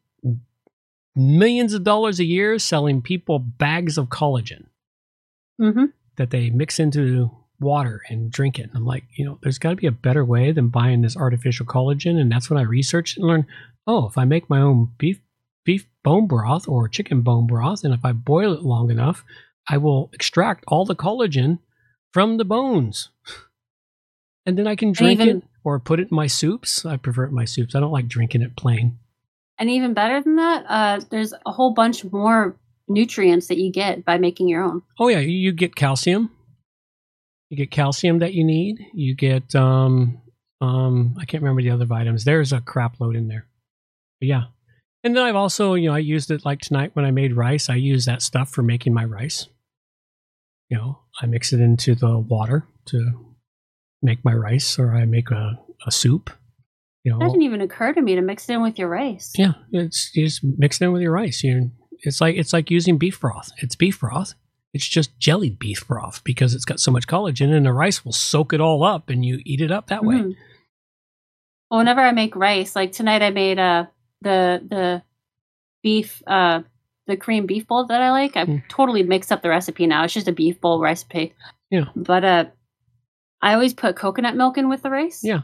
[1.16, 4.66] millions of dollars a year selling people bags of collagen
[5.62, 5.86] Mm-hmm.
[6.16, 7.30] that they mix into
[7.60, 8.70] water and drink it.
[8.70, 11.18] And I'm like, you know, there's got to be a better way than buying this
[11.18, 12.18] artificial collagen.
[12.18, 13.46] And that's when I researched and learned,
[13.86, 15.20] oh, if I make my own beef
[15.66, 19.26] beef bone broth or chicken bone broth, and if I boil it long enough,
[19.68, 21.60] I will extract all the collagen
[22.14, 23.10] from the bones.
[24.46, 26.86] And then I can drink even- it or put it in my soups.
[26.86, 27.76] I prefer it in my soups.
[27.76, 28.98] I don't like drinking it plain.
[29.60, 32.56] And even better than that, uh, there's a whole bunch more
[32.88, 34.82] nutrients that you get by making your own.
[34.98, 36.32] Oh yeah, you, get calcium.
[37.50, 38.80] You get calcium that you need.
[38.94, 40.22] You get um
[40.62, 42.24] um I can't remember the other vitamins.
[42.24, 43.48] There's a crap load in there.
[44.20, 44.44] But yeah.
[45.04, 47.70] And then I've also, you know, I used it like tonight when I made rice.
[47.70, 49.48] I use that stuff for making my rice.
[50.70, 53.36] You know, I mix it into the water to
[54.02, 56.30] make my rice or I make a, a soup.
[57.04, 59.32] You know, That didn't even occur to me to mix it in with your rice.
[59.38, 61.44] yeah, it's you just mix it in with your rice.
[61.44, 63.52] You it's like it's like using beef broth.
[63.58, 64.34] It's beef broth.
[64.74, 68.12] It's just jellied beef broth because it's got so much collagen, and the rice will
[68.12, 70.16] soak it all up, and you eat it up that way.
[70.16, 70.36] Mhm.
[71.72, 73.86] Well, whenever I make rice, like tonight, I made uh
[74.22, 75.04] the the
[75.82, 76.62] beef uh
[77.08, 78.36] the cream beef bowl that I like.
[78.38, 80.04] I've totally mixed up the recipe now.
[80.04, 81.34] It's just a beef bowl recipe.
[81.72, 81.86] Yeah.
[81.96, 82.46] But uh,
[83.42, 85.24] I always put coconut milk in with the rice.
[85.24, 85.42] Yeah.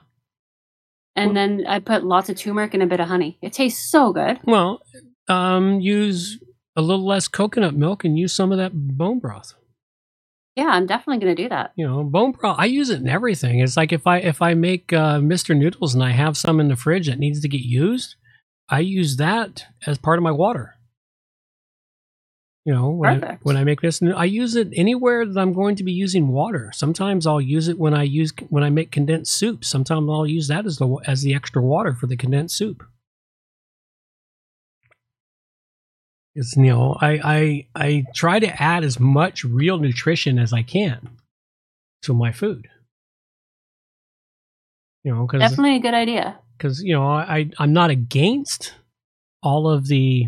[1.15, 3.37] And then I put lots of turmeric and a bit of honey.
[3.41, 4.39] It tastes so good.
[4.43, 4.81] Well,
[5.27, 6.39] um, use
[6.75, 9.53] a little less coconut milk and use some of that bone broth.
[10.55, 11.73] Yeah, I'm definitely gonna do that.
[11.75, 12.57] You know, bone broth.
[12.59, 13.59] I use it in everything.
[13.59, 15.55] It's like if I if I make uh, Mr.
[15.55, 18.15] Noodles and I have some in the fridge that needs to get used,
[18.69, 20.75] I use that as part of my water.
[22.65, 25.75] You know, when I, when I make this, I use it anywhere that I'm going
[25.75, 26.71] to be using water.
[26.73, 29.63] Sometimes I'll use it when I use when I make condensed soup.
[29.63, 32.83] Sometimes I'll use that as the as the extra water for the condensed soup.
[36.33, 40.63] It's you know, I I I try to add as much real nutrition as I
[40.63, 41.17] can
[42.01, 42.67] to my food.
[45.03, 46.39] You know, because Definitely a good idea.
[46.57, 48.73] because you know I I'm not against
[49.43, 50.27] all of the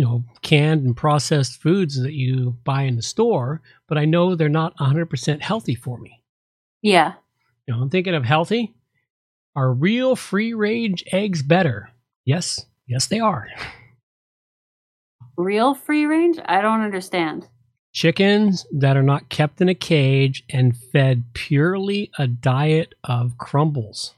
[0.00, 4.34] you know canned and processed foods that you buy in the store, but I know
[4.34, 6.22] they're not 100% healthy for me.
[6.80, 7.12] Yeah.
[7.66, 8.74] You know, I'm thinking of healthy.
[9.54, 11.90] Are real free range eggs better?
[12.24, 13.48] Yes, yes they are.
[15.36, 16.38] Real free range?
[16.46, 17.46] I don't understand.
[17.92, 24.14] Chickens that are not kept in a cage and fed purely a diet of crumbles.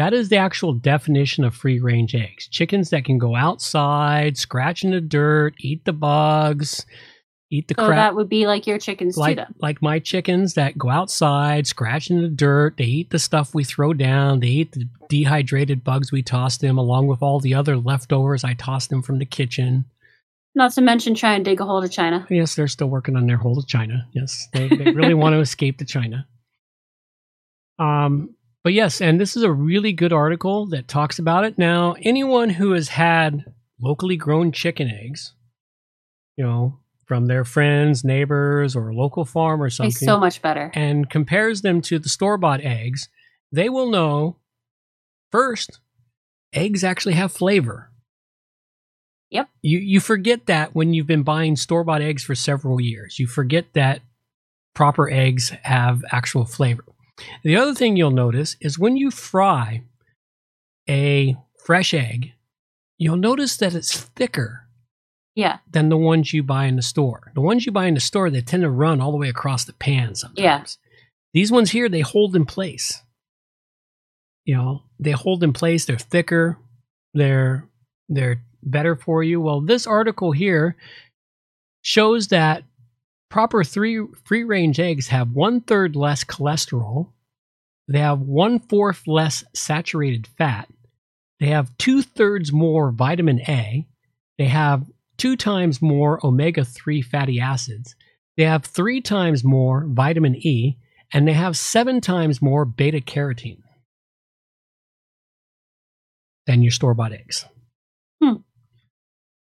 [0.00, 2.48] That is the actual definition of free range eggs.
[2.48, 6.86] Chickens that can go outside, scratch in the dirt, eat the bugs,
[7.50, 7.96] eat the So crap.
[7.98, 9.44] that would be like your chickens like, too.
[9.60, 13.62] Like my chickens that go outside, scratch in the dirt, they eat the stuff we
[13.62, 17.76] throw down, they eat the dehydrated bugs we toss them, along with all the other
[17.76, 19.84] leftovers I toss them from the kitchen.
[20.54, 22.26] Not to mention try and dig a hole to China.
[22.30, 24.08] Yes, they're still working on their hole to China.
[24.14, 26.26] Yes, they, they really want to escape to China.
[27.78, 31.58] Um, but yes, and this is a really good article that talks about it.
[31.58, 33.44] Now, anyone who has had
[33.80, 35.34] locally grown chicken eggs,
[36.36, 40.40] you know, from their friends, neighbors, or a local farm or something, Tastes so much
[40.42, 40.70] better.
[40.74, 43.08] and compares them to the store bought eggs,
[43.50, 44.36] they will know
[45.32, 45.80] first,
[46.52, 47.90] eggs actually have flavor.
[49.30, 49.48] Yep.
[49.62, 53.18] You you forget that when you've been buying store bought eggs for several years.
[53.18, 54.00] You forget that
[54.74, 56.84] proper eggs have actual flavor.
[57.42, 59.82] The other thing you'll notice is when you fry
[60.88, 62.32] a fresh egg,
[62.98, 64.66] you'll notice that it's thicker
[65.34, 65.58] Yeah.
[65.70, 67.30] than the ones you buy in the store.
[67.34, 69.64] The ones you buy in the store, they tend to run all the way across
[69.64, 70.38] the pan sometimes.
[70.38, 70.64] Yeah.
[71.32, 73.02] These ones here, they hold in place.
[74.44, 76.58] You know, they hold in place, they're thicker,
[77.14, 77.68] they're
[78.08, 79.40] they're better for you.
[79.40, 80.76] Well, this article here
[81.82, 82.64] shows that
[83.30, 87.12] proper three free range eggs have one third less cholesterol.
[87.88, 90.68] They have one fourth less saturated fat.
[91.38, 93.86] They have two thirds more vitamin A.
[94.38, 94.84] They have
[95.16, 97.94] two times more omega 3 fatty acids.
[98.36, 100.78] They have three times more vitamin E.
[101.12, 103.62] And they have seven times more beta carotene
[106.46, 107.44] than your store bought eggs.
[108.22, 108.36] Hmm.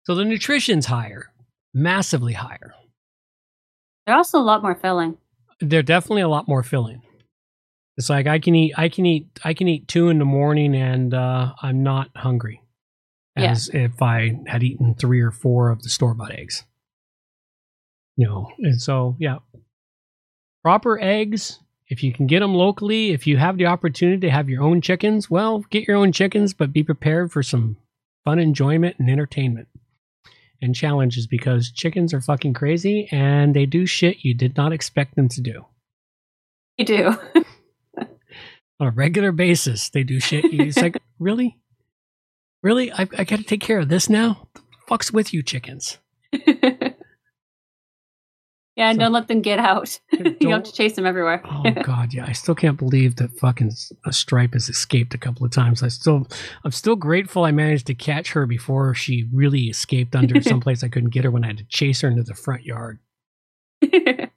[0.03, 1.31] So the nutrition's higher,
[1.73, 2.73] massively higher.
[4.05, 5.17] They're also a lot more filling.
[5.59, 7.01] They're definitely a lot more filling.
[7.97, 10.75] It's like I can eat, I can eat, I can eat two in the morning,
[10.75, 12.61] and uh, I'm not hungry,
[13.37, 13.51] Yeah.
[13.51, 16.63] as if I had eaten three or four of the store bought eggs.
[18.17, 19.37] You know, and so yeah,
[20.63, 21.59] proper eggs.
[21.87, 24.81] If you can get them locally, if you have the opportunity to have your own
[24.81, 27.77] chickens, well, get your own chickens, but be prepared for some
[28.25, 29.67] fun enjoyment and entertainment
[30.63, 35.15] and challenges because chickens are fucking crazy and they do shit you did not expect
[35.15, 35.65] them to do
[36.77, 37.15] You do.
[38.79, 39.89] on a regular basis.
[39.89, 40.45] They do shit.
[40.45, 41.59] You, it's like, really?
[42.61, 42.91] Really?
[42.91, 44.47] I, I got to take care of this now?
[44.53, 45.99] The fuck's with you, chickens?
[48.75, 49.99] Yeah, and don't let them get out.
[50.39, 51.43] you have to chase them everywhere.
[51.45, 52.25] Oh god, yeah.
[52.27, 53.71] I still can't believe that fucking
[54.03, 55.83] a stripe has escaped a couple of times.
[55.83, 56.27] I still,
[56.63, 60.87] I'm still grateful I managed to catch her before she really escaped under someplace I
[60.87, 62.97] couldn't get her when I had to chase her into the front yard.
[63.83, 64.31] Stripe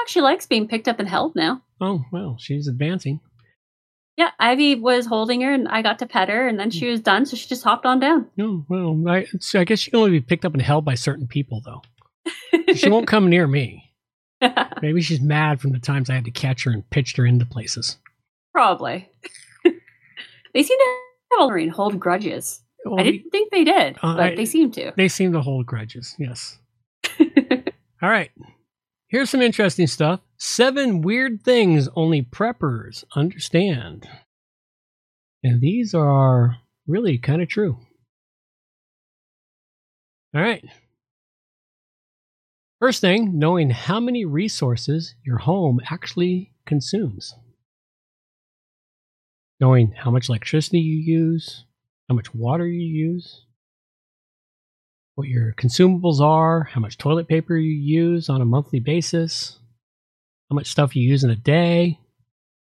[0.00, 1.62] actually likes being picked up and held now.
[1.80, 3.18] Oh well, she's advancing.
[4.16, 6.78] Yeah, Ivy was holding her, and I got to pet her, and then hmm.
[6.78, 8.26] she was done, so she just hopped on down.
[8.38, 10.94] Oh well, I, it's- I guess she can only be picked up and held by
[10.94, 11.82] certain people though.
[12.74, 13.92] She won't come near me.
[14.82, 17.44] Maybe she's mad from the times I had to catch her and pitched her into
[17.44, 17.98] places.
[18.52, 19.08] Probably.
[19.64, 22.62] they seem to have Wolverine hold grudges.
[22.84, 24.92] Well, I didn't think they did, Uh, but I- they seem to.
[24.96, 26.58] They seem to hold grudges, yes.
[27.20, 28.30] All right.
[29.08, 30.20] Here's some interesting stuff.
[30.38, 34.08] Seven weird things only preppers understand.
[35.42, 37.78] And these are really kind of true.
[40.34, 40.64] All right.
[42.80, 47.34] First thing, knowing how many resources your home actually consumes.
[49.60, 51.66] Knowing how much electricity you use,
[52.08, 53.44] how much water you use,
[55.14, 59.58] what your consumables are, how much toilet paper you use on a monthly basis,
[60.48, 61.98] how much stuff you use in a day.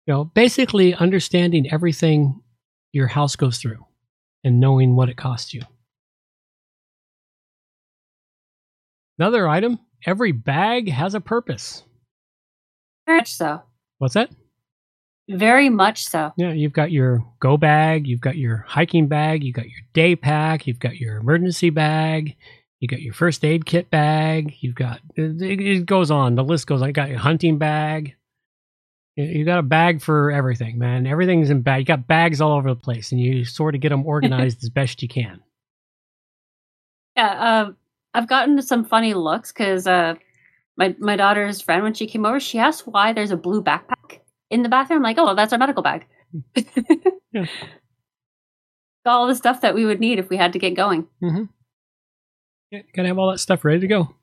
[0.07, 2.41] You know, basically understanding everything
[2.93, 3.85] your house goes through
[4.43, 5.61] and knowing what it costs you.
[9.19, 11.85] Another item every bag has a purpose.
[13.07, 13.63] Very much so.
[13.99, 14.31] What's that?
[15.29, 16.33] Very much so.
[16.37, 20.17] Yeah, you've got your go bag, you've got your hiking bag, you've got your day
[20.17, 22.37] pack, you've got your emergency bag,
[22.81, 26.35] you got your first aid kit bag, you've got it, it goes on.
[26.35, 26.89] The list goes on.
[26.89, 28.17] You got your hunting bag.
[29.17, 31.07] You- got a bag for everything, man.
[31.07, 31.81] Everything's in bag.
[31.81, 34.71] You got bags all over the place, and you sort of get them organized as
[34.71, 35.41] best you can.
[37.17, 37.77] Yeah, um,
[38.15, 40.15] I've gotten some funny looks because uh,
[40.77, 44.21] my my daughter's friend when she came over, she asked why there's a blue backpack
[44.51, 44.99] in the bathroom.
[44.99, 46.07] I'm like, oh, well, that's our medical bag.
[47.33, 47.47] Yeah.
[49.07, 51.07] All the stuff that we would need if we had to get going.
[51.23, 51.45] Mm-hmm.
[52.73, 54.15] Yeah, gotta have all that stuff ready to go.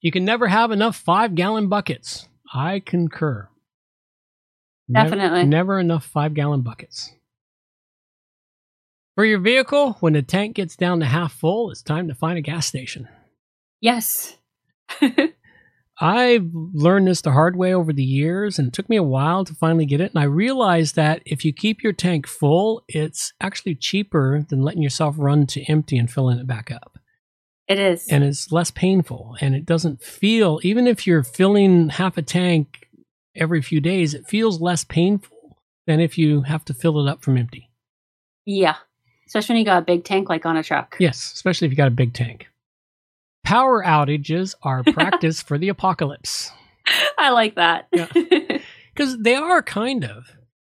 [0.00, 2.28] You can never have enough five gallon buckets.
[2.52, 3.48] I concur.
[4.92, 5.44] Definitely.
[5.44, 7.12] never enough five gallon buckets.
[9.14, 12.38] For your vehicle, when the tank gets down to half full, it's time to find
[12.38, 13.08] a gas station.
[13.80, 14.38] Yes.
[16.00, 19.44] I've learned this the hard way over the years, and it took me a while
[19.44, 20.12] to finally get it.
[20.12, 24.82] And I realized that if you keep your tank full, it's actually cheaper than letting
[24.82, 26.98] yourself run to empty and filling it back up.
[27.68, 28.08] It is.
[28.08, 32.88] And it's less painful, and it doesn't feel, even if you're filling half a tank
[33.36, 37.22] every few days, it feels less painful than if you have to fill it up
[37.22, 37.70] from empty.
[38.44, 38.76] Yeah.
[39.32, 40.94] Especially when you got a big tank like on a truck.
[41.00, 42.48] Yes, especially if you got a big tank.
[43.42, 46.52] Power outages are practice for the apocalypse.
[47.16, 47.88] I like that.
[47.90, 50.26] because they are kind of.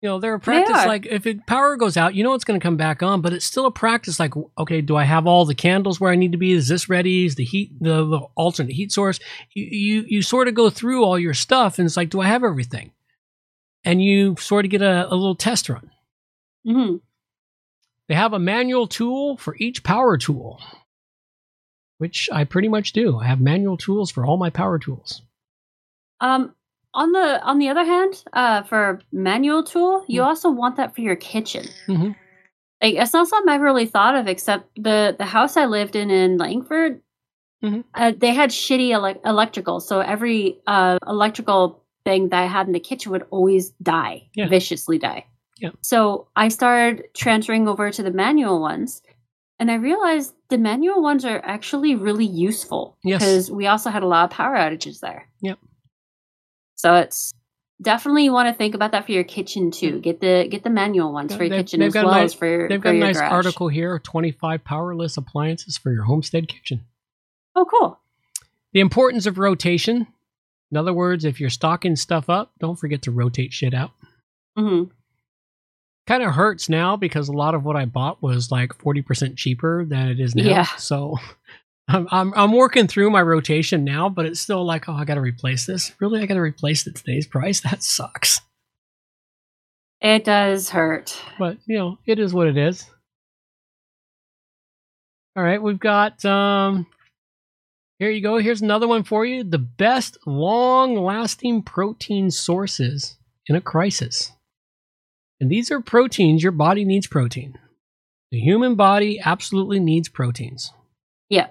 [0.02, 0.88] You know, they're a practice are.
[0.88, 3.32] like if it, power goes out, you know it's going to come back on, but
[3.32, 4.20] it's still a practice.
[4.20, 6.52] Like, okay, do I have all the candles where I need to be?
[6.52, 7.26] Is this ready?
[7.28, 9.20] Is the heat the, the alternate heat source?
[9.54, 12.28] You, you you sort of go through all your stuff, and it's like, do I
[12.28, 12.92] have everything?
[13.84, 15.92] And you sort of get a, a little test run.
[16.66, 16.96] Mm-hmm.
[18.10, 20.62] They have a manual tool for each power tool,
[21.98, 23.18] which I pretty much do.
[23.18, 25.22] I have manual tools for all my power tools.
[26.22, 26.54] Um,
[26.94, 31.02] on the on the other hand, uh, for manual tool, you also want that for
[31.02, 31.66] your kitchen.
[31.88, 32.12] Mm-hmm.
[32.82, 36.10] Like it's not something I've really thought of, except the the house I lived in
[36.10, 37.02] in Langford.
[37.64, 37.82] mm-hmm.
[37.94, 42.74] Uh, they had shitty ele- electrical, so every uh, electrical thing that I had in
[42.74, 44.48] the kitchen would always die, Yeah.
[44.48, 45.26] viciously die.
[45.60, 45.72] Yeah.
[45.82, 49.02] So I started transferring over to the manual ones,
[49.60, 53.20] and I realized the manual ones are actually really useful Yes.
[53.22, 55.28] because we also had a lot of power outages there.
[55.42, 55.60] Yep.
[56.76, 57.34] So it's
[57.82, 60.00] definitely you want to think about that for your kitchen too.
[60.00, 62.34] Get the get the manual ones for your They've- kitchen they've as well nice- as
[62.36, 63.32] for your They've for got a nice garage.
[63.32, 66.86] article here: twenty-five powerless appliances for your homestead kitchen.
[67.56, 68.00] Oh, cool.
[68.74, 70.08] The importance of rotation.
[70.70, 73.92] In other words, if you're stocking stuff up, don't forget to rotate shit out.
[74.58, 74.92] Mm-hmm.
[76.08, 79.36] Kind of hurts now because a lot of what I bought was like forty percent
[79.36, 80.44] cheaper than it is now.
[80.44, 80.68] Yeah.
[80.78, 81.18] So
[81.90, 85.16] I'm, I'm I'm working through my rotation now, but it's still like, oh, I got
[85.16, 85.94] to replace this.
[86.00, 87.62] Really, I got to replace it today's price.
[87.70, 88.42] That sucks.
[90.00, 91.20] It does hurt.
[91.38, 92.86] But you know, it is what it is.
[95.36, 96.88] All right, we've got um
[98.00, 98.38] here you go.
[98.38, 99.44] Here's another one for you.
[99.44, 103.18] The best long-lasting protein sources
[103.48, 104.32] in a crisis.
[105.40, 107.58] And these are proteins your body needs protein.
[108.32, 110.74] The human body absolutely needs proteins.
[111.30, 111.48] Yeah.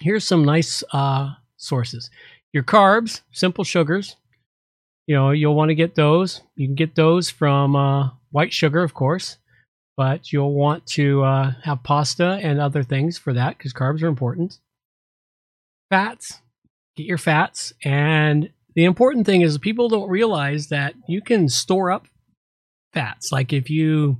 [0.00, 2.10] Here's some nice uh sources.
[2.52, 4.16] Your carbs, simple sugars.
[5.06, 6.42] You know, you'll want to get those.
[6.56, 9.38] You can get those from uh, white sugar, of course,
[9.96, 14.08] but you'll want to uh, have pasta and other things for that because carbs are
[14.08, 14.58] important.
[15.90, 16.40] Fats,
[16.96, 17.72] get your fats.
[17.84, 22.08] And the important thing is people don't realize that you can store up
[22.96, 23.30] fats.
[23.30, 24.16] Like if you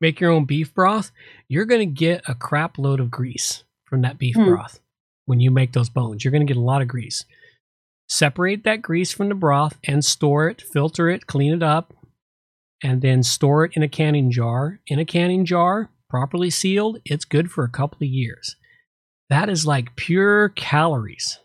[0.00, 1.10] make your own beef broth,
[1.48, 4.46] you're going to get a crap load of grease from that beef Hmm.
[4.46, 4.80] broth
[5.26, 6.24] when you make those bones.
[6.24, 7.24] You're going to get a lot of grease.
[8.08, 11.92] Separate that grease from the broth and store it, filter it, clean it up,
[12.82, 14.80] and then store it in a canning jar.
[14.86, 18.56] In a canning jar, properly sealed, it's good for a couple of years.
[19.28, 21.38] That is like pure calories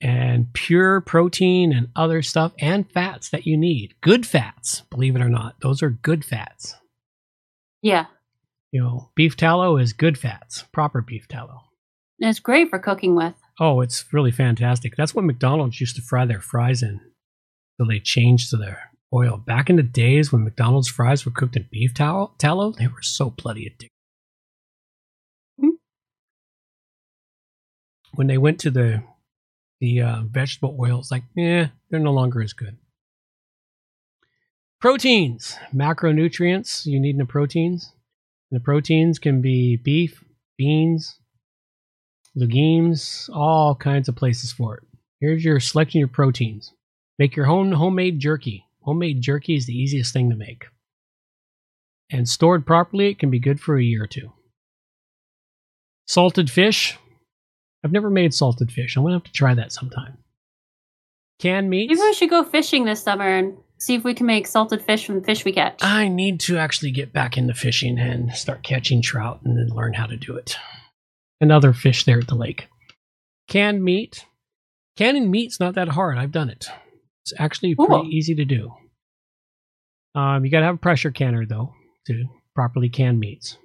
[0.00, 3.94] and pure protein and other stuff and fats that you need.
[4.00, 5.60] Good fats, believe it or not.
[5.60, 6.74] Those are good fats.
[7.82, 8.06] Yeah.
[8.72, 11.60] You know, beef tallow is good fats, proper beef tallow.
[12.20, 13.34] And it's great for cooking with.
[13.58, 14.96] Oh, it's really fantastic.
[14.96, 17.00] That's what McDonald's used to fry their fries in.
[17.78, 19.36] So they changed to their oil.
[19.36, 23.02] Back in the days when McDonald's fries were cooked in beef tallow, tallow they were
[23.02, 23.88] so bloody addictive.
[25.58, 25.68] Hmm.
[28.14, 29.02] When they went to the
[29.80, 32.76] the uh, vegetable oils, like, eh, they're no longer as good.
[34.80, 37.92] Proteins, macronutrients you need in the proteins.
[38.50, 40.24] And the proteins can be beef,
[40.56, 41.18] beans,
[42.34, 44.82] legumes, all kinds of places for it.
[45.20, 46.72] Here's your selection your proteins.
[47.18, 48.64] Make your own homemade jerky.
[48.82, 50.64] Homemade jerky is the easiest thing to make.
[52.10, 54.32] And stored properly, it can be good for a year or two.
[56.06, 56.96] Salted fish.
[57.84, 58.96] I've never made salted fish.
[58.96, 60.18] I'm to have to try that sometime.
[61.38, 61.88] Canned meats.
[61.90, 65.06] Maybe we should go fishing this summer and see if we can make salted fish
[65.06, 65.78] from the fish we catch.
[65.82, 69.94] I need to actually get back into fishing and start catching trout and then learn
[69.94, 70.56] how to do it.
[71.40, 72.68] And other fish there at the lake.
[73.48, 74.26] Canned meat.
[74.98, 76.18] Canning meat's not that hard.
[76.18, 76.66] I've done it.
[77.24, 77.86] It's actually Cool.
[77.86, 78.74] pretty easy to do.
[80.14, 81.72] Um, you got to have a pressure canner though
[82.06, 82.24] to
[82.54, 83.56] properly can meats.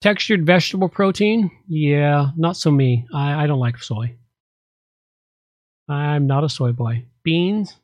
[0.00, 3.06] Textured vegetable protein, yeah, not so me.
[3.12, 4.16] I, I don't like soy.
[5.88, 7.04] I'm not a soy boy.
[7.22, 7.76] Beans,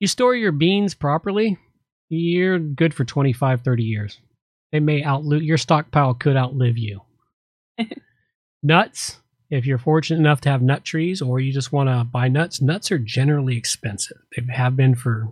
[0.00, 1.56] you store your beans properly,
[2.08, 4.18] you're good for 25, 30 years.
[4.72, 7.02] They may outlive your stockpile could outlive you.
[8.62, 9.18] nuts,
[9.50, 12.60] if you're fortunate enough to have nut trees or you just want to buy nuts,
[12.60, 14.18] nuts are generally expensive.
[14.36, 15.28] They have been for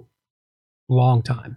[0.90, 1.56] a long time.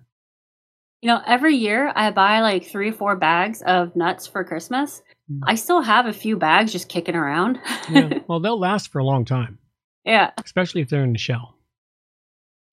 [1.01, 5.01] You know, every year I buy like three or four bags of nuts for Christmas.
[5.27, 5.39] Hmm.
[5.43, 7.59] I still have a few bags just kicking around.
[7.89, 9.57] yeah, well, they'll last for a long time,
[10.05, 10.31] yeah.
[10.43, 11.55] especially if they're in the shell.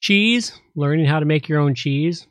[0.00, 2.26] Cheese, learning how to make your own cheese.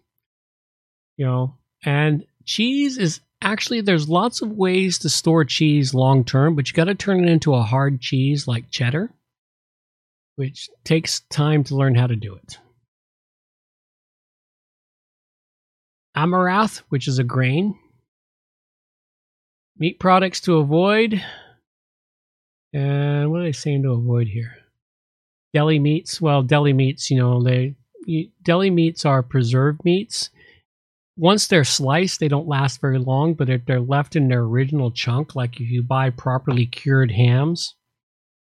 [1.18, 6.56] You know, and cheese is actually there's lots of ways to store cheese long term,
[6.56, 9.12] but you got to turn it into a hard cheese like cheddar,
[10.36, 12.60] which takes time to learn how to do it.
[16.18, 17.78] Amaranth, which is a grain.
[19.78, 21.24] Meat products to avoid.
[22.74, 24.56] And what are they saying to avoid here?
[25.54, 26.20] Deli meats.
[26.20, 27.76] Well, deli meats, you know, they
[28.44, 30.30] deli meats are preserved meats.
[31.16, 34.92] Once they're sliced, they don't last very long, but if they're left in their original
[34.92, 37.76] chunk, like if you buy properly cured hams,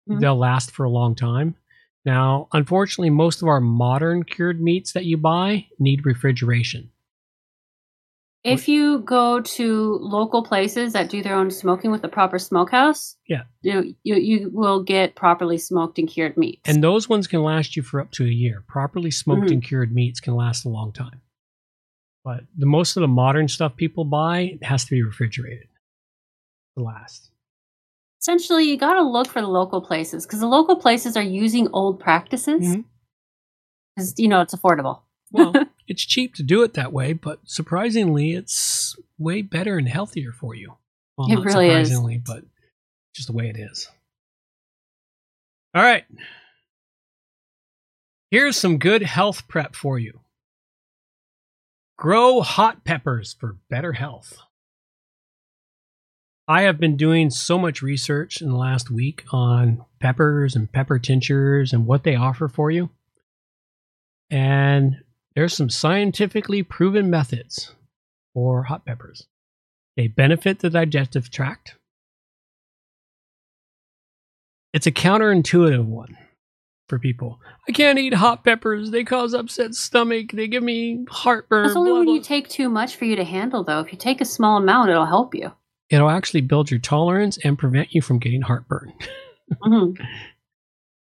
[0.09, 0.19] Mhm.
[0.19, 1.55] they'll last for a long time.
[2.05, 6.91] Now, unfortunately, most of our modern cured meats that you buy need refrigeration.
[8.45, 13.17] If you go to local places that do their own smoking with a proper smokehouse,
[13.27, 13.43] Yeah.
[13.61, 16.61] you you, you will get properly smoked and cured meats.
[16.69, 18.63] And those ones can last you for up to a year.
[18.67, 19.51] Properly smoked Mhm.
[19.53, 21.21] and cured meats can last a long time.
[22.23, 25.67] But the most of the modern stuff people buy has to be refrigerated
[26.77, 27.31] to last.
[28.21, 31.67] Essentially, you got to look for the local places because the local places are using
[31.73, 32.61] old practices.
[32.61, 32.81] Mm-hmm.
[33.95, 35.01] Because you know it's affordable.
[35.31, 35.53] Well,
[35.87, 40.55] it's cheap to do it that way, but surprisingly, it's way better and healthier for
[40.55, 40.75] you.
[41.17, 41.87] Well, It not really is.
[41.87, 42.43] surprisingly, but
[43.13, 43.87] just the way it is.
[45.73, 46.05] All right.
[48.31, 50.19] Here's some good health prep for you.
[51.97, 54.37] Grow hot peppers for better health.
[56.47, 60.99] I have been doing so much research in the last week on peppers and pepper
[60.99, 62.89] tinctures and what they offer for you.
[64.29, 64.97] And
[65.35, 67.73] there's some scientifically proven methods
[68.33, 69.27] for hot peppers.
[69.97, 71.75] They benefit the digestive tract.
[74.73, 76.17] It's a counterintuitive one
[76.89, 77.39] for people.
[77.67, 78.91] I can't eat hot peppers.
[78.91, 80.31] They cause upset stomach.
[80.33, 81.63] They give me heartburn.
[81.63, 82.15] That's only blah, when blah.
[82.15, 83.79] you take too much for you to handle, though.
[83.79, 85.51] If you take a small amount, it'll help you.
[85.89, 88.93] It'll actually build your tolerance and prevent you from getting heartburn.
[89.63, 89.97] Mhm.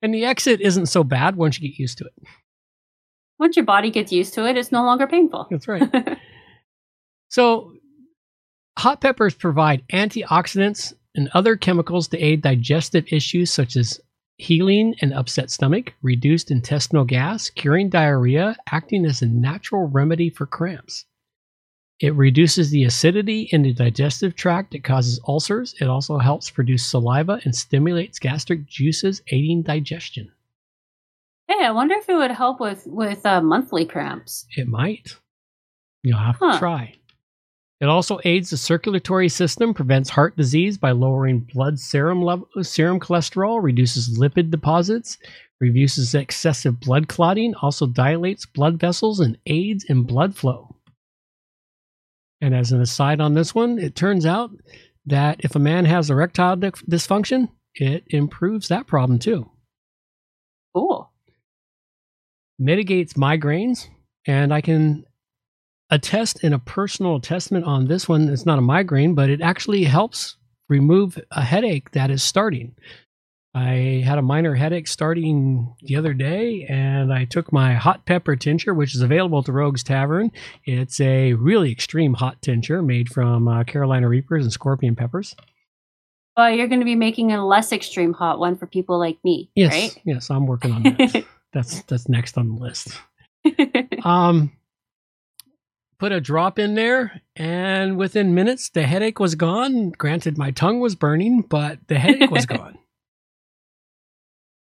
[0.03, 2.13] And the exit isn't so bad once you get used to it.
[3.41, 5.49] Once your body gets used to it, it's no longer painful.
[5.51, 6.19] That's right.
[7.31, 7.75] So,
[8.77, 14.01] hot peppers provide antioxidants and other chemicals to aid digestive issues such as
[14.37, 20.45] healing an upset stomach, reduced intestinal gas, curing diarrhea, acting as a natural remedy for
[20.45, 21.05] cramps.
[22.01, 25.77] It reduces the acidity in the digestive tract that causes ulcers.
[25.81, 30.33] It also helps produce saliva and stimulates gastric juices, aiding digestion.
[31.51, 34.47] Hey, I wonder if it would help with with uh, monthly cramps.
[34.57, 35.17] It might.
[36.05, 36.53] You'll have Huh.
[36.53, 36.95] to try.
[37.81, 43.01] It also aids the circulatory system, prevents heart disease by lowering blood serum level, serum
[43.01, 45.19] cholesterol, reduces lipid deposits,
[45.61, 50.77] reduces excessive blood clotting, also dilates blood vessels and aids in blood flow.
[52.41, 54.53] And as an aside on this one, it turns out
[55.07, 59.51] that if a man has erectile dysfunction, it improves that problem too.
[60.77, 61.10] Cool.
[62.61, 63.89] Mitigates migraines
[64.27, 65.05] and i can
[65.91, 68.29] attest in a personal testament on this one.
[68.29, 70.37] It's not a migraine but it actually helps
[70.69, 72.75] remove a headache that is starting.
[73.53, 78.37] I had a minor headache starting the other day and i took my hot pepper
[78.37, 80.31] tincture which is available to rogues tavern.
[80.65, 85.35] It's a really extreme hot tincture made from uh, carolina reapers and scorpion peppers.
[86.37, 89.51] Well, you're going to be making a less extreme hot one for people like me,
[89.57, 90.03] yes right?
[90.05, 90.83] yes i'm working on
[91.13, 92.89] that that's that's next on the list.
[94.05, 94.53] Um
[95.99, 99.91] put a drop in there and within minutes the headache was gone.
[99.91, 102.79] Granted my tongue was burning but the headache was gone.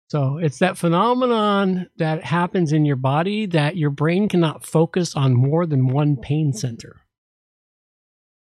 [0.09, 5.33] So it's that phenomenon that happens in your body that your brain cannot focus on
[5.33, 7.01] more than one pain center.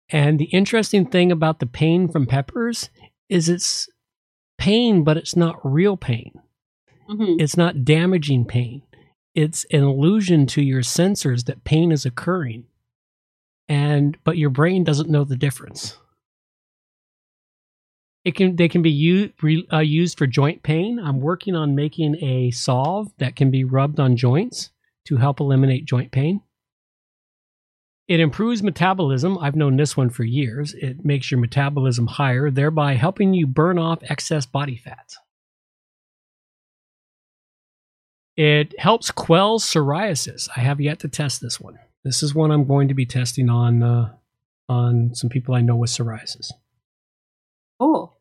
[0.10, 2.90] And the interesting thing about the pain from peppers
[3.30, 3.90] is it's
[4.58, 6.32] pain but it's not real pain
[7.10, 7.40] Mhm.
[7.40, 8.82] it's not damaging pain.
[9.34, 12.66] It's an illusion to your sensors that pain is occurring.
[13.68, 15.98] And but your brain doesn't know the difference.
[18.24, 21.00] It can they can be u- re, uh, used for joint pain.
[21.00, 24.72] I'm working on making a solve that can be rubbed on joints
[25.06, 26.42] to help eliminate joint pain.
[28.08, 29.38] It improves metabolism.
[29.40, 30.74] I've known this one for years.
[30.76, 35.12] It makes your metabolism higher, thereby helping you burn off excess body fat.
[38.38, 40.50] It helps quell psoriasis.
[40.56, 41.80] I have yet to test this one.
[42.04, 44.14] This is one I'm going to be testing on uh,
[44.68, 46.52] on some people I know with psoriasis.
[47.80, 48.14] Oh,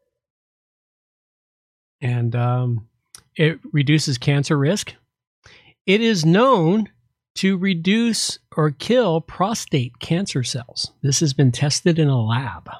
[2.01, 2.89] And um,
[3.36, 4.95] it reduces cancer risk.
[5.86, 6.89] It is known
[7.36, 10.93] to reduce or kill prostate cancer cells.
[11.03, 12.70] This has been tested in a lab.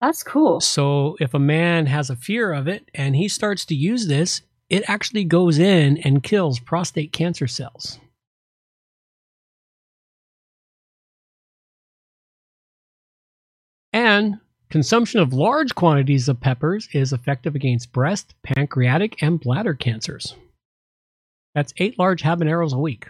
[0.00, 0.60] that's cool.
[0.60, 4.42] So if a man has a fear of it and he starts to use this,
[4.74, 8.00] it actually goes in and kills prostate cancer cells.
[13.92, 14.40] And
[14.70, 20.34] consumption of large quantities of peppers is effective against breast, pancreatic, and bladder cancers.
[21.54, 23.06] That's eight large habaneros a week.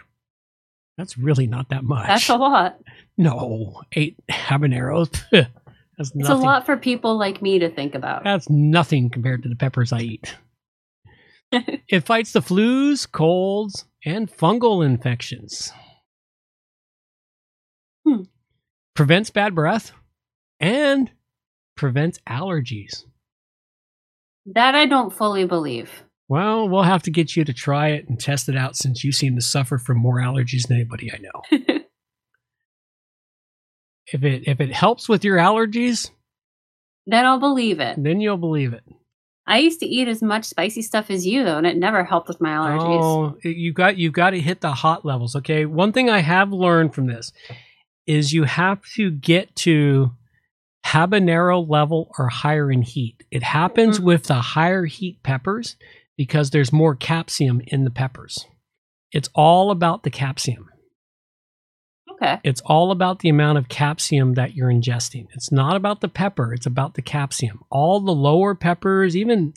[0.99, 2.05] That's really not that much.
[2.05, 2.79] That's a lot.
[3.17, 5.09] No, eight habaneros.
[5.31, 5.49] That's
[5.97, 6.35] it's nothing.
[6.35, 8.23] a lot for people like me to think about.
[8.23, 10.35] That's nothing compared to the peppers I eat.
[11.87, 15.71] it fights the flus, colds, and fungal infections.
[18.05, 18.23] Hmm.
[18.95, 19.91] Prevents bad breath
[20.59, 21.11] and
[21.75, 23.03] prevents allergies.
[24.47, 26.03] That I don't fully believe.
[26.27, 29.11] Well, we'll have to get you to try it and test it out since you
[29.11, 31.41] seem to suffer from more allergies than anybody I know.
[34.07, 36.09] if it if it helps with your allergies,
[37.05, 38.01] Then I'll believe it.
[38.01, 38.83] then you'll believe it.
[39.47, 42.27] I used to eat as much spicy stuff as you though, and it never helped
[42.27, 43.01] with my allergies.
[43.01, 45.35] Oh, you got you got to hit the hot levels.
[45.35, 47.31] Okay, one thing I have learned from this
[48.07, 50.11] is you have to get to
[50.85, 53.23] habanero level or higher in heat.
[53.31, 54.05] It happens mm-hmm.
[54.05, 55.75] with the higher heat peppers
[56.17, 58.45] because there's more capsium in the peppers.
[59.11, 60.65] It's all about the capsium.
[62.15, 62.39] Okay.
[62.43, 65.27] It's all about the amount of capsium that you're ingesting.
[65.33, 67.59] It's not about the pepper, it's about the capsium.
[67.69, 69.53] All the lower peppers, even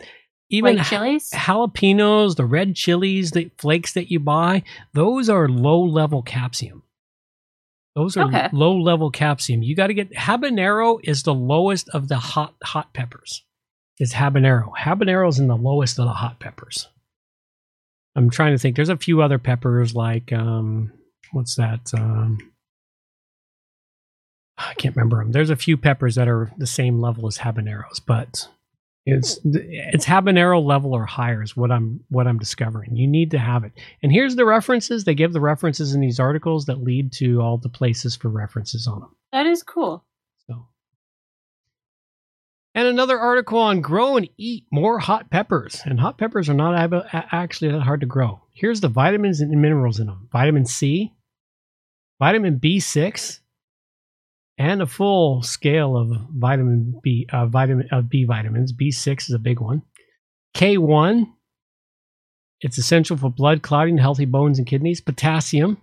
[0.51, 1.31] even chilies?
[1.31, 4.63] jalapenos, the red chilies, the flakes that you buy,
[4.95, 6.83] those are low level capsium.
[7.95, 8.49] Those are Okay.
[8.53, 9.63] low level capsium.
[9.65, 13.45] You got to get habanero is the lowest of the hot hot peppers.
[13.99, 14.71] It's habanero.
[14.79, 16.89] Habanero is in the lowest of the hot peppers.
[18.17, 18.77] I'm trying to think.
[18.77, 20.93] There's a few other peppers like um,
[21.33, 21.93] what's that?
[21.95, 22.39] Um,
[24.59, 25.33] I can't remember them.
[25.33, 28.49] There's a few peppers that are the same level as habaneros, but
[29.07, 32.97] it's it's habanero level or higher is what I'm what I'm discovering.
[32.97, 33.73] You need to have it.
[34.03, 35.05] And here's the references.
[35.05, 38.87] They give the references in these articles that lead to all the places for references
[38.87, 39.17] on them.
[39.33, 40.05] That is cool.
[40.47, 40.67] So.
[42.75, 45.81] And another article on grow and eat more hot peppers.
[45.85, 48.43] And hot peppers are not ab- actually that hard to grow.
[48.53, 51.15] Here's the vitamins and minerals in them vitamin C,
[52.19, 53.41] vitamin B6,
[54.59, 58.73] and a full scale of vitamin B, uh, vitamin of B vitamins.
[58.73, 59.83] B6 is a big one.
[60.57, 61.27] K1,
[62.61, 65.01] it's essential for blood clotting, healthy bones and kidneys.
[65.01, 65.79] Potassium,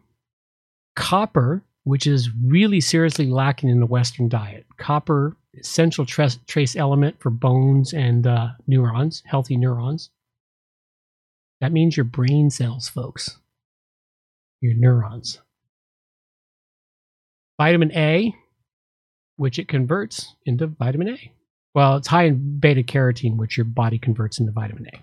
[0.95, 4.65] copper, which is really seriously lacking in the Western diet.
[4.77, 10.09] Copper, essential trace, trace element for bones and uh, neurons, healthy neurons.
[11.61, 13.37] That means your brain cells, folks.
[14.59, 15.39] Your neurons.
[17.57, 18.33] Vitamin A,
[19.37, 21.31] which it converts into vitamin A.
[21.73, 24.99] Well, it's high in beta carotene, which your body converts into vitamin A.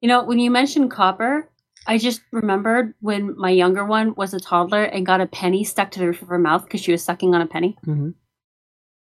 [0.00, 1.48] You know, when you mentioned copper,
[1.86, 5.90] I just remembered when my younger one was a toddler and got a penny stuck
[5.92, 7.76] to the roof of her mouth because she was sucking on a penny.
[7.86, 8.10] Mm-hmm.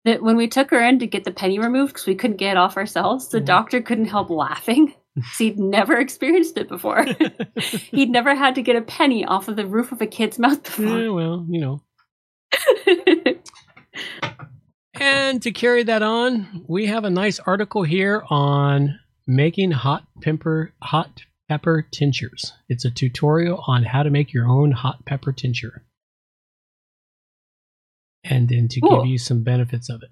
[0.05, 2.53] That when we took her in to get the penny removed because we couldn't get
[2.53, 4.95] it off ourselves, the doctor couldn't help laughing.
[5.39, 7.07] he'd never experienced it before.
[7.91, 10.63] he'd never had to get a penny off of the roof of a kid's mouth
[10.63, 10.85] before.
[10.85, 11.81] Yeah, well, you know.
[14.95, 20.73] And to carry that on, we have a nice article here on making hot pepper
[20.83, 22.53] hot pepper tinctures.
[22.69, 25.85] It's a tutorial on how to make your own hot pepper tincture.
[28.23, 29.03] And then to Cool.
[29.03, 30.11] give you some benefits of it.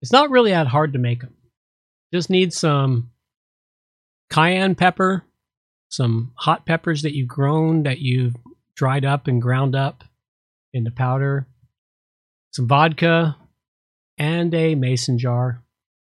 [0.00, 1.34] It's not really that hard to make them.
[2.12, 3.10] Just need some
[4.30, 5.24] cayenne pepper,
[5.88, 8.36] some hot peppers that you've grown that you've
[8.76, 10.04] dried up and ground up
[10.72, 11.46] into powder,
[12.52, 13.36] some vodka,
[14.18, 15.62] and a mason jar,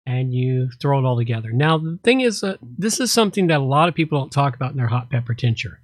[0.05, 1.51] and you throw it all together.
[1.51, 4.55] Now, the thing is, uh, this is something that a lot of people don't talk
[4.55, 5.79] about in their hot pepper tincture.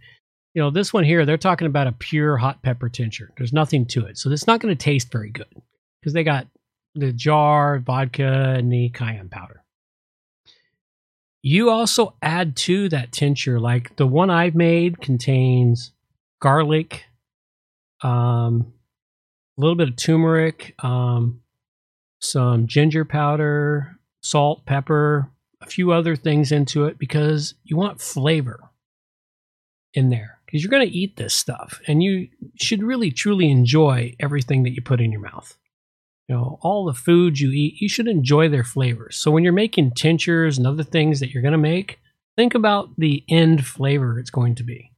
[0.54, 3.32] You know, this one here, they're talking about a pure hot pepper tincture.
[3.38, 4.18] There's nothing to it.
[4.18, 5.54] So it's not going to taste very good
[6.02, 6.48] because they got
[6.96, 9.64] the jar, vodka, and the cayenne powder.
[11.42, 15.94] You also add to that tincture, like the one I've made contains
[16.42, 17.06] garlic,
[18.02, 18.74] um,
[19.58, 21.42] a little bit of turmeric, um,
[22.20, 25.32] some ginger powder, salt, pepper,
[25.62, 28.72] a few other things into it because you want flavor
[29.94, 32.28] in there because you're going to eat this stuff and you
[32.60, 35.58] should really truly enjoy everything that you put in your mouth.
[36.28, 39.18] You know, all the foods you eat, you should enjoy their flavors.
[39.18, 42.00] So when you're making tinctures and other things that you're going to make,
[42.38, 44.92] think about the end flavor it's going to be.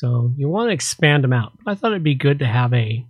[0.00, 1.52] So you want to expand them out.
[1.66, 3.04] I thought it'd be good to have a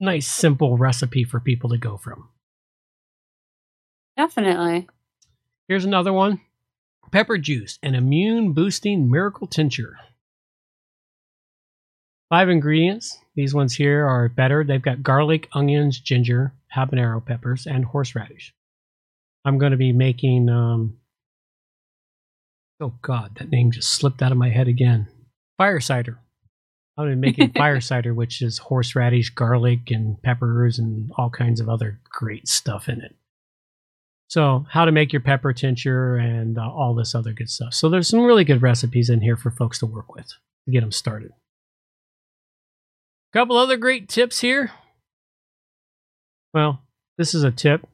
[0.00, 2.30] nice, simple recipe for people to go from.
[4.16, 4.88] Definitely.
[5.68, 6.40] Here's another one
[7.12, 9.98] pepper juice, an immune boosting miracle tincture.
[12.28, 13.16] Five ingredients.
[13.36, 14.64] These ones here are better.
[14.64, 18.52] They've got garlic, onions, ginger, habanero peppers, and horseradish.
[19.44, 20.48] I'm going to be making.
[20.48, 20.96] Um,
[22.80, 25.06] oh God, that name just slipped out of my head again.
[25.58, 26.18] Fire cider.
[26.98, 31.30] I'm going to be making fire cider, which is horseradish, garlic, and peppers, and all
[31.30, 33.14] kinds of other great stuff in it.
[34.28, 37.74] So, how to make your pepper tincture and uh, all this other good stuff.
[37.74, 40.26] So, there's some really good recipes in here for folks to work with
[40.64, 41.32] to get them started.
[43.32, 44.72] Couple other great tips here.
[46.52, 46.82] Well,
[47.18, 47.86] this is a tip.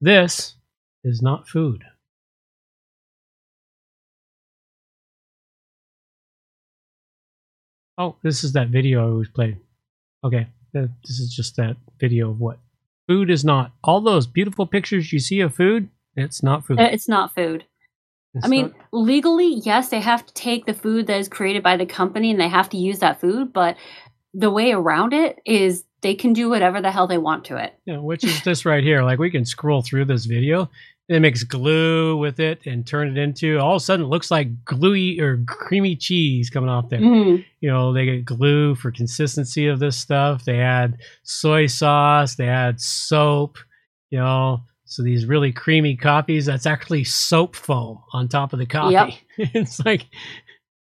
[0.00, 0.54] This
[1.02, 1.84] is not food.
[7.98, 9.56] Oh, this is that video I always played.
[10.24, 12.58] Okay, this is just that video of what
[13.08, 13.72] food is not.
[13.82, 16.78] All those beautiful pictures you see of food, it's not food.
[16.80, 17.64] Uh, It's not food.
[18.34, 21.62] It's I mean, not- legally, yes, they have to take the food that is created
[21.62, 23.76] by the company and they have to use that food, but
[24.32, 27.74] the way around it is they can do whatever the hell they want to it.
[27.86, 29.02] Yeah, which is this right here.
[29.02, 30.70] Like we can scroll through this video.
[31.08, 34.30] It mix glue with it and turn it into all of a sudden it looks
[34.30, 37.00] like gluey or creamy cheese coming off there.
[37.00, 37.44] Mhm.
[37.60, 40.44] You know, they get glue for consistency of this stuff.
[40.44, 43.56] They add soy sauce, they add soap,
[44.10, 44.64] you know.
[44.84, 49.18] So these really creamy coffees, that's actually soap foam on top of the coffee.
[49.38, 50.06] it's like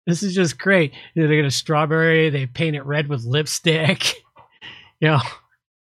[0.08, 0.94] this is just great.
[1.14, 4.16] You know, they get a strawberry, they paint it red with lipstick.
[5.00, 5.22] you know,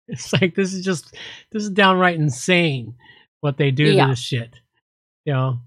[0.07, 1.17] it's like this is just
[1.51, 2.95] this is downright insane
[3.43, 4.07] what they do Yeah.
[4.07, 4.55] to this shit.
[5.27, 5.59] You know,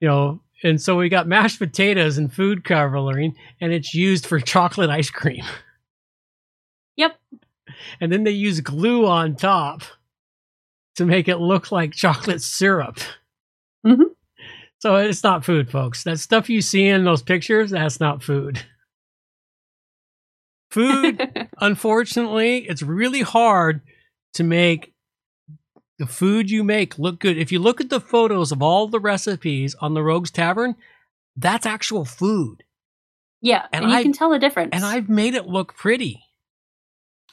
[0.00, 4.38] you know, and so we got mashed potatoes and food coloring, and it's used for
[4.54, 5.44] chocolate ice cream.
[6.96, 7.18] Yep.
[8.00, 9.82] And then they use glue on top
[10.96, 12.98] to make it look like chocolate syrup.
[13.84, 14.14] Mhm.
[14.78, 16.04] So it's not food, folks.
[16.04, 18.64] That stuff you see in those pictures, that's not food.
[20.70, 23.80] Food, unfortunately, it's really hard
[24.34, 24.93] to make
[25.98, 27.38] the food you make look good.
[27.38, 30.74] If you look at the photos of all the recipes on the Rogues Tavern,
[31.36, 32.64] that's actual food.
[33.40, 34.70] Yeah, And and, you I- can tell the difference.
[34.72, 36.22] And I've made it look pretty.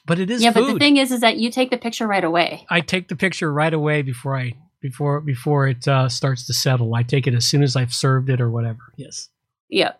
[0.05, 0.67] But it is yeah, food.
[0.67, 2.65] but the thing is, is that you take the picture right away.
[2.69, 6.95] I take the picture right away before I before before it uh, starts to settle.
[6.95, 8.79] I take it as soon as I've served it or whatever.
[8.97, 9.29] Yes.
[9.69, 9.93] Yeah.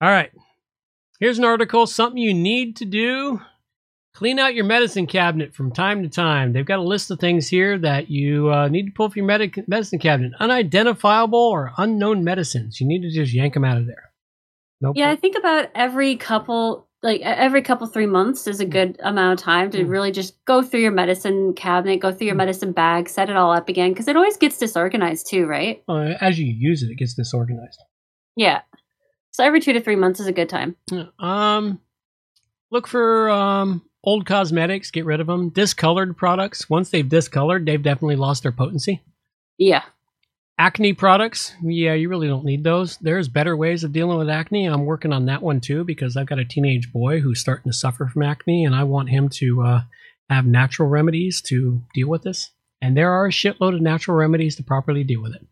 [0.00, 0.32] All right.
[1.20, 1.86] Here's an article.
[1.86, 3.40] Something you need to do:
[4.14, 6.52] clean out your medicine cabinet from time to time.
[6.52, 9.26] They've got a list of things here that you uh, need to pull from your
[9.26, 10.32] medic- medicine cabinet.
[10.40, 12.80] Unidentifiable or unknown medicines.
[12.80, 14.12] You need to just yank them out of there.
[14.80, 14.96] Nope.
[14.96, 19.40] Yeah, I think about every couple, like every couple three months is a good amount
[19.40, 19.88] of time to Mm.
[19.88, 23.52] really just go through your medicine cabinet, go through your medicine bag, set it all
[23.52, 25.82] up again, because it always gets disorganized too, right?
[25.88, 27.80] Uh, as you use it, it gets disorganized.
[28.36, 28.60] Yeah.
[29.32, 30.76] So every two to three months is a good time.
[31.18, 31.80] Um,
[32.70, 34.90] look for um old cosmetics.
[34.90, 35.48] Get rid of them.
[35.48, 36.70] Discolored products.
[36.70, 39.02] Once they've discolored, they've definitely lost their potency.
[39.58, 39.82] Yeah.
[40.56, 41.52] Acne products.
[41.64, 42.96] Yeah, you really don't need those.
[42.98, 44.66] There's better ways of dealing with acne.
[44.66, 47.76] I'm working on that one too because I've got a teenage boy who's starting to
[47.76, 49.80] suffer from acne, and I want him to uh,
[50.30, 52.50] have natural remedies to deal with this.
[52.80, 55.44] And there are a shitload of natural remedies to properly deal with it.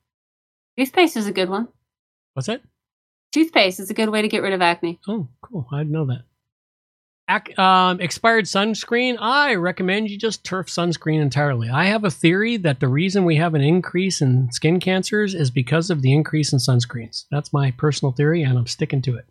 [0.79, 1.69] Toothpaste is a good one.
[2.35, 2.63] What's that?
[3.33, 5.01] Toothpaste is a good way to get rid of acne.
[5.09, 5.67] Oh, cool.
[5.73, 6.25] I didn't know that.
[7.59, 9.17] Um, expired sunscreen.
[9.21, 11.69] I recommend you just turf sunscreen entirely.
[11.69, 15.51] I have a theory that the reason we have an increase in skin cancers is
[15.51, 17.25] because of the increase in sunscreens.
[17.31, 19.27] That's my personal theory, and I'm sticking to it.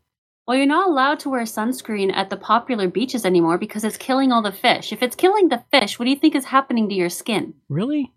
[0.47, 4.31] Well, you're not allowed to wear sunscreen at the popular beaches anymore because it's killing
[4.31, 4.91] all the fish.
[4.91, 7.53] If it's killing the fish, what do you think is happening to your skin?
[7.69, 8.11] Really?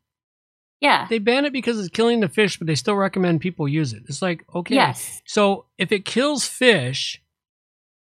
[0.81, 1.07] Yeah.
[1.09, 4.03] They ban it because it's killing the fish, but they still recommend people use it.
[4.09, 4.75] It's like, okay.
[4.75, 5.23] Yes.
[5.27, 7.23] So if it kills fish,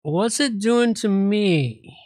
[0.02, 1.98] what's it doing to me?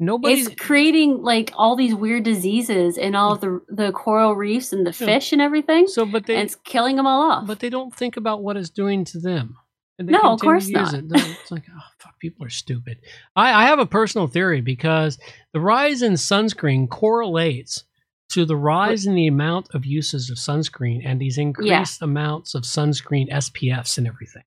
[0.00, 0.34] Nobody.
[0.34, 3.34] It's creating like all these weird diseases in all mm.
[3.34, 5.06] of the the coral reefs and the Yeah.
[5.06, 5.86] fish and everything.
[5.86, 7.46] So, but they, and it's killing them all off.
[7.46, 9.56] but they don't think about what it's doing to them.
[9.98, 10.94] And they No, of course not.
[10.94, 11.04] It.
[11.12, 12.98] It's like, oh, fuck, people are stupid.
[13.36, 15.18] I, I have a personal theory because
[15.52, 17.84] the rise in sunscreen correlates
[18.30, 22.64] to the rise in the amount of uses of sunscreen and these increased amounts of
[22.64, 24.42] sunscreen SPFs and everything.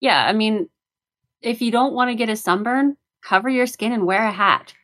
[0.00, 0.68] yeah, I mean,
[1.42, 4.74] if you don't want to get a sunburn, cover your skin and wear a hat.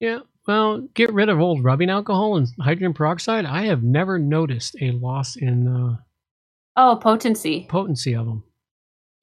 [0.00, 0.20] Yeah.
[0.46, 3.44] Well, get rid of old rubbing alcohol and hydrogen peroxide.
[3.44, 5.96] I have never noticed a loss in uh,
[6.76, 7.66] Oh, potency.
[7.68, 8.42] potency of them.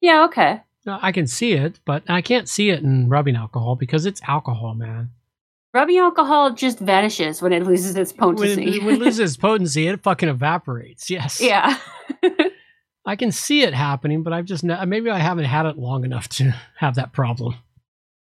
[0.00, 0.62] Yeah, okay.
[0.86, 4.74] I can see it, but I can't see it in rubbing alcohol because it's alcohol,
[4.74, 5.10] man.
[5.74, 8.76] Rubbing alcohol just vanishes when it loses its When potency.
[8.78, 11.10] it, when it loses its potency, it fucking evaporates.
[11.10, 11.40] Yes.
[11.40, 11.76] yeah.
[13.06, 16.04] I can see it happening, but I've just ne- maybe I haven't had it long
[16.04, 17.54] enough to have that problem.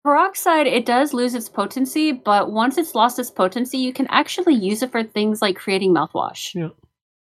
[0.04, 4.54] Peroxide, it does lose its potency, but once it's lost its potency, you can actually
[4.54, 6.54] use it for things like creating mouthwash.
[6.54, 6.68] Yeah.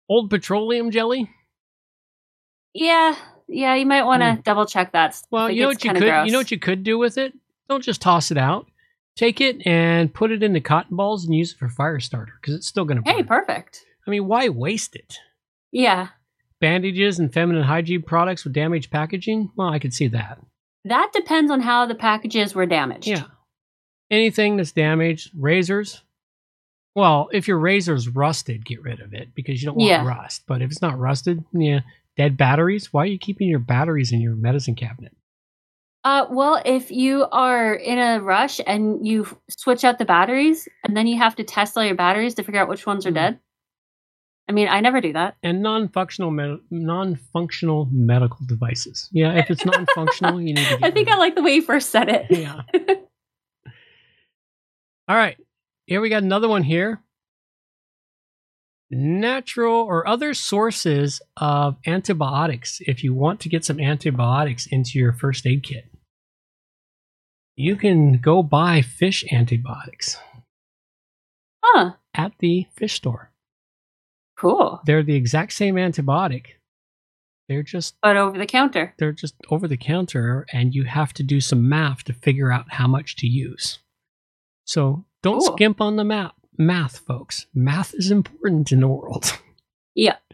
[0.08, 1.30] Old petroleum jelly.
[2.74, 3.16] Yeah,
[3.50, 4.42] yeah, you might want to hmm.
[4.42, 5.22] double check that.
[5.30, 6.26] Well, you know what you could gross.
[6.26, 7.34] you know what you could do with it?
[7.68, 8.68] Don't just toss it out.
[9.18, 12.56] Take it and put it into cotton balls and use it for fire starter because
[12.56, 13.16] it's still going to burn.
[13.16, 13.86] Hey, perfect.
[14.08, 15.18] I mean, why waste it?
[15.74, 16.08] Yeah,
[16.62, 19.52] Bandages and feminine hygiene products with damaged packaging?
[19.58, 20.40] Well, I could see that.
[20.86, 23.08] that depends on how the packages were damaged.
[23.08, 23.24] Yeah.
[24.10, 26.02] Anything that's damaged, razors.
[26.96, 30.06] Well, if your razor's rusted, get rid of it because you don't want Yeah.
[30.08, 30.44] rust.
[30.48, 31.82] But if it's not rusted, yeah,
[32.18, 32.92] dead batteries.
[32.92, 35.16] Why are you keeping your batteries in your medicine cabinet?
[36.04, 40.98] Uh, well, if you are in a rush and you switch out the batteries, and
[40.98, 43.40] then you have to test all your batteries to figure out which ones are dead.
[44.50, 45.38] I mean, I never do that.
[45.44, 49.08] And non-functional med- non-functional medical devices.
[49.12, 50.80] Yeah, if it's non-functional, you need to.
[50.86, 52.26] I think I like the way you first said it.
[52.30, 52.62] Yeah.
[55.08, 55.38] All right.
[55.86, 57.02] Here we got another one here.
[58.90, 62.82] Natural or other sources of antibiotics.
[62.82, 65.86] If you want to get some antibiotics into your first aid kit,
[67.56, 70.18] you can go buy fish antibiotics
[71.64, 71.94] Huh.
[72.14, 73.31] at the fish store.
[74.42, 74.82] Cool.
[74.86, 76.46] They're the exact same antibiotic.
[77.48, 78.96] They're just But over the counter.
[78.98, 82.66] they're just over the counter and you have to do some math to figure out
[82.74, 83.80] how much to use.
[84.66, 85.54] So don't Cool.
[85.58, 87.46] skimp on the math, math, folks.
[87.54, 89.38] Math is important in the world.
[89.96, 90.16] Yeah.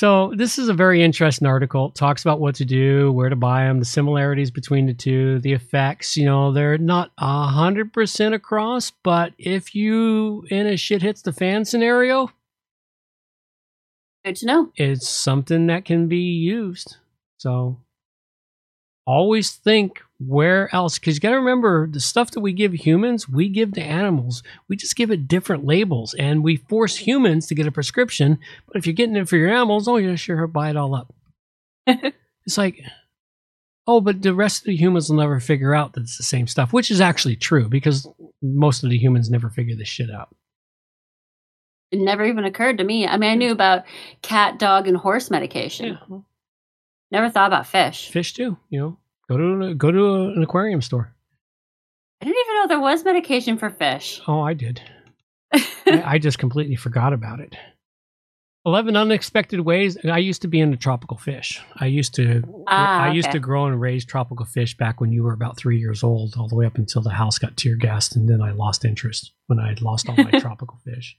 [0.00, 1.88] So this is a very interesting article.
[1.88, 5.40] It talks about what to do, where to buy them, the similarities between the two,
[5.40, 6.16] the effects.
[6.16, 11.22] You know, they're not a hundred percent across, but if you in a shit hits
[11.22, 12.30] the fan scenario,
[14.24, 14.72] Good to know.
[14.76, 16.96] it's something that can be used.
[17.38, 17.78] So
[19.08, 23.26] always think where else because you got to remember the stuff that we give humans
[23.26, 27.54] we give to animals we just give it different labels and we force humans to
[27.54, 30.68] get a prescription but if you're getting it for your animals oh yeah sure buy
[30.68, 31.14] it all up
[31.86, 32.82] it's like
[33.86, 36.46] oh but the rest of the humans will never figure out that it's the same
[36.46, 38.06] stuff which is actually true because
[38.42, 40.34] most of the humans never figure this shit out
[41.90, 43.06] It never even occurred to me.
[43.06, 43.84] I mean, I knew about
[44.22, 45.98] cat, dog, and horse medication.
[47.10, 48.10] Never thought about fish.
[48.10, 48.98] fish too you know
[49.28, 51.14] go to go to an aquarium store
[52.20, 54.20] I didn't even know there was medication for fish.
[54.26, 54.82] Oh, I did.
[55.54, 57.54] I, I just completely forgot about it.
[58.66, 59.96] 11 unexpected ways.
[60.04, 61.62] I used to be into tropical fish.
[61.76, 63.34] I used to Ah, I used okay.
[63.34, 66.48] to grow and raise tropical fish back when you were about 3 years old all
[66.48, 69.60] the way up until the house got tear gassed and then I lost interest when
[69.60, 71.16] I had lost all my tropical fish.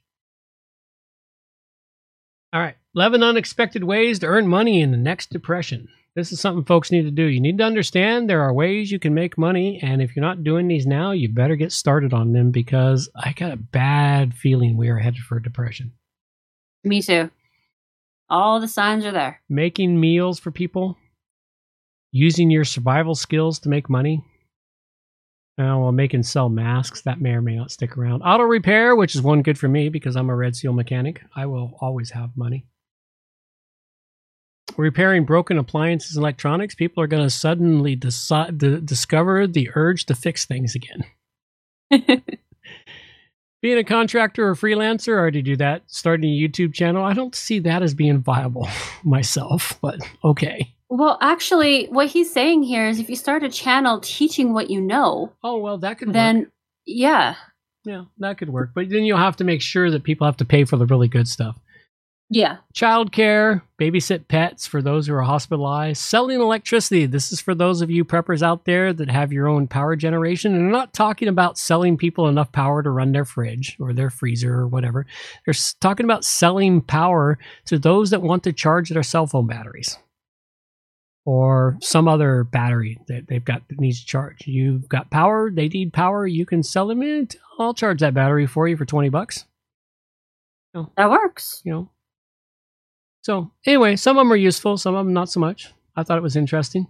[2.51, 5.87] All right, 11 unexpected ways to earn money in the next depression.
[6.15, 7.23] This is something folks need to do.
[7.23, 10.43] You need to understand there are ways you can make money, and if you're not
[10.43, 14.75] doing these now, you better get started on them because I got a bad feeling
[14.75, 15.93] we are headed for a depression.
[16.83, 17.29] Me too.
[18.29, 19.41] All the signs are there.
[19.47, 20.97] Making meals for people,
[22.11, 24.23] using your survival skills to make money.
[25.59, 28.21] Uh, well, make and sell masks that may or may not stick around.
[28.21, 31.21] Auto repair, which is one good for me because I'm a Red Seal mechanic.
[31.35, 32.65] I will always have money.
[34.77, 40.05] Repairing broken appliances and electronics, people are going to suddenly decide, d- discover the urge
[40.05, 41.03] to fix things again.
[43.61, 45.83] being a contractor or freelancer, I already do that.
[45.87, 48.69] Starting a YouTube channel, I don't see that as being viable
[49.03, 50.73] myself, but okay.
[50.89, 54.81] Well, actually, what he's saying here is if you start a channel teaching what you
[54.81, 56.51] know, oh well, that could then
[56.85, 57.35] yeah,
[57.85, 58.71] Yeah, that could work.
[58.73, 61.07] But then you'll have to make sure that people have to pay for the really
[61.07, 61.59] good stuff.
[62.31, 67.05] yeah, Childcare, babysit pets for those who are hospitalized, selling electricity.
[67.05, 70.55] This is for those of you preppers out there that have your own power generation.
[70.55, 74.09] And I'm not talking about selling people enough power to run their fridge or their
[74.09, 75.05] freezer or whatever.
[75.45, 79.99] They're talking about selling power to those that want to charge their cell phone batteries
[81.25, 84.47] or some other battery that they've got that needs to charge.
[84.47, 87.35] You've got power, they need power, you can sell them it.
[87.59, 89.45] I'll charge that battery for you for 20 bucks.
[90.73, 91.61] that works.
[91.65, 91.89] You know.
[93.21, 95.73] So, anyway, some of them are useful, some of them not so much.
[95.95, 96.87] I thought it was interesting.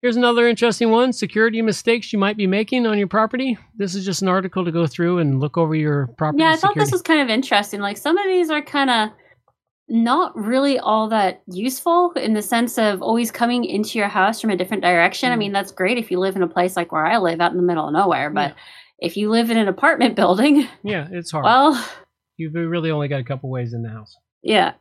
[0.00, 3.56] Here's another interesting one security mistakes you might be making on your property.
[3.76, 6.42] This is just an article to go through and look over your property.
[6.42, 6.80] Yeah, I thought security.
[6.80, 7.80] this was kind of interesting.
[7.80, 9.10] Like some of these are kind of
[9.94, 14.48] not really all that useful in the sense of always coming into your house from
[14.50, 15.28] a different direction.
[15.28, 15.32] Mm.
[15.32, 17.50] I mean, that's great if you live in a place like where I live out
[17.52, 18.54] in the middle of nowhere, but
[18.98, 21.44] if you live in an apartment building, Yeah, it's hard.
[21.44, 21.88] well,
[22.38, 24.16] You've really only got a couple ways in the house.
[24.42, 24.72] yeah.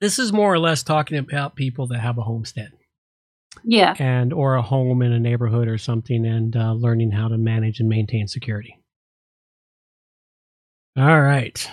[0.00, 2.70] This is more or less talking about people that have a homestead
[3.64, 3.94] Yeah.
[3.98, 7.80] and or a home in a neighborhood or something, and uh, learning how to manage
[7.80, 8.78] and maintain security.
[10.96, 11.68] All right,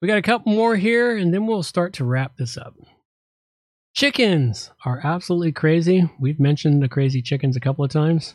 [0.00, 2.74] we got a couple more here, and then we'll start to wrap this up.
[3.94, 6.08] Chickens are absolutely crazy.
[6.20, 8.34] We've mentioned the crazy chickens a couple of times,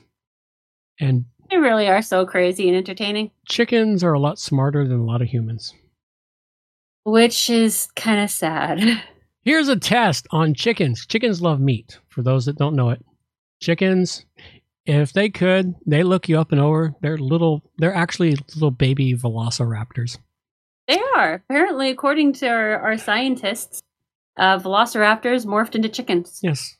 [1.00, 5.06] and They really are so crazy and entertaining, chickens are a lot smarter than a
[5.06, 5.74] lot of humans.
[7.04, 9.02] which is kind of sad.
[9.44, 11.06] Here's a test on chickens.
[11.06, 13.04] Chickens love meat, for those that don't know it.
[13.62, 14.26] Chickens,
[14.88, 16.96] if they could, they look you up and over.
[17.02, 20.18] They're little, they're actually little baby velociraptors.
[20.88, 21.36] They are.
[21.36, 23.82] Apparently, according to our, our scientists,
[24.38, 26.40] uh, velociraptors morphed into chickens.
[26.44, 26.76] Yes.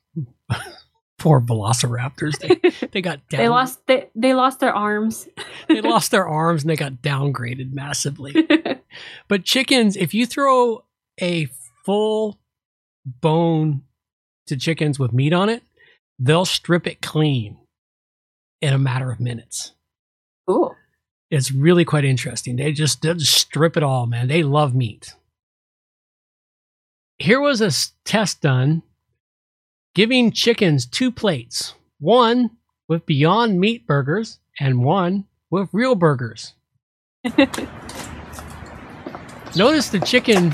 [1.18, 2.38] Poor velociraptors.
[2.40, 5.28] They, they got down, They lost they, they lost their arms.
[5.68, 8.48] they lost their arms and they got downgraded massively.
[9.28, 10.84] but chickens, if you throw
[11.22, 11.48] a
[11.86, 12.38] full
[13.06, 13.84] bone
[14.48, 15.64] to chickens with meat on it,
[16.20, 17.58] they'll strip it clean
[18.62, 19.74] in a matter of minutes.
[20.50, 20.72] Ooh.
[21.32, 22.56] It's really quite interesting.
[22.56, 24.28] They just, they'll just strip it all, man.
[24.28, 25.14] They love meat.
[27.18, 27.72] Here was a
[28.04, 28.84] test done
[29.96, 32.52] giving chickens two plates one
[32.88, 36.54] with Beyond Meat burgers and one with real burgers.
[39.56, 40.54] Notice the chicken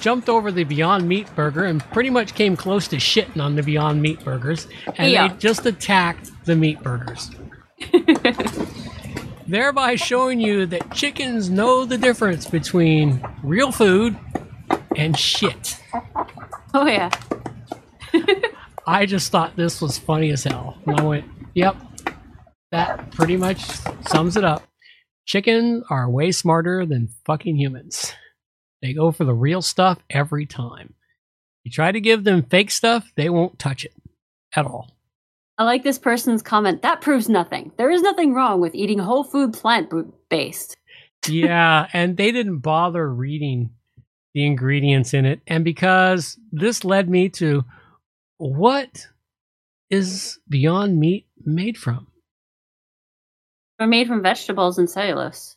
[0.00, 3.62] jumped over the Beyond Meat burger and pretty much came close to shitting on the
[3.62, 4.66] Beyond Meat burgers,
[4.96, 5.28] and Yeah.
[5.28, 7.30] they just attacked the meat burgers.
[9.50, 14.16] Thereby showing you that chickens know the difference between real food
[14.96, 15.76] and shit.
[16.72, 17.10] Oh yeah.
[18.86, 20.78] I just thought this was funny as hell.
[20.86, 21.24] And I went,
[21.54, 21.74] yep,
[22.70, 23.64] that pretty much
[24.06, 24.62] sums it up.
[25.26, 28.14] Chickens are way smarter than fucking humans.
[28.82, 30.94] They go for the real stuff every time.
[31.64, 33.94] You try to give them fake stuff, they won't touch it
[34.54, 34.99] at all.
[35.60, 36.80] I like this person's comment.
[36.80, 37.70] That proves nothing.
[37.76, 39.92] There is nothing wrong with eating whole food plant
[40.30, 40.78] based.
[41.28, 43.68] yeah, and they didn't bother reading
[44.32, 45.42] the ingredients in it.
[45.46, 47.66] And because this led me to
[48.38, 49.06] what
[49.90, 52.06] is Beyond Meat made from?
[53.78, 55.56] They're made from vegetables and cellulose.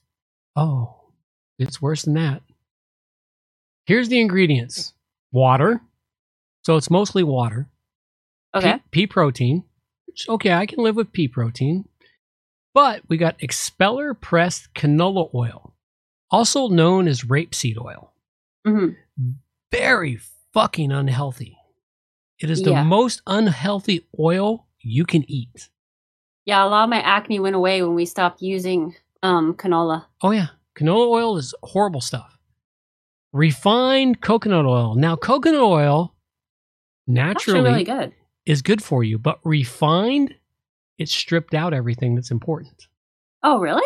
[0.58, 0.96] Oh,
[1.58, 2.42] it's worse than that.
[3.86, 4.92] Here's the ingredients
[5.32, 5.80] water.
[6.66, 7.70] So it's mostly water.
[8.54, 8.74] Okay.
[8.74, 9.64] Pea, pea protein.
[10.14, 11.86] Which, okay, I can live with pea protein.
[12.76, 15.74] But we got expeller pressed canola oil,
[16.30, 18.14] also known as rapeseed oil.
[18.66, 18.90] Mm-hmm.
[19.72, 20.20] Very
[20.54, 21.58] fucking unhealthy.
[22.40, 22.82] It is Yeah.
[22.82, 25.70] the most unhealthy oil you can eat.
[26.46, 30.06] Yeah, a lot of my acne went away when we stopped using um canola.
[30.22, 32.38] Oh yeah, canola oil is horrible stuff.
[33.32, 34.94] Refined coconut oil.
[34.96, 36.14] Now, coconut oil
[37.08, 38.14] naturally really good.
[38.46, 40.36] Is good for you, but refined,
[40.98, 42.88] it stripped out everything that's important.
[43.42, 43.84] Oh, really?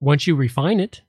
[0.00, 1.02] Once you refine it,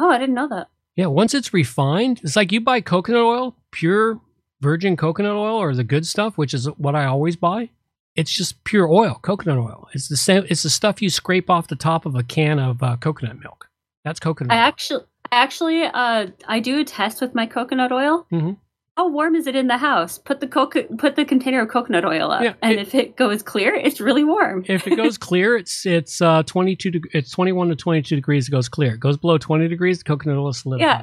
[0.00, 0.68] Oh, I didn't know that.
[0.94, 4.20] yeah, once it's refined, it's like you buy coconut oil, pure
[4.60, 7.70] virgin coconut oil, or the good stuff, which is what I always buy.
[8.14, 9.88] It's just pure oil, coconut oil.
[9.92, 10.44] It's the same.
[10.48, 13.68] It's the stuff you scrape off the top of a can of uh, coconut milk.
[14.04, 14.52] That's coconut.
[14.52, 14.62] I oil.
[14.66, 18.26] actually, I actually, uh, I do a test with my coconut oil.
[18.32, 18.56] Mhm.
[18.98, 20.18] How warm is it in the house?
[20.18, 23.14] Put the coco- put the container of coconut oil up, Yeah, and it- if it
[23.14, 24.64] goes clear, it's really warm.
[24.66, 26.90] if it goes clear, it's it's uh, twenty two.
[26.90, 28.48] Deg- it's twenty one to twenty two degrees.
[28.48, 28.94] It goes clear.
[28.94, 29.98] It goes below twenty degrees.
[29.98, 30.52] The coconut oil yeah,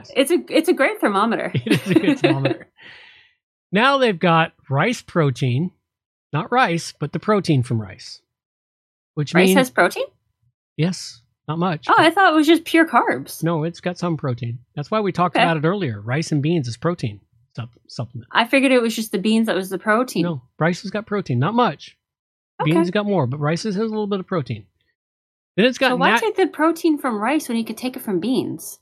[0.02, 0.12] solidifies.
[0.14, 1.52] it's a it's a great thermometer.
[1.56, 2.68] it is a good thermometer.
[3.72, 5.72] now they've got rice protein,
[6.34, 8.20] not rice, but the protein from rice,
[9.14, 10.06] which Rice means has protein.
[10.76, 11.86] yes, not much.
[11.88, 13.42] Oh, I thought it was just pure carbs.
[13.42, 14.60] No, it's got some protein.
[14.76, 15.44] That's why we talked Okay.
[15.46, 16.02] about it earlier.
[16.02, 17.22] Rice and beans is protein
[17.56, 18.28] sup- supplement.
[18.32, 20.24] I figured it was just the beans that was the protein.
[20.24, 21.98] No, rice has got protein, not much.
[22.62, 22.72] Okay.
[22.72, 24.66] Beans got more, but rice has a little bit of protein.
[25.58, 27.96] Then it's got So why nat- take the protein from rice when you could take
[27.96, 28.80] it from beans?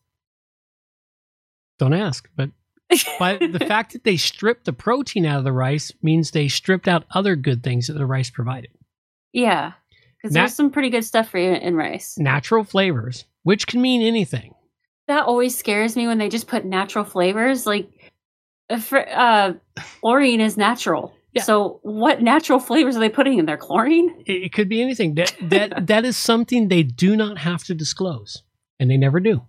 [1.79, 2.51] Don't ask, but
[3.19, 6.87] by the fact that they stripped the protein out of the rice means they stripped
[6.87, 8.71] out other good things that the rice provided.
[9.31, 9.73] Yeah,
[10.17, 12.17] because Nat- there's some pretty good stuff for you in rice.
[12.17, 14.53] Natural flavors, which can mean anything.
[15.07, 17.65] That always scares me when they just put natural flavors.
[17.65, 17.89] Like,
[18.79, 19.53] for, uh,
[20.01, 21.13] chlorine is natural.
[21.41, 23.57] So, what natural flavors are they putting in there?
[23.57, 24.23] Chlorine?
[24.27, 25.15] It, it could be anything.
[25.15, 28.43] That that that is something they do not have to disclose,
[28.79, 29.41] and they never do.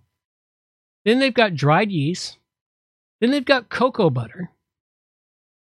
[1.05, 2.37] Then they've got dried yeast.
[3.21, 4.49] Then they've got cocoa butter.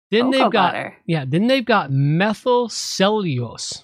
[0.09, 0.97] Then Cocoa they've got butter.
[1.05, 1.25] yeah.
[1.27, 3.83] Then they've got methyl cellulose.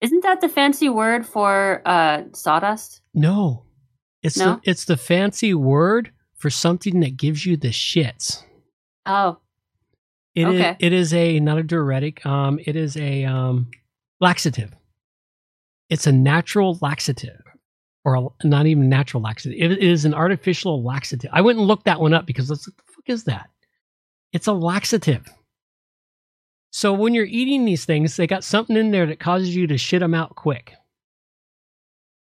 [0.00, 3.00] Isn't that the fancy word for uh, sawdust?
[3.14, 3.64] No,
[4.22, 4.54] it's No?
[4.64, 8.42] the it's the fancy word for something that gives you the shits.
[9.04, 9.38] Oh,
[10.34, 10.60] It is.
[10.60, 10.76] Okay.
[10.80, 12.24] it is a not a diuretic.
[12.24, 13.70] Um, it is a um,
[14.20, 14.72] laxative.
[15.90, 17.42] It's a natural laxative,
[18.04, 19.58] or a, not even natural laxative.
[19.60, 21.30] It is an artificial laxative.
[21.32, 23.50] I went and looked that one up because what the fuck is that?
[24.32, 25.26] It's a laxative.
[26.72, 29.76] So when you're eating these things, they got something in there that causes you to
[29.76, 30.72] shit them out quick.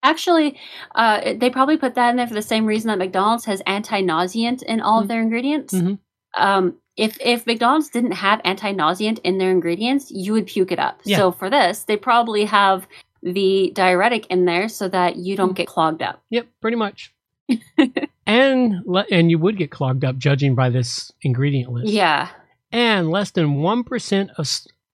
[0.03, 0.57] Actually,
[0.95, 4.63] uh, they probably put that in there for the same reason that McDonald's has anti-nauseant
[4.63, 5.73] in all of their ingredients.
[5.73, 5.99] Mhm.
[6.37, 11.01] Um, if if McDonald's didn't have anti-nauseant in their ingredients, you would puke it up.
[11.03, 11.17] Yeah.
[11.17, 12.87] So for this, they probably have
[13.23, 16.23] the diuretic in there so that you don't get clogged up.
[16.31, 17.13] Yep, pretty much.
[18.25, 21.91] and le- and you would get clogged up judging by this ingredient list.
[21.91, 22.29] Yeah.
[22.71, 24.47] and less than 1% of,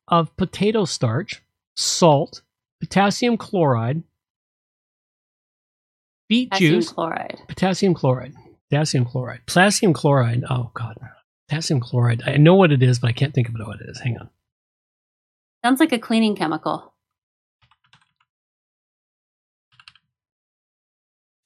[0.08, 1.44] of potato starch,
[1.76, 2.42] salt,
[2.80, 4.02] potassium chloride,
[6.30, 7.40] beet Potassium juice, chloride.
[7.48, 8.34] potassium chloride,
[8.70, 10.44] potassium chloride, potassium chloride.
[10.50, 10.98] Oh, God.
[11.48, 12.24] Potassium chloride.
[12.26, 14.00] I know what it is, but I can't think of what it is.
[14.00, 14.30] Hang on.
[15.64, 16.94] Sounds like a cleaning chemical.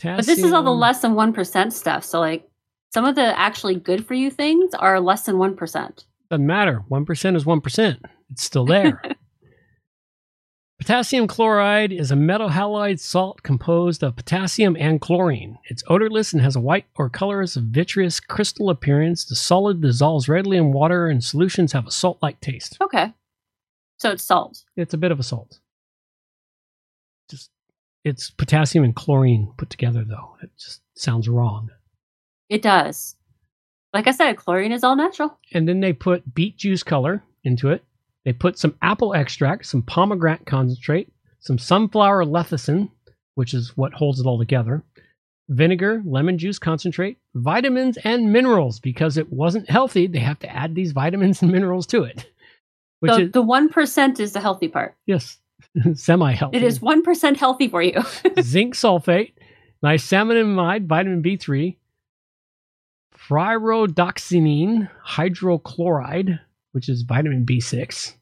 [0.03, 2.03] But this is all the less than 1% stuff.
[2.03, 2.49] So, like,
[2.91, 6.05] some of the actually good for you things are less than 1%.
[6.29, 6.83] Doesn't matter.
[6.89, 7.97] 1% is 1%.
[8.31, 9.01] It's still there.
[10.81, 15.59] potassium chloride is a metal halide salt composed of potassium and chlorine.
[15.65, 19.23] It's odorless and has a white or colorless vitreous crystal appearance.
[19.23, 22.79] The solid dissolves readily in water, and solutions have a salt like taste.
[22.81, 23.13] Okay.
[23.97, 24.63] So it's salt.
[24.75, 25.59] It's a bit of a salt.
[27.29, 27.51] Just
[28.03, 30.35] it's potassium and chlorine put together though.
[30.41, 31.69] It just sounds wrong.
[32.49, 33.15] It does.
[33.93, 35.37] Like I said, chlorine is all natural.
[35.53, 37.83] and then they put beet juice color into it.
[38.25, 42.89] They put some apple extract, some pomegranate concentrate, some sunflower lecithin,
[43.35, 44.83] which is what holds it all together,
[45.49, 48.79] vinegar, lemon juice concentrate, vitamins, and minerals.
[48.79, 52.25] Because it wasn't healthy, they have to add these vitamins and minerals to it.
[52.99, 54.95] Which So is the 1% is the healthy part.
[55.07, 55.39] yes,
[55.95, 56.57] semi healthy.
[56.57, 57.99] It is 1% healthy for you.
[58.41, 59.31] zinc sulfate,
[59.83, 61.77] niacinamide, vitamin B3,
[63.17, 66.39] pyridoxine hydrochloride,
[66.71, 68.13] which is vitamin B6,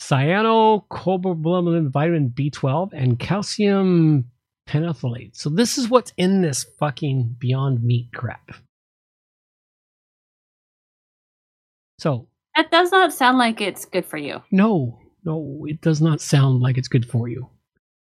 [0.00, 4.30] cyanocobalamin, vitamin B12, and calcium
[4.68, 5.36] penetholate.
[5.36, 8.52] So this is what's in this fucking Beyond Meat crap.
[11.98, 14.42] So that does not sound like it's good for you.
[14.50, 17.48] no, no, it does not sound like it's good for you.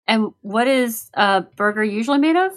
[0.07, 2.51] And what is a burger usually made of?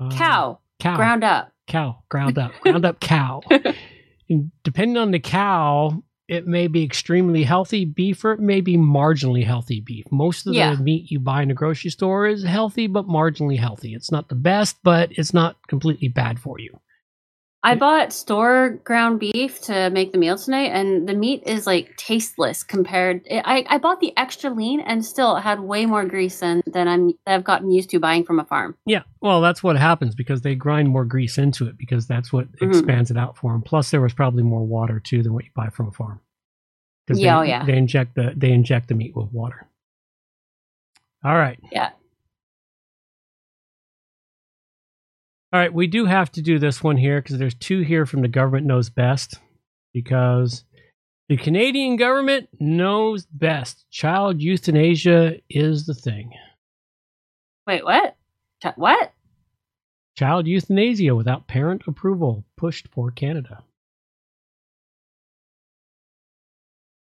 [0.00, 0.58] Uh, Cow.
[0.80, 0.96] cow.
[0.96, 1.52] Ground up.
[1.68, 3.42] cow, ground up, ground up cow.
[4.64, 9.44] Depending on the cow, it may be extremely healthy beef or it may be marginally
[9.44, 10.06] healthy beef.
[10.10, 10.74] Most of Yeah.
[10.74, 13.94] the meat you buy in a grocery store is healthy but marginally healthy.
[13.94, 16.80] It's not the best, but it's not completely bad for you.
[17.62, 21.96] I bought store ground beef to make the meal tonight, and the meat is like
[21.96, 23.26] tasteless compared.
[23.28, 26.86] I, I bought the extra lean, and still it had way more grease than than
[26.86, 28.76] I'm that I've gotten used to buying from a farm.
[28.86, 32.50] Yeah, well, that's what happens because they grind more grease into it because that's what
[32.58, 32.68] Mhm.
[32.68, 33.62] expands it out for them.
[33.62, 36.20] Plus, there was probably more water too than what you buy from a farm.
[37.08, 37.64] Yeah, they, oh, yeah.
[37.64, 39.66] They inject the they inject the meat with water.
[41.24, 41.58] All right.
[41.72, 41.90] Yeah.
[45.56, 48.20] All right, we do have to do this one here because there's two here from
[48.20, 49.40] the government knows best
[49.94, 50.64] because
[51.30, 53.86] the Canadian government knows best.
[53.90, 56.32] Child euthanasia is the thing.
[57.66, 58.18] Wait, what?
[58.62, 59.14] Ch- What?
[60.14, 63.62] Child euthanasia without parent approval pushed for Canada.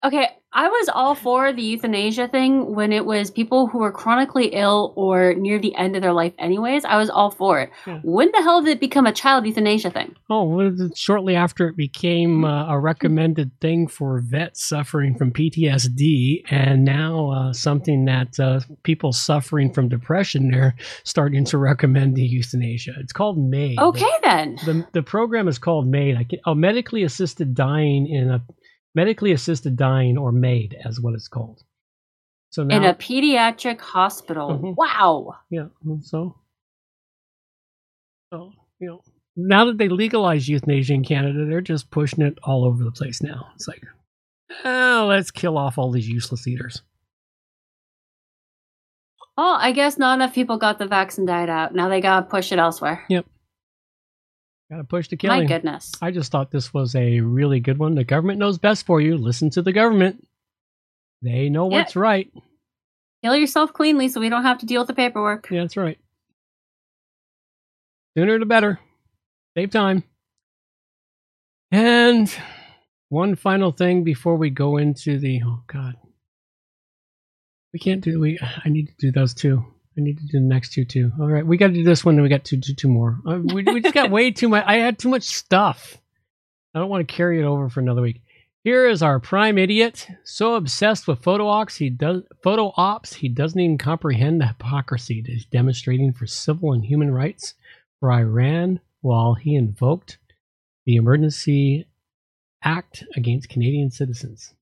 [0.03, 4.47] Okay, I was all for the euthanasia thing when it was people who were chronically
[4.47, 6.85] ill or near the end of their life, anyways.
[6.85, 7.71] I was all for it.
[8.03, 10.15] When the hell did it become a child euthanasia thing?
[10.29, 16.43] Oh, well, shortly after it became uh, a recommended thing for vets suffering from PTSD,
[16.51, 22.23] and now uh, something that uh, people suffering from depression they're starting to recommend the
[22.23, 22.93] euthanasia.
[22.99, 23.79] It's called MAID.
[23.79, 24.55] Okay, then.
[24.65, 26.17] The the program is called MAID.
[26.17, 28.43] I can, oh, medically assisted dying in a
[28.95, 31.63] medically assisted dying or MAID, as what it's called.
[32.51, 34.49] So now, In a pediatric hospital.
[34.49, 34.75] Mhm.
[34.77, 35.37] Wow.
[35.49, 35.67] yeah,
[36.01, 36.35] so
[38.31, 39.01] so you know
[39.35, 43.23] now that they legalize euthanasia in Canada, they're just pushing it all over the place
[43.23, 43.47] now.
[43.55, 43.83] It's like,
[44.63, 46.83] oh, let's kill off all these useless eaters.
[49.35, 51.73] Oh, I guess not enough people got the vaccine died out.
[51.73, 53.03] Now they gotta push it elsewhere.
[53.09, 53.25] Yep.
[54.71, 55.29] Got to push the kill.
[55.35, 55.91] My goodness.
[56.01, 57.95] I just thought this was a really good one.
[57.95, 59.17] The government knows best for you.
[59.17, 60.25] Listen to the government.
[61.21, 61.77] They know Yeah.
[61.79, 62.31] what's right.
[63.23, 65.49] Kill yourself cleanly so we don't have to deal with the paperwork.
[65.49, 65.97] Yeah, that's right.
[68.17, 68.79] Sooner the better.
[69.55, 70.03] Save time.
[71.71, 72.33] And
[73.09, 75.95] one final thing before we go into the oh god.
[77.73, 79.65] We can't do we I need to do those two.
[79.97, 81.11] I need to do the next two too.
[81.19, 83.19] All right, we got to do this one, and we got two, two, two more.
[83.27, 84.63] Uh, we, we just got way too much.
[84.65, 85.97] I had too much stuff.
[86.73, 88.21] I don't want to carry it over for another week.
[88.63, 93.27] Here is our prime idiot, so obsessed with photo ops he does photo ops he
[93.27, 97.55] doesn't even comprehend the hypocrisy that he's demonstrating for civil and human rights
[97.99, 100.17] for Iran while he invoked
[100.85, 101.87] the emergency
[102.63, 104.53] act against Canadian citizens.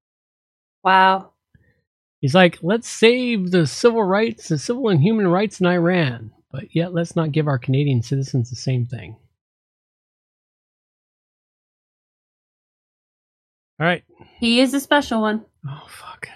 [0.84, 1.31] Wow.
[2.22, 6.75] He's like, let's save the civil rights, the civil and human rights in Iran, but
[6.75, 9.17] yet let's not give our Canadian citizens the same thing.
[13.80, 14.03] All right.
[14.40, 15.43] He is a special one.
[15.67, 16.30] Oh fuck!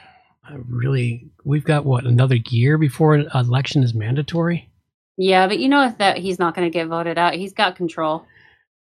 [0.43, 4.71] I really, we've got what another year before an election is mandatory.
[5.17, 7.35] Yeah, but you know that he's not going to get voted out.
[7.35, 8.25] He's got control.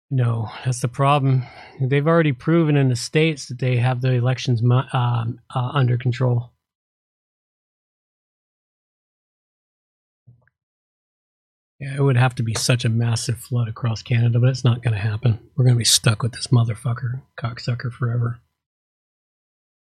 [0.10, 1.44] No, that's the problem.
[1.82, 6.52] They've already proven in the states that they have the elections um, uh, under control.
[11.80, 14.82] Yeah, it would have to be such a massive flood across Canada, but it's not
[14.82, 15.40] going to happen.
[15.56, 18.40] We're going to be stuck with this motherfucker, cocksucker, forever.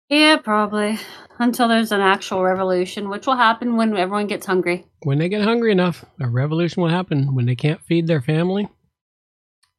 [0.09, 0.97] Yeah, probably.
[1.39, 4.85] Until there's an actual revolution, which will happen when everyone gets hungry.
[5.01, 7.35] When they get hungry enough, a revolution will happen.
[7.35, 8.69] When they can't feed their family,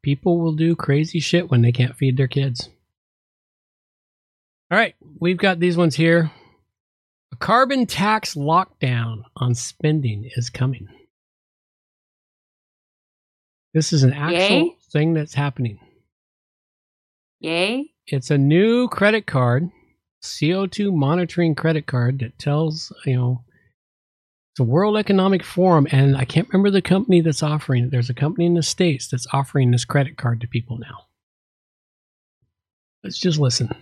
[0.02, 2.68] people will do crazy shit when they can't feed their kids.
[4.70, 6.30] All right, we've got these ones here.
[7.32, 10.88] A carbon tax lockdown on spending is coming.
[13.74, 14.76] This is an actual Yay?
[14.92, 15.80] thing that's happening.
[17.40, 17.90] Yay?
[18.06, 19.68] It's a new credit card,
[20.22, 23.44] CO2 monitoring credit card that tells, you know,
[24.52, 27.90] it's a World Economic Forum, and I can't remember the company that's offering it.
[27.90, 31.06] There's a company in the States that's offering this credit card to people now.
[33.02, 33.74] Let's just listen.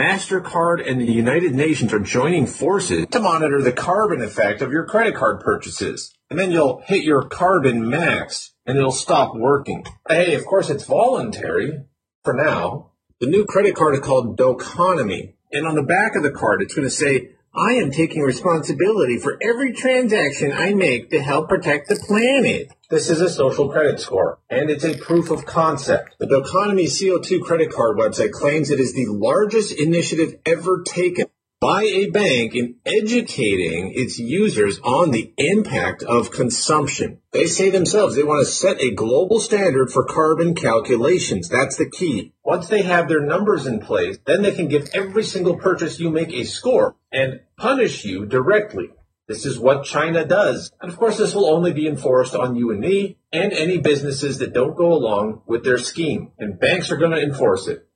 [0.00, 4.84] MasterCard and the United Nations are joining forces to monitor the carbon effect of your
[4.84, 6.14] credit card purchases.
[6.30, 9.84] And then you'll hit your carbon max and it'll stop working.
[10.08, 11.84] Hey, of course it's voluntary
[12.24, 12.90] for now.
[13.20, 15.34] The new credit card is called Doconomy.
[15.52, 19.18] And on the back of the card, it's going to say, I am taking responsibility
[19.18, 22.70] for every transaction I make to help protect the planet.
[22.90, 26.16] This is a social credit score, and it's a proof of concept.
[26.18, 31.26] The Doconomy CO2 credit card website claims it is the largest initiative ever taken
[31.60, 37.18] by a bank in educating its users on the impact of consumption.
[37.32, 41.48] They say themselves they want to set a global standard for carbon calculations.
[41.48, 42.34] That's the key.
[42.44, 46.10] Once they have their numbers in place, then they can give every single purchase you
[46.10, 48.90] make a score and punish you directly.
[49.26, 50.70] This is what China does.
[50.80, 54.38] And of course, this will only be enforced on you and me and any businesses
[54.38, 56.32] that don't go along with their scheme.
[56.38, 57.88] And banks are going to enforce it.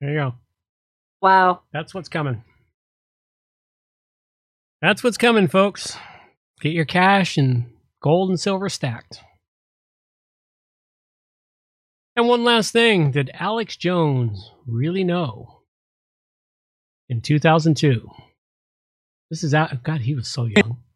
[0.00, 0.34] There you go.
[1.22, 1.62] Wow.
[1.72, 2.42] That's what's coming.
[4.80, 5.96] That's what's coming, folks.
[6.60, 7.70] Get your cash and
[8.02, 9.20] gold and silver stacked.
[12.16, 15.62] And one last thing did Alex Jones really know?
[17.08, 18.08] In 2002.
[19.30, 19.82] This is out.
[19.82, 20.78] God, he was so young.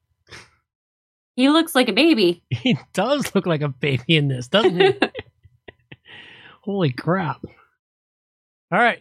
[1.36, 2.42] He looks like a baby.
[2.50, 4.92] He does look like a baby in this, doesn't he?
[6.62, 7.40] Holy crap.
[8.72, 8.98] All right.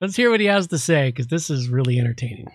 [0.00, 2.46] Let's hear what he has to say because this is really entertaining.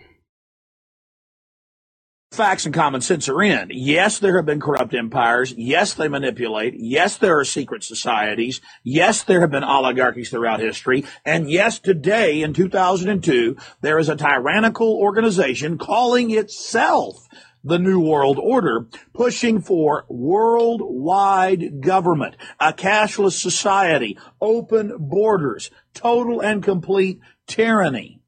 [2.32, 3.70] Facts and common sense are in.
[3.72, 5.54] Yes, there have been corrupt empires.
[5.58, 6.76] Yes, they manipulate.
[6.78, 8.62] Yes, there are secret societies.
[8.84, 11.06] Yes, there have been oligarchies throughout history.
[11.26, 17.28] And yes, today in 2002, there is a tyrannical organization calling itself
[17.64, 26.64] the New World Order, pushing for worldwide government, a cashless society, open borders, total and
[26.64, 28.22] complete tyranny,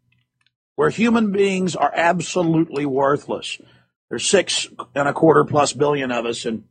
[0.76, 3.58] where human beings are absolutely worthless.
[4.12, 6.66] There's six and a quarter plus billion of us, and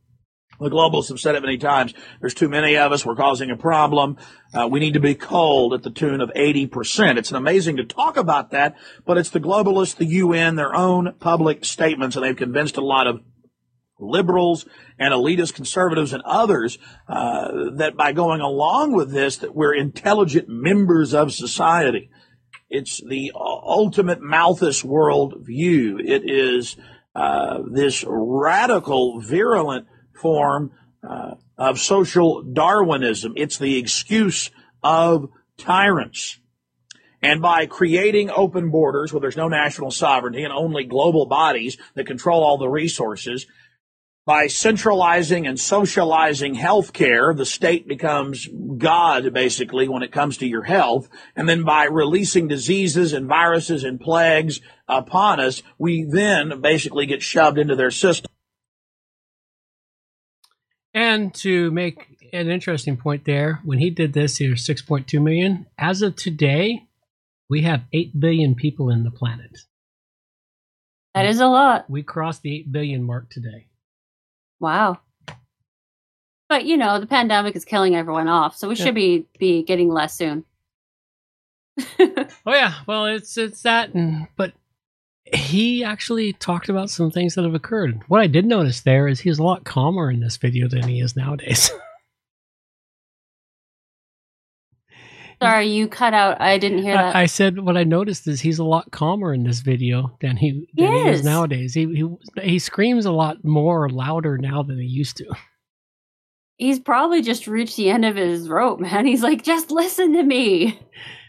[0.59, 1.91] the globalists have said it many times.
[2.19, 3.03] There's too many of us.
[3.03, 4.17] We're causing a problem.
[4.53, 7.17] Uh, we need to be culled at the tune of 80%.
[7.17, 8.75] It's amazing to talk about that,
[9.07, 13.07] but it's the globalists, the UN, their own public statements, and they've convinced a lot
[13.07, 13.21] of
[13.97, 14.67] liberals
[14.99, 16.77] and elitist conservatives and others
[17.09, 22.11] uh, that by going along with this, that we're intelligent members of society.
[22.69, 25.97] It's the ultimate Malthusian world view.
[25.97, 26.77] It is
[27.15, 30.71] uh, this radical, virulent form
[31.07, 33.33] uh, of social Darwinism.
[33.35, 34.51] It's the excuse
[34.83, 36.39] of tyrants.
[37.21, 42.07] And by creating open borders where there's no national sovereignty and only global bodies that
[42.07, 43.45] control all the resources,
[44.31, 50.63] By centralizing and socializing healthcare, the state becomes God, basically, when it comes to your
[50.63, 51.09] health.
[51.35, 57.21] And then by releasing diseases and viruses and plagues upon us, we then basically get
[57.21, 58.31] shoved into their system.
[60.93, 65.65] And to make an interesting point there, when he did this, he was 6.2 million.
[65.77, 66.87] As of today,
[67.49, 69.57] we have 8 billion people in the planet.
[71.13, 71.89] That is a lot.
[71.89, 73.67] We crossed the 8 billion mark today.
[74.61, 74.99] Wow.
[76.47, 78.85] But you know, the pandemic is killing everyone off, so we Yeah.
[78.85, 80.45] should be be getting less soon.
[81.99, 84.53] Oh yeah, well it's it's that and but
[85.33, 88.01] he actually talked about some things that have occurred.
[88.07, 90.99] What I did notice there is he's a lot calmer in this video than he
[90.99, 91.71] is nowadays.
[95.41, 96.39] Sorry, you cut out.
[96.39, 97.15] I didn't hear that.
[97.15, 100.37] I, I said what I noticed is he's a lot calmer in this video than
[100.37, 101.73] he than he is nowadays.
[101.73, 105.25] He he he screams a lot more louder now than he used to.
[106.57, 109.07] He's probably just reached the end of his rope, man.
[109.07, 110.79] He's like, just listen to me.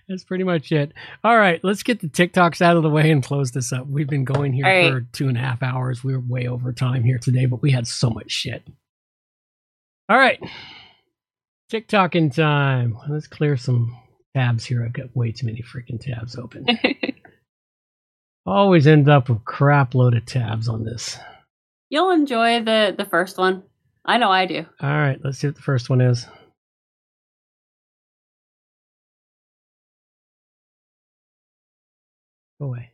[0.06, 0.92] That's pretty much it.
[1.24, 3.86] All right, let's get the TikToks out of the way and close this up.
[3.86, 4.92] We've been going here right.
[4.92, 6.04] for two and a half hours.
[6.04, 8.62] We are way over time here today, but we had so much shit.
[10.10, 10.38] All right,
[11.70, 12.98] TikToking time.
[13.08, 13.96] Let's clear some
[14.34, 14.84] tabs here.
[14.84, 16.66] I've got way too many freaking tabs open.
[18.46, 21.18] Always end up with crap load of tabs on this.
[21.90, 23.62] You'll enjoy the the first one.
[24.04, 24.66] I know I do.
[24.80, 26.26] All right, let's see what the first one is.
[32.60, 32.90] Go away.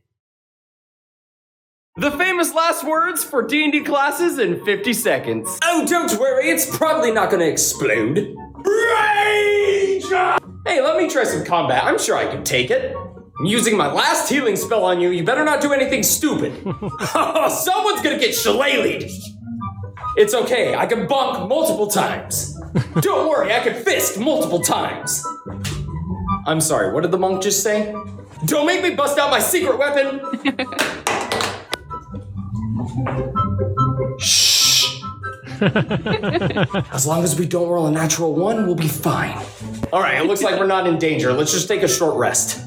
[1.97, 5.59] The famous last words for D&D classes in 50 seconds.
[5.65, 8.37] Oh, don't worry, it's probably not gonna explode.
[8.65, 10.48] Rage!
[10.67, 11.85] Hey, let me try some combat.
[11.85, 12.95] I'm sure I can take it.
[12.95, 15.11] I'm using my last healing spell on you.
[15.11, 16.53] You better not do anything stupid.
[17.13, 19.11] Someone's gonna get shillelied.
[20.17, 22.59] It's okay, I can bonk multiple times.
[23.01, 25.25] Don't worry, I can fist multiple times.
[26.47, 27.95] I'm sorry, what did the monk just say?
[28.47, 30.21] Don't make me bust out my secret weapon!
[35.59, 36.85] Shh.
[36.93, 39.37] as long as we don't roll a natural one, we'll be fine.
[39.93, 41.33] All right, it looks like we're not in danger.
[41.33, 42.65] Let's just take a short rest.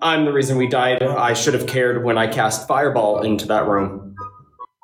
[0.00, 1.02] I'm the reason we died.
[1.02, 4.16] I should have cared when I cast Fireball into that room.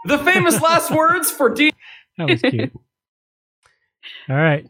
[0.05, 1.73] The famous last words for D.
[2.17, 2.73] That was cute.
[4.29, 4.67] All right.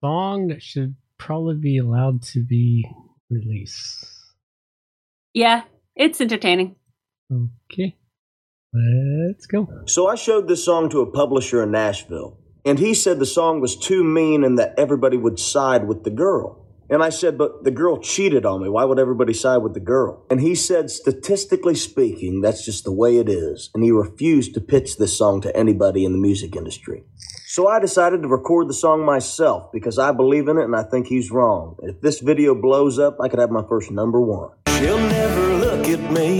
[0.00, 2.86] Song that should probably be allowed to be
[3.30, 4.06] released.
[5.32, 5.62] Yeah,
[5.96, 6.76] it's entertaining.
[7.32, 7.96] Okay.
[8.74, 9.68] Let's go.
[9.86, 13.60] So I showed this song to a publisher in Nashville, and he said the song
[13.60, 16.60] was too mean and that everybody would side with the girl.
[16.90, 18.68] And I said, but the girl cheated on me.
[18.68, 20.26] Why would everybody side with the girl?
[20.28, 23.70] And he said, statistically speaking, that's just the way it is.
[23.74, 27.04] And he refused to pitch this song to anybody in the music industry.
[27.46, 30.82] So I decided to record the song myself because I believe in it and I
[30.82, 31.76] think he's wrong.
[31.82, 34.50] If this video blows up, I could have my first number one.
[34.66, 35.53] She'll never
[35.84, 36.38] look at me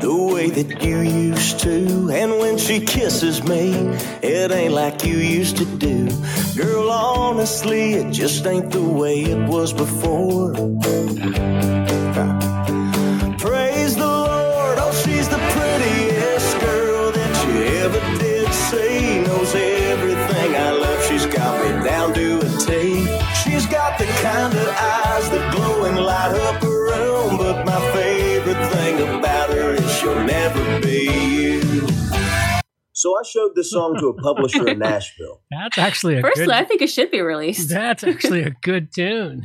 [0.00, 2.10] the way that you used to.
[2.12, 3.72] And when she kisses me,
[4.22, 6.08] it ain't like you used to do.
[6.56, 10.54] Girl, honestly, it just ain't the way it was before.
[33.04, 35.42] So I showed this song to a publisher in Nashville.
[35.50, 36.54] That's actually a Personally, good.
[36.54, 37.68] I think it should be released.
[37.68, 39.42] That's actually a good tune.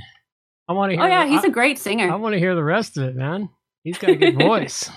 [0.69, 1.03] I want to hear.
[1.03, 2.09] Oh yeah, the- he's I- a great singer.
[2.09, 3.49] I want to hear the rest of it, man.
[3.83, 4.89] He's got a good voice.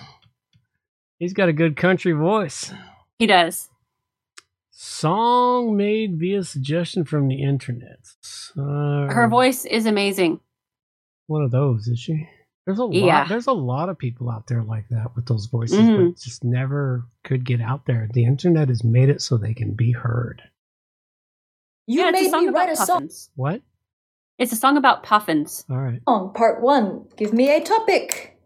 [1.19, 2.73] He's got a good country voice.
[3.19, 3.69] He does.
[4.71, 7.99] Song made via suggestion from the internet.
[8.57, 10.39] Uh, Her voice is amazing.
[11.27, 12.29] One of those, is she?
[12.67, 12.95] There's a lot.
[12.95, 13.27] Yeah.
[13.29, 16.11] There's a lot of people out there like that with those voices, Mhm.
[16.13, 18.09] but just never could get out there.
[18.13, 20.43] The internet has made it so they can be heard.
[21.87, 23.31] You yeah, it's a song about puffins.
[23.35, 23.63] What?
[24.39, 25.65] It's a song about puffins.
[25.69, 26.01] All right.
[26.07, 28.39] On part one, give me a topic.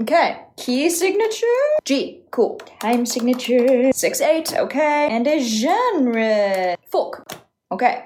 [0.00, 1.46] Okay, key signature
[1.84, 2.56] G, cool.
[2.80, 7.30] Time signature six eight, okay, and a genre folk,
[7.70, 8.04] okay.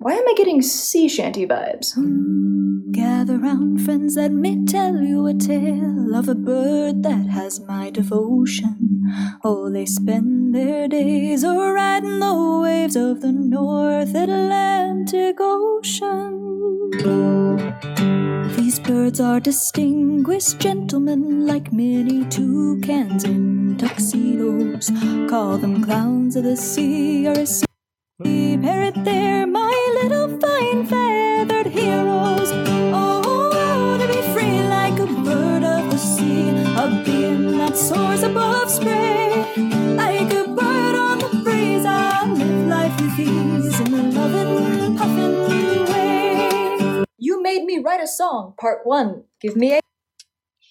[0.00, 1.94] Why am I getting sea shanty vibes?
[1.94, 2.92] Hmm.
[2.92, 7.90] Gather round, friends, let me tell you a tale of a bird that has my
[7.90, 9.02] devotion.
[9.42, 16.92] Oh, they spend their days a riding the waves of the North Atlantic Ocean.
[18.56, 24.92] These birds are distinguished gentlemen like many toucans in tuxedos.
[25.28, 28.94] Call them clowns of the sea or a sea parrot.
[29.04, 29.47] They're
[47.58, 49.24] made me write a song, part one.
[49.40, 49.80] Give me a.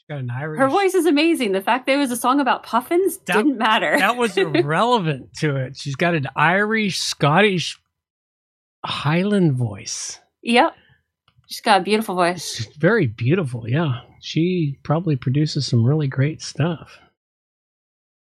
[0.10, 0.58] Got an Irish.
[0.60, 1.52] Her voice is amazing.
[1.52, 3.98] The fact there was a song about puffins didn't matter.
[3.98, 5.76] that was irrelevant to it.
[5.76, 7.78] She's got an Irish, Scottish,
[8.86, 10.20] Highland voice.
[10.42, 10.74] yep.
[11.50, 12.60] She's got a beautiful voice.
[12.60, 13.70] It's very beautiful.
[13.70, 17.00] Yeah, she probably produces some really great stuff.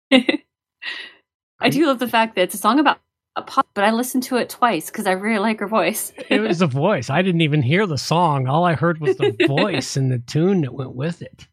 [0.12, 3.00] I do love the fact that it's a song about
[3.38, 6.12] a puff, but I listened to it twice because I really like her voice.
[6.30, 7.10] It was the voice.
[7.10, 8.48] I didn't even hear the song.
[8.48, 11.48] All I heard was the voice and the tune that went with it.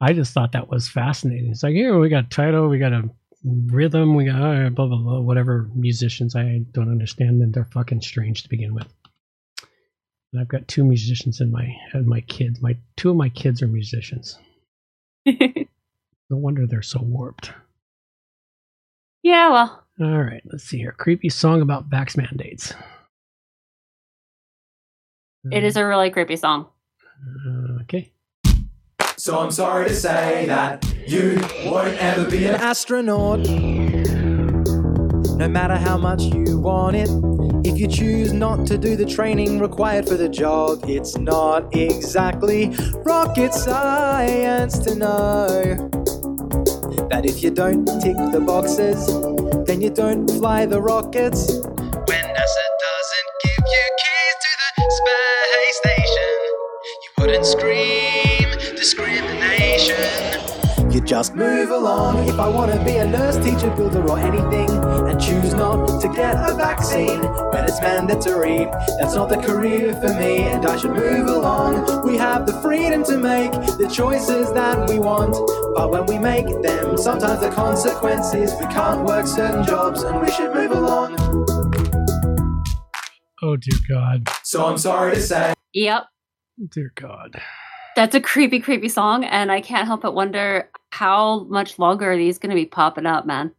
[0.00, 1.50] I just thought that was fascinating.
[1.50, 3.08] It's like, here we got title, we got a
[3.44, 7.52] rhythm, we got uh, blah blah blah, whatever musicians I don't understand them.
[7.52, 8.92] They're fucking strange to begin with.
[10.32, 12.60] And I've got two musicians in my and my kids.
[12.60, 14.38] My two of my kids are musicians.
[15.26, 15.36] no
[16.28, 17.52] wonder they're so warped.
[19.22, 20.92] Yeah, well, All right, let's see here.
[20.92, 22.74] Creepy song about vax mandates.
[25.50, 26.66] it is a really creepy song.
[27.46, 28.12] Uh, okay.
[29.16, 33.38] So I'm sorry to say that you won't ever be an astronaut.
[35.38, 37.08] No matter how much you want it,
[37.66, 42.76] if you choose not to do the training required for the job, it's not exactly
[43.06, 45.90] rocket science to know
[47.10, 49.06] that if you don't tick the boxes,
[49.66, 51.52] then you don't fly the rockets.
[51.52, 56.36] When NASA doesn't give you keys to the space station,
[57.02, 57.95] you wouldn't scream
[61.06, 62.28] just move along.
[62.28, 66.08] If I want to be a nurse, teacher, builder, or anything, and choose not to
[66.08, 68.64] get a vaccine when it's mandatory,
[68.98, 72.04] that's not the career for me, and I should move along.
[72.04, 75.32] We have the freedom to make the choices that we want,
[75.76, 80.30] but when we make them, sometimes the consequences we can't work certain jobs, and we
[80.32, 81.16] should move along.
[83.42, 84.28] Oh dear God.
[84.42, 85.54] So I'm sorry to say.
[85.72, 86.04] Yep.
[86.72, 87.40] Dear God.
[87.96, 92.16] That's a creepy, creepy song, and I can't help but wonder how much longer are
[92.16, 93.52] these going to be popping up, man.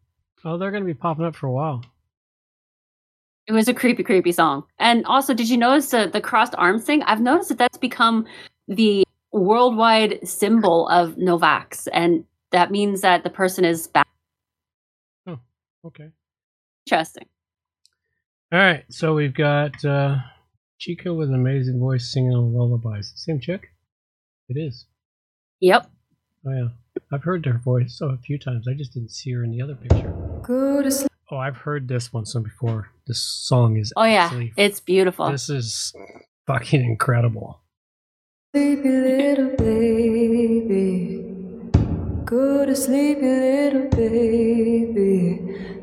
[0.45, 1.83] Oh, they're going to be popping up for a while.
[3.47, 4.65] It was a creepy, creepy song.
[4.77, 7.01] And also, did you notice the, the crossed arms thing?
[7.03, 8.27] I've noticed that that's become
[8.67, 14.07] the worldwide symbol of Novax, and that means that the person is back.
[15.25, 15.39] Oh,
[15.85, 16.09] okay.
[16.85, 17.25] Interesting.
[18.51, 20.17] All right, so we've got uh,
[20.77, 23.13] Chica with an amazing voice singing on lullabies.
[23.15, 23.71] Same chick?
[24.49, 24.85] It is.
[25.59, 25.89] Yep.
[26.45, 26.67] Oh yeah,
[27.11, 28.67] I've heard her voice oh, a few times.
[28.67, 30.13] I just didn't see her in the other picture.
[30.43, 31.11] Go to sleep.
[31.29, 32.91] Oh, I've heard this one some before.
[33.05, 33.91] This song is.
[33.97, 34.25] Oh, yeah.
[34.25, 35.29] actually- It's beautiful.
[35.29, 35.93] This is
[36.45, 37.59] fucking incredible.
[38.55, 41.23] Sleepy little baby.
[42.23, 45.41] Go to sleepy little baby.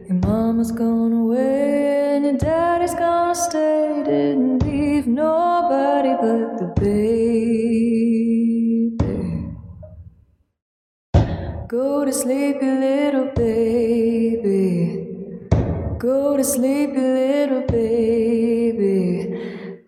[0.08, 4.02] Your mama's gone away and your daddy's gonna stay.
[4.06, 7.93] Didn't leave nobody but the baby.
[11.74, 15.08] Go to sleepy little baby.
[15.98, 19.34] Go to sleepy little baby.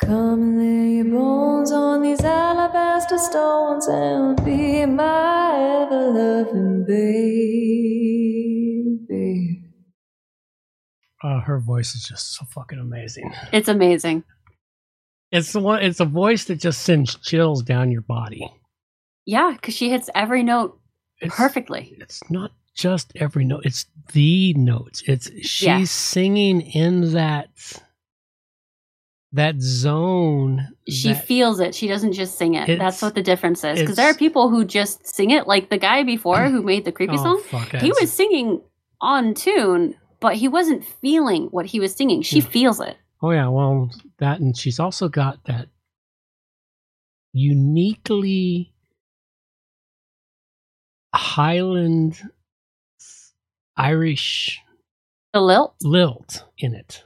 [0.00, 7.06] Come and lay your bones on these alabaster stones and be my ever loving baby.
[11.22, 13.32] Uh, her voice is just so fucking amazing.
[13.52, 14.24] It's amazing.
[15.30, 15.84] It's the one.
[15.84, 18.52] It's a voice that just sends chills down your body.
[19.24, 20.80] Yeah, because she hits every note
[21.28, 21.94] perfectly.
[21.98, 23.64] It's not just every note.
[23.64, 25.02] It's the notes.
[25.06, 25.84] It's she's Yeah.
[25.84, 27.48] singing in that
[29.32, 30.68] that zone.
[30.88, 31.74] She that- feels it.
[31.74, 32.78] She doesn't just sing it.
[32.78, 33.78] That's what the difference is.
[33.80, 36.92] Because there are people who just sing it, like the guy before who made the
[36.92, 37.42] creepy Oh, song.
[37.42, 38.62] fuck, he was singing
[39.00, 42.22] on tune, but he wasn't feeling what he was singing.
[42.22, 42.96] She feels it.
[43.22, 45.68] Oh yeah, well that and she's also got that
[47.32, 48.72] uniquely
[51.16, 52.20] Highland
[53.76, 54.60] Irish
[55.32, 55.74] The lilt?
[55.82, 57.04] lilt in it.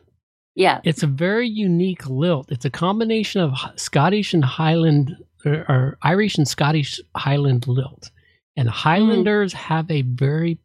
[0.54, 0.80] Yeah.
[0.84, 2.50] It's a very unique lilt.
[2.50, 8.10] It's a combination of Scottish and Highland or, or Irish and Scottish Highland lilt.
[8.56, 8.72] And mm.
[8.72, 10.58] Highlanders have a very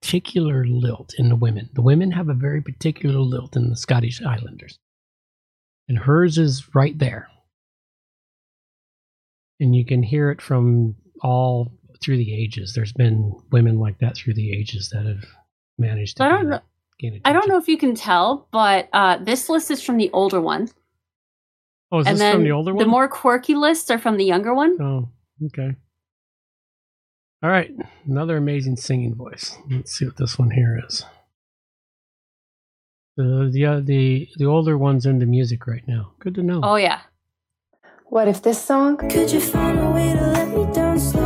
[0.00, 1.70] particular lilt in the women.
[1.74, 4.78] The women have a very particular lilt in the Scottish Highlanders.
[5.88, 7.28] And hers is right there.
[9.60, 11.72] And you can hear it from all
[12.02, 12.72] through the ages.
[12.74, 15.24] There's been women like that through the ages that have
[15.78, 16.60] managed to I don't know.
[16.98, 20.10] gain I don't know if you can tell, but uh, this list is from the
[20.12, 20.68] older one.
[21.90, 22.82] Oh, is and this then from the older one?
[22.82, 24.80] The more quirky lists are from the younger one.
[24.80, 25.08] Oh,
[25.46, 25.76] okay.
[27.42, 27.70] All right,
[28.06, 29.56] another amazing singing voice.
[29.68, 31.04] Let's see what this one here is.
[33.16, 36.12] The the uh, the the older one's into music right now.
[36.20, 36.60] Good to know.
[36.62, 37.00] Oh yeah.
[38.06, 38.96] What if this song?
[38.96, 41.21] Could you find a way to let me down slowly?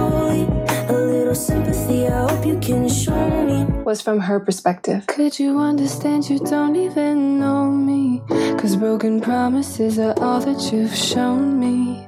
[1.26, 3.64] A little sympathy, I hope you can show me.
[3.82, 5.08] Was from her perspective.
[5.08, 8.22] Could you understand you don't even know me?
[8.56, 12.06] Cause broken promises are all that you've shown me.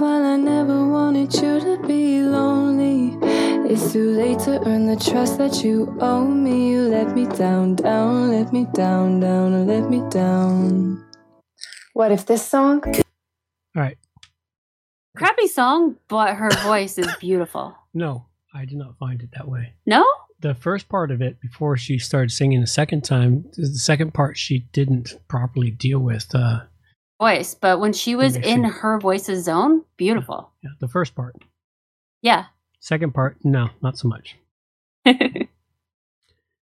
[0.00, 3.16] While I never wanted you to be lonely,
[3.70, 6.72] it's too late to earn the trust that you owe me.
[6.72, 11.04] You let me down, down, let me down, down, let me down.
[11.92, 12.82] What if this song?
[12.84, 13.02] All
[13.76, 13.96] right.
[15.16, 17.76] Crappy song, but her voice is beautiful.
[17.94, 18.25] No,
[18.56, 19.74] I did not find it that way.
[19.84, 20.04] No?
[20.40, 24.38] The first part of it, before she started singing the second time, the second part
[24.38, 26.34] she didn't properly deal with.
[26.34, 26.60] Uh,
[27.20, 28.70] Voice, but when she was in see.
[28.70, 30.52] her voice's zone, beautiful.
[30.62, 31.34] yeah, the first part.
[32.22, 32.46] Yeah.
[32.80, 34.36] Second part, no, not so much.
[35.06, 35.14] All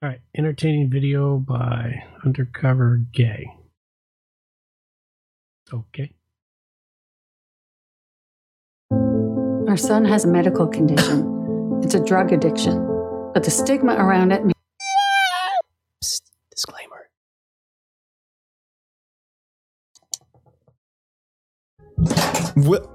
[0.02, 3.48] right, entertaining video by Undercover Gay.
[5.74, 6.14] Okay.
[8.92, 11.43] Our son has a medical condition.
[11.84, 12.78] It's a drug addiction.
[13.34, 14.42] But the stigma around it
[16.50, 17.10] Disclaimer.
[22.56, 22.90] Well,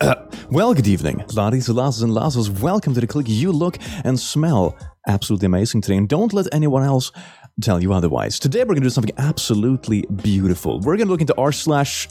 [0.00, 0.14] uh,
[0.50, 2.50] well, good evening, laddies, lasses, and lasses.
[2.50, 5.98] Welcome to the click you look and smell absolutely amazing today.
[5.98, 7.12] And don't let anyone else
[7.60, 8.38] tell you otherwise.
[8.38, 10.80] Today, we're going to do something absolutely beautiful.
[10.80, 12.08] We're going to look into r slash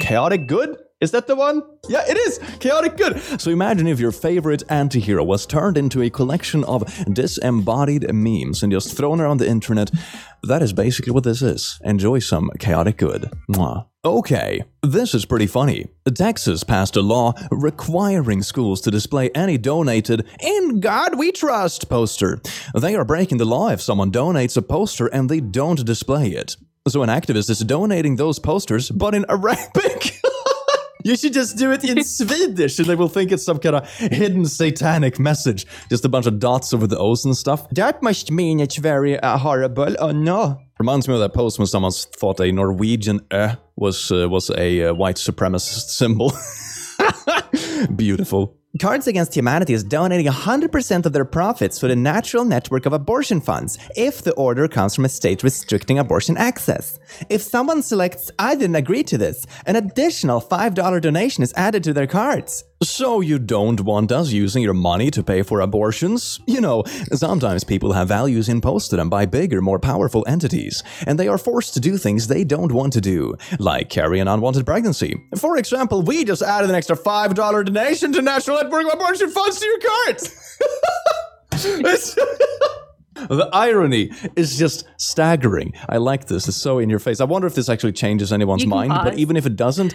[0.00, 0.78] chaotic good.
[0.98, 1.62] Is that the one?
[1.90, 2.38] Yeah, it is!
[2.58, 3.20] Chaotic good!
[3.38, 8.72] So imagine if your favorite anti-hero was turned into a collection of disembodied memes and
[8.72, 9.90] just thrown around the internet.
[10.44, 11.78] That is basically what this is.
[11.84, 13.30] Enjoy some chaotic good.
[13.50, 13.84] Mwah.
[14.06, 15.86] Okay, this is pretty funny.
[16.14, 22.40] Texas passed a law requiring schools to display any donated In God We Trust poster.
[22.74, 26.56] They are breaking the law if someone donates a poster and they don't display it.
[26.88, 30.22] So an activist is donating those posters, but in Arabic.
[31.06, 33.88] You should just do it in Swedish and they will think it's some kind of
[33.88, 35.64] hidden satanic message.
[35.88, 37.70] Just a bunch of dots over the O's and stuff.
[37.70, 39.94] That must mean it's very uh, horrible.
[40.00, 40.58] Oh no.
[40.80, 44.86] Reminds me of that post when someone thought a Norwegian ö was, uh, was a
[44.86, 46.32] uh, white supremacist symbol.
[47.96, 48.56] Beautiful.
[48.78, 53.40] Cards Against Humanity is donating 100% of their profits to the National Network of Abortion
[53.40, 56.98] Funds if the order comes from a state restricting abortion access.
[57.30, 61.92] If someone selects I didn't agree to this, an additional $5 donation is added to
[61.92, 62.64] their cards.
[62.82, 66.40] So you don't want us using your money to pay for abortions?
[66.46, 66.82] You know,
[67.12, 71.38] sometimes people have values imposed to them by bigger, more powerful entities, and they are
[71.38, 75.14] forced to do things they don't want to do, like carry an unwanted pregnancy.
[75.38, 79.58] For example, we just added an extra $5 donation to National Network of Abortion Funds
[79.58, 80.58] to your cards!
[81.64, 82.18] It's-
[83.30, 85.72] The irony is just staggering.
[85.88, 86.46] I like this.
[86.48, 87.18] It's so in your face.
[87.18, 89.94] I wonder if this actually changes anyone's You can mind, but even if it doesn't,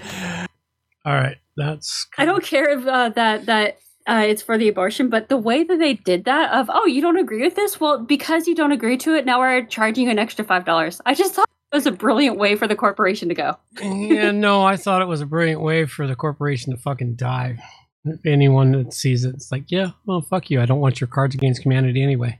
[1.06, 5.10] All right, that's I don't care if uh, that that uh, it's for the abortion,
[5.10, 8.00] but the way that they did that of oh you don't agree with this, well
[8.00, 11.02] because you don't agree to it, now we're charging you an extra five dollars.
[11.06, 13.58] I just thought it was a brilliant way for the corporation to go.
[13.82, 17.60] yeah, no, I thought it was a brilliant way for the corporation to fucking die.
[18.26, 20.60] Anyone that sees it, it's like, yeah, well, fuck you.
[20.60, 22.40] I don't want your Cards Against Humanity anyway.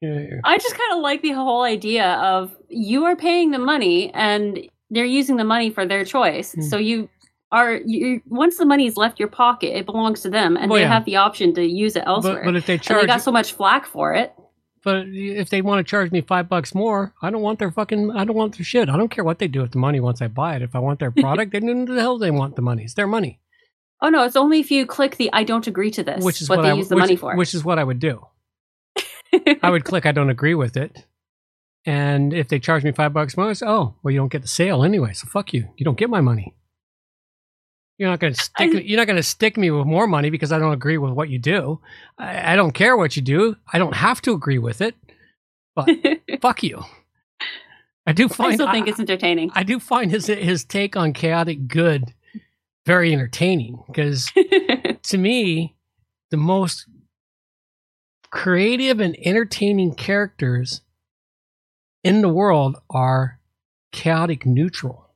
[0.00, 4.12] Yeah, I just kind of like the whole idea of you are paying the money
[4.14, 6.52] and they're using the money for their choice.
[6.52, 6.62] Hmm.
[6.62, 7.08] So you
[7.50, 10.82] are you once the money's left your pocket, it belongs to them, and Well, they
[10.84, 10.92] yeah.
[10.92, 12.42] have the option to use it elsewhere.
[12.44, 14.34] but if they and charge they got so much flack for it.
[14.84, 18.12] But if they want to charge me five bucks more, I don't want their fucking,
[18.12, 18.88] I don't want their shit.
[18.88, 20.62] I don't care what they do with the money once I buy it.
[20.62, 22.84] If I want their product, then who the hell they want the money?
[22.84, 23.40] It's their money,
[24.00, 26.48] Oh no, it's only if you click the "I don't agree to this," which is
[26.48, 27.34] what, what, they I use the which, money for.
[27.34, 28.24] Which is what I would do.
[29.62, 31.04] I would click I don't agree with it,
[31.84, 34.48] and if they charge me five bucks more, it's oh well you don't get the
[34.48, 35.68] sale anyway, so fuck you.
[35.76, 36.54] You don't get my money.
[37.98, 38.72] You're not gonna stick.
[38.72, 41.28] me, you're not gonna stick me with more money because I don't agree with what
[41.28, 41.80] you do.
[42.16, 43.56] I, I don't care what you do.
[43.72, 44.94] I don't have to agree with it.
[45.74, 45.90] But
[46.40, 46.84] fuck you.
[48.06, 49.50] I do find I still think it's entertaining.
[49.54, 52.14] I do find his his take on chaotic good
[52.86, 54.30] very entertaining because
[55.02, 55.74] to me,
[56.30, 56.86] the most
[58.30, 60.82] creative and entertaining characters
[62.04, 63.40] in the world are
[63.92, 65.07] chaotic neutral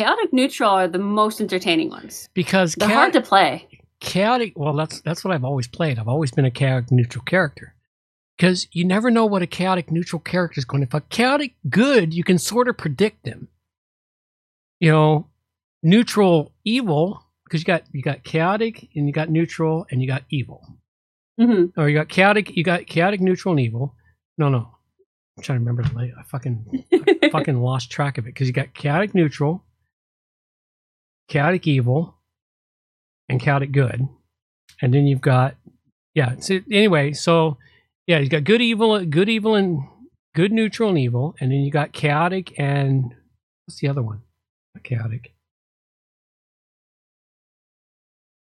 [0.00, 2.28] Chaotic neutral are the most entertaining ones.
[2.34, 3.68] because They're chaot- hard to play.
[4.00, 4.54] chaotic.
[4.56, 5.98] Well, that's that's what I've always played.
[5.98, 7.74] I've always been a chaotic neutral character
[8.38, 10.86] because you never know what a chaotic neutral character is going to.
[10.86, 13.48] If a chaotic good, you can sort of predict them.
[14.78, 15.26] You know,
[15.82, 20.22] neutral evil because you got you got chaotic and you got neutral and you got
[20.30, 20.66] evil.
[21.38, 21.78] Mm-hmm.
[21.78, 23.94] Or you got chaotic, you got chaotic, neutral, and evil.
[24.38, 24.70] No, no.
[25.36, 26.12] I'm trying to remember the late.
[26.18, 26.84] I fucking
[27.22, 29.62] I fucking lost track of it because you got chaotic, neutral,
[31.30, 32.16] chaotic, evil,
[33.30, 34.06] and chaotic, good,
[34.82, 35.54] and then you've got
[36.14, 36.34] yeah.
[36.40, 37.56] So anyway, so
[38.06, 39.80] yeah, you've got good, evil, good, evil, and
[40.34, 43.14] good, neutral, and evil, and then you got chaotic and
[43.64, 44.20] what's the other one?
[44.74, 45.32] Not chaotic.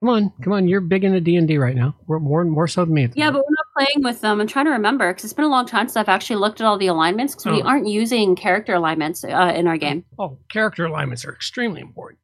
[0.01, 0.67] Come on, come on!
[0.67, 1.95] You're big into D and D right now.
[2.05, 3.09] We're more more so than me.
[3.15, 4.39] Yeah, but we're not playing with them.
[4.39, 6.67] I'm trying to remember because it's been a long time since I've actually looked at
[6.67, 7.65] all the alignments because we Oh.
[7.65, 10.05] aren't using character alignments uh, in our game.
[10.19, 12.19] Oh, character alignments are extremely important.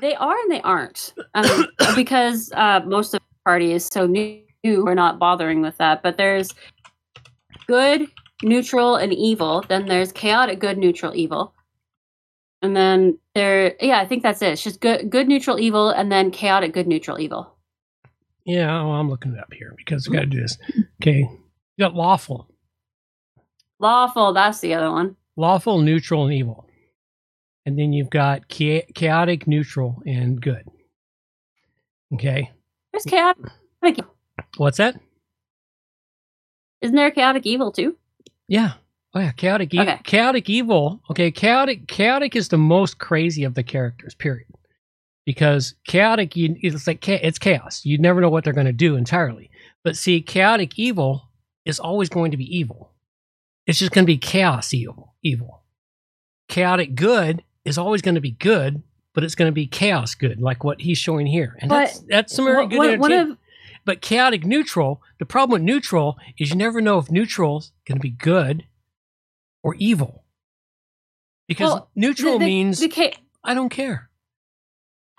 [0.00, 4.42] They are and they aren't um, because uh, most of the party is so new.
[4.64, 6.02] We're not bothering with that.
[6.02, 6.50] But there's
[7.66, 8.06] good,
[8.42, 9.64] neutral, and evil.
[9.68, 11.54] Then there's chaotic, good, neutral, evil.
[12.62, 14.52] And then there, yeah, I think that's it.
[14.52, 17.54] It's just good, good, neutral, evil, and then chaotic, good, neutral, evil.
[18.44, 20.58] Yeah, well, I'm looking it up here because we got to do this.
[21.00, 21.38] Okay, you
[21.78, 22.48] got lawful,
[23.78, 25.16] Lawful, that's the other one.
[25.36, 26.66] lawful, neutral, and evil,
[27.66, 30.64] and then you've got cha- chaotic, neutral, and good.
[32.14, 32.50] Okay,
[32.92, 33.44] There's chaotic.
[34.56, 34.98] what's that?
[36.82, 37.96] Isn't there chaotic evil too?
[38.48, 38.72] Yeah.
[39.14, 39.98] Oh yeah, chaotic, e- Okay.
[40.04, 41.00] chaotic evil.
[41.10, 44.14] Okay, chaotic, chaotic is the most crazy of the characters.
[44.14, 44.46] Period.
[45.26, 47.84] Because chaotic, you, it's like cha- it's chaos.
[47.84, 49.50] You never know what they're going to do entirely.
[49.84, 51.28] But see, chaotic evil
[51.64, 52.92] is always going to be evil.
[53.66, 55.14] It's just going to be chaos evil.
[55.22, 55.62] Evil.
[56.48, 58.82] Chaotic good is always going to be good,
[59.14, 61.56] but it's going to be chaos good, like what he's showing here.
[61.60, 63.30] And But that's that's some very good what- one entertainment.
[63.32, 63.38] of-
[63.84, 68.02] But chaotic neutral, the problem with neutral is you never know if neutral's going to
[68.02, 68.66] be good
[69.62, 70.24] or evil.
[71.48, 73.10] Because Well, neutral the- the- means the cha-
[73.42, 74.09] I don't care.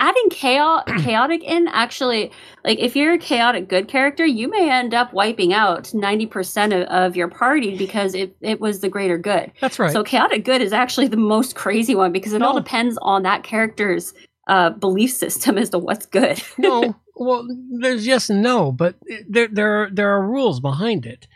[0.02, 2.32] Adding chaos chaotic in actually
[2.66, 6.88] like if you're a chaotic good character you may end up wiping out 90% of,
[6.88, 9.52] of your party because it, it was the greater good.
[9.62, 9.94] That's right.
[9.94, 13.44] so chaotic good is actually the most crazy one because it all depends on that
[13.44, 14.14] character's
[14.48, 16.42] uh, belief system as to what's good.
[16.58, 17.48] No, well,
[17.80, 18.96] there's yes and no, but
[19.30, 21.28] there there are, there are rules behind it.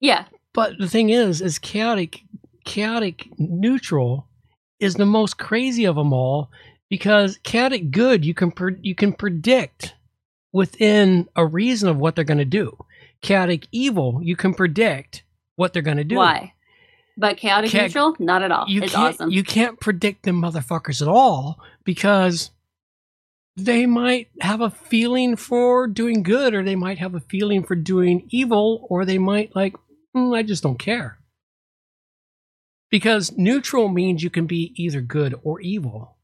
[0.00, 0.26] yeah.
[0.54, 2.20] But the thing is, is chaotic
[2.64, 4.28] chaotic neutral
[4.80, 6.50] is the most crazy of them all
[6.90, 9.94] because chaotic good you can pre- you can predict
[10.52, 12.76] within a reason of what they're going to do.
[13.20, 15.24] Chaotic evil you can predict
[15.56, 16.16] what they're going to do.
[16.16, 16.54] why
[17.16, 20.40] but chaotic Cha- neutral not at all You it's can't awesome you can't predict them
[20.40, 22.52] motherfuckers at all because
[23.56, 27.74] they might have a feeling for doing good or they might have a feeling for
[27.74, 29.74] doing evil or they might like
[30.14, 31.18] "Hmm, I just don't care.
[32.90, 36.16] Because neutral means you can be either good or evil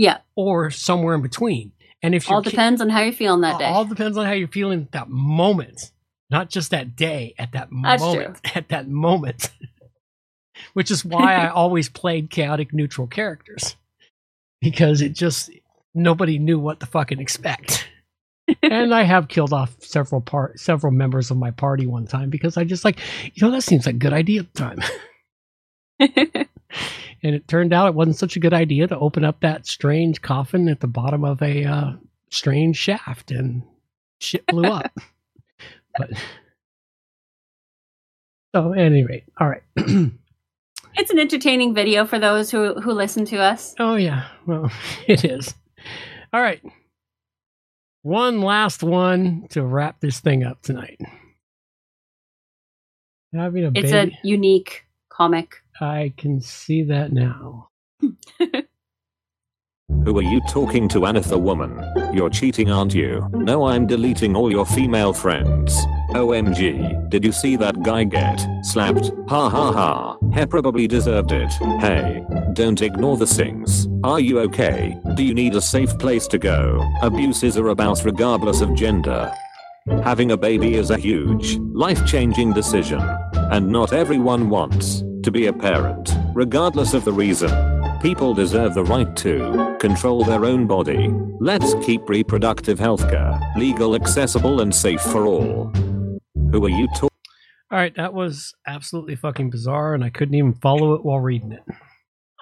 [0.00, 1.72] yeah or somewhere in between.
[2.02, 4.32] And if all ki- depends on how you're feeling that day all depends on how
[4.32, 5.92] you're feeling at that moment,
[6.30, 9.50] not just that day, at that That's moment, at that moment.
[10.72, 13.76] Which is why I always played chaotic neutral characters
[14.62, 15.50] because it just
[15.94, 17.86] nobody knew what to fucking expect.
[18.62, 22.56] and I have killed off several part several members of my party one time because
[22.56, 22.98] I just like,
[23.34, 24.78] you know, that seems like a good idea at the time.
[27.22, 30.22] and it turned out it wasn't such a good idea to open up that strange
[30.22, 31.92] coffin at the bottom of a uh,
[32.30, 33.62] strange shaft and
[34.18, 34.92] shit blew up.
[35.98, 36.10] but
[38.54, 39.62] so, at any rate, all right.
[39.76, 44.70] it's an entertaining video for those who who listen to us oh yeah, well,
[45.06, 45.54] it is.
[46.32, 46.62] All right,
[48.02, 51.00] one last one to wrap this thing up tonight.
[53.34, 54.18] Having a it's baby.
[54.22, 57.70] a unique comic I can see that now.
[60.04, 61.82] Who are you talking to, Anitha woman?
[62.14, 63.28] You're cheating, aren't you?
[63.32, 65.76] No, I'm deleting all your female friends.
[66.10, 69.10] OMG, did you see that guy get slapped?
[69.28, 70.16] Ha ha ha.
[70.32, 71.52] He probably deserved it.
[71.80, 73.88] Hey, don't ignore the things.
[74.02, 74.96] Are you okay?
[75.14, 76.80] Do you need a safe place to go?
[77.02, 79.32] Abuses are about regardless of gender.
[80.02, 83.00] Having a baby is a huge, life changing decision.
[83.34, 87.50] And not everyone wants to be a parent, regardless of the reason.
[88.00, 91.10] People deserve the right to control their own body.
[91.38, 95.70] Let's keep reproductive healthcare legal, accessible, and safe for all.
[96.50, 97.10] Who are you talking?
[97.70, 101.52] All right, that was absolutely fucking bizarre, and I couldn't even follow it while reading
[101.52, 101.62] it.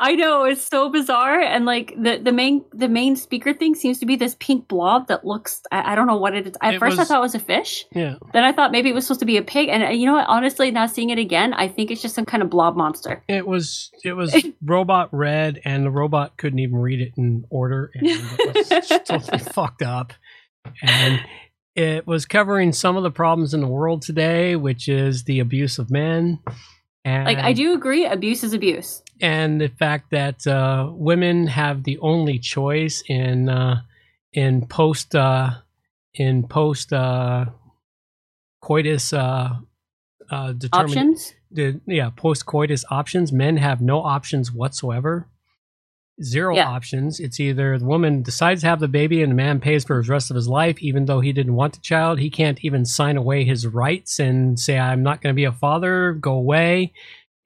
[0.01, 3.99] I know it's so bizarre, and like the the main the main speaker thing seems
[3.99, 5.63] to be this pink blob that looks.
[5.73, 6.55] I, I don't know what it is.
[6.63, 7.85] At It first, I thought it was a fish.
[7.93, 8.17] Yeah.
[8.33, 10.15] Then I thought maybe it was supposed to be a pig, and uh, you know
[10.15, 10.29] what?
[10.29, 13.25] Honestly, now seeing it again, I think it's just some kind of blob monster.
[13.29, 17.91] It was it was robot red, and the robot couldn't even read it in order,
[17.95, 20.13] and it was totally fucked up.
[20.83, 21.25] And
[21.75, 25.79] it was covering some of the problems in the world today, which is the abuse
[25.79, 26.41] of men,
[27.05, 29.03] and Like I do agree, abuse is abuse.
[29.21, 33.83] and the fact that uh, women have the only choice in uh,
[34.33, 35.51] in post uh,
[36.15, 37.47] in post uh,
[38.61, 39.57] coitus uh,
[40.31, 41.35] uh, Options?
[41.51, 43.33] The, yeah, post coitus options.
[43.33, 45.27] Men have no options whatsoever.
[46.23, 46.67] Zero Yeah.
[46.69, 47.21] options.
[47.21, 50.09] It's either the woman decides to have the baby and the man pays for his
[50.09, 52.19] rest of his life, even though he didn't want the child.
[52.19, 55.53] He can't even sign away his rights and say, I'm not going to be a
[55.53, 56.93] father, go away.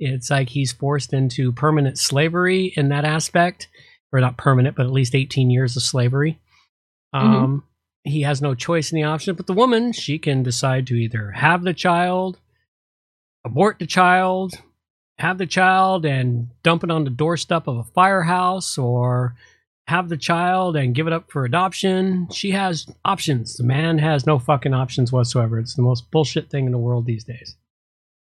[0.00, 3.68] It's like he's forced into permanent slavery in that aspect,
[4.12, 6.40] or not permanent, but at least 18 years of slavery.
[7.12, 7.64] Um,
[8.04, 11.30] He has no choice in the option, but the woman, she can decide to either
[11.32, 12.38] have the child,
[13.44, 14.54] abort the child,
[15.18, 19.34] have the child and dump it on the doorstep of a firehouse, or
[19.88, 22.28] have the child and give it up for adoption.
[22.30, 23.56] She has options.
[23.56, 25.58] The man has no fucking options whatsoever.
[25.58, 27.56] It's the most bullshit thing in the world these days.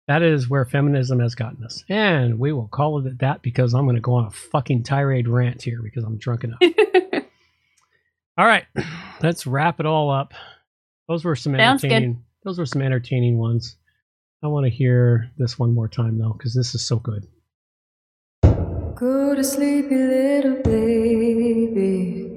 [0.09, 1.85] That is where feminism has gotten us.
[1.89, 4.83] And we will call it at that because I'm going to go on a fucking
[4.83, 6.59] tirade rant here because I'm drunk enough.
[8.39, 8.65] all right,
[9.23, 10.35] let's wrap it all up.
[11.09, 11.93] Those were some Sounds good.
[11.93, 12.25] entertaining.
[12.45, 13.77] Those were some entertaining ones.
[14.45, 17.29] I want to hear this one more time though because this is so good.
[18.43, 22.29] Go to sleepy little baby.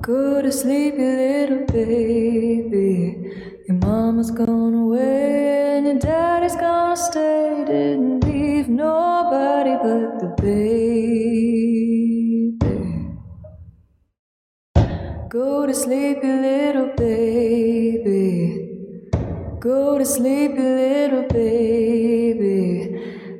[0.00, 3.30] Go to sleepy little baby.
[3.68, 7.64] Your mama's gone away and your daddy's gonna stay.
[7.66, 10.62] Didn't leave nobody but the baby.
[15.28, 18.61] Go to sleepy little baby.
[19.62, 22.98] Go to sleepy little baby.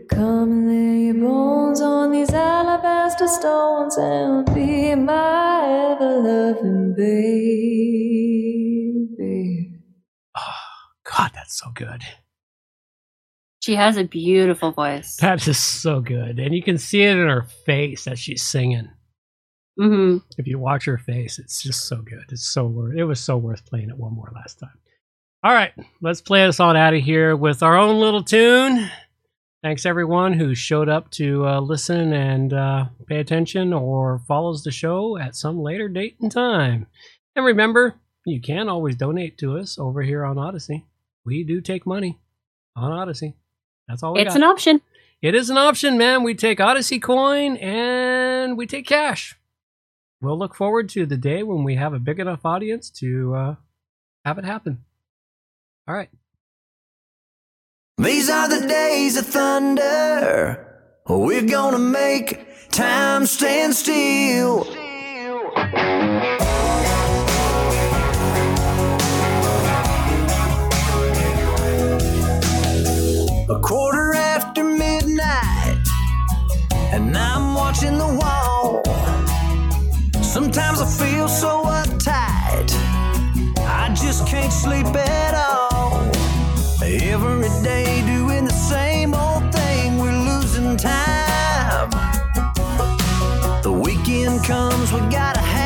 [0.08, 7.40] Come and lay your bones on these alabaster stones and be my ever loving baby.
[10.38, 10.62] Oh,
[11.02, 12.04] God, that's so good.
[13.58, 15.16] She has a beautiful voice.
[15.16, 18.88] That is so good, and you can see it in her face as she's singing.
[19.76, 20.18] Mm-hmm.
[20.38, 22.26] If you watch her face, it's just so good.
[22.28, 22.96] It's so worth.
[22.96, 24.78] It was so worth playing it one more last time.
[25.44, 28.88] All right, let's play us on out of here with our own little tune.
[29.62, 34.70] Thanks everyone who showed up to uh, listen and uh, pay attention or follows the
[34.70, 36.86] show at some later date and time.
[37.34, 40.84] And remember, you can always donate to us over here on Odysee.
[41.24, 42.20] We do take money
[42.76, 43.34] on Odysee.
[43.88, 44.36] That's all we It's got.
[44.36, 44.80] an option.
[45.20, 46.22] It is an option, man.
[46.22, 49.36] We take Odysee coin and we take cash.
[50.20, 53.54] We'll look forward to the day when we have a big enough audience to uh,
[54.24, 54.84] have it happen.
[55.88, 56.08] All right.
[57.98, 60.64] These are the days of thunder.
[61.08, 64.62] We're gonna make time stand still.
[73.50, 75.78] A quarter after midnight,
[76.92, 78.82] and I'm watching the wall.
[80.22, 82.70] Sometimes I feel so uptight,
[83.66, 85.71] I just can't sleep at all.
[86.94, 91.88] Every day doing the same old thing, we're losing time.
[93.62, 95.61] The weekend comes, we gotta have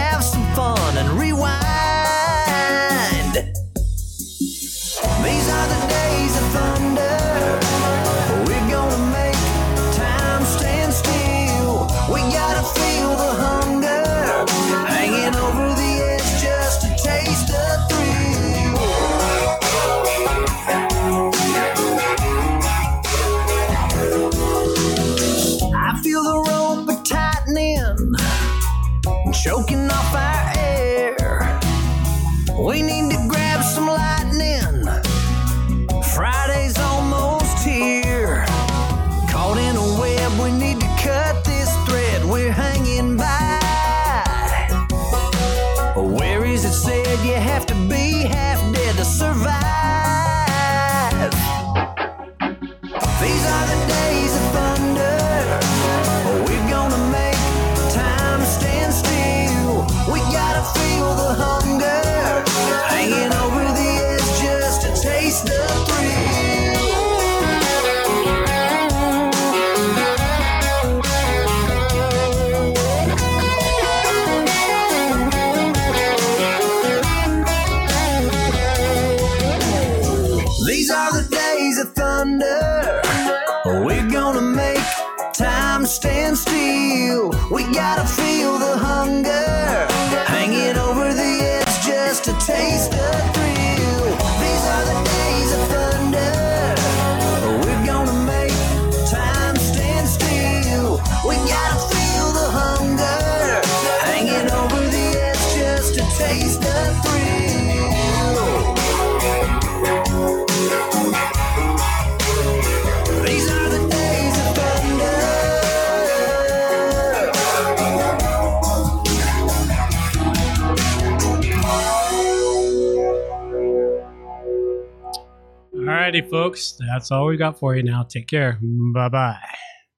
[126.07, 126.78] righty, folks.
[126.78, 128.05] That's all we got for you now.
[128.05, 128.60] Take care.
[128.94, 129.41] Bye bye.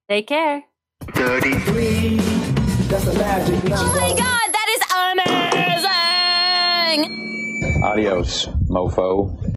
[0.09, 0.65] Take care.
[1.03, 2.17] 33.
[2.89, 3.77] That's a magic number.
[3.77, 4.81] Oh my god, that is
[7.05, 7.85] amazing!
[7.85, 9.48] Adios, mofo.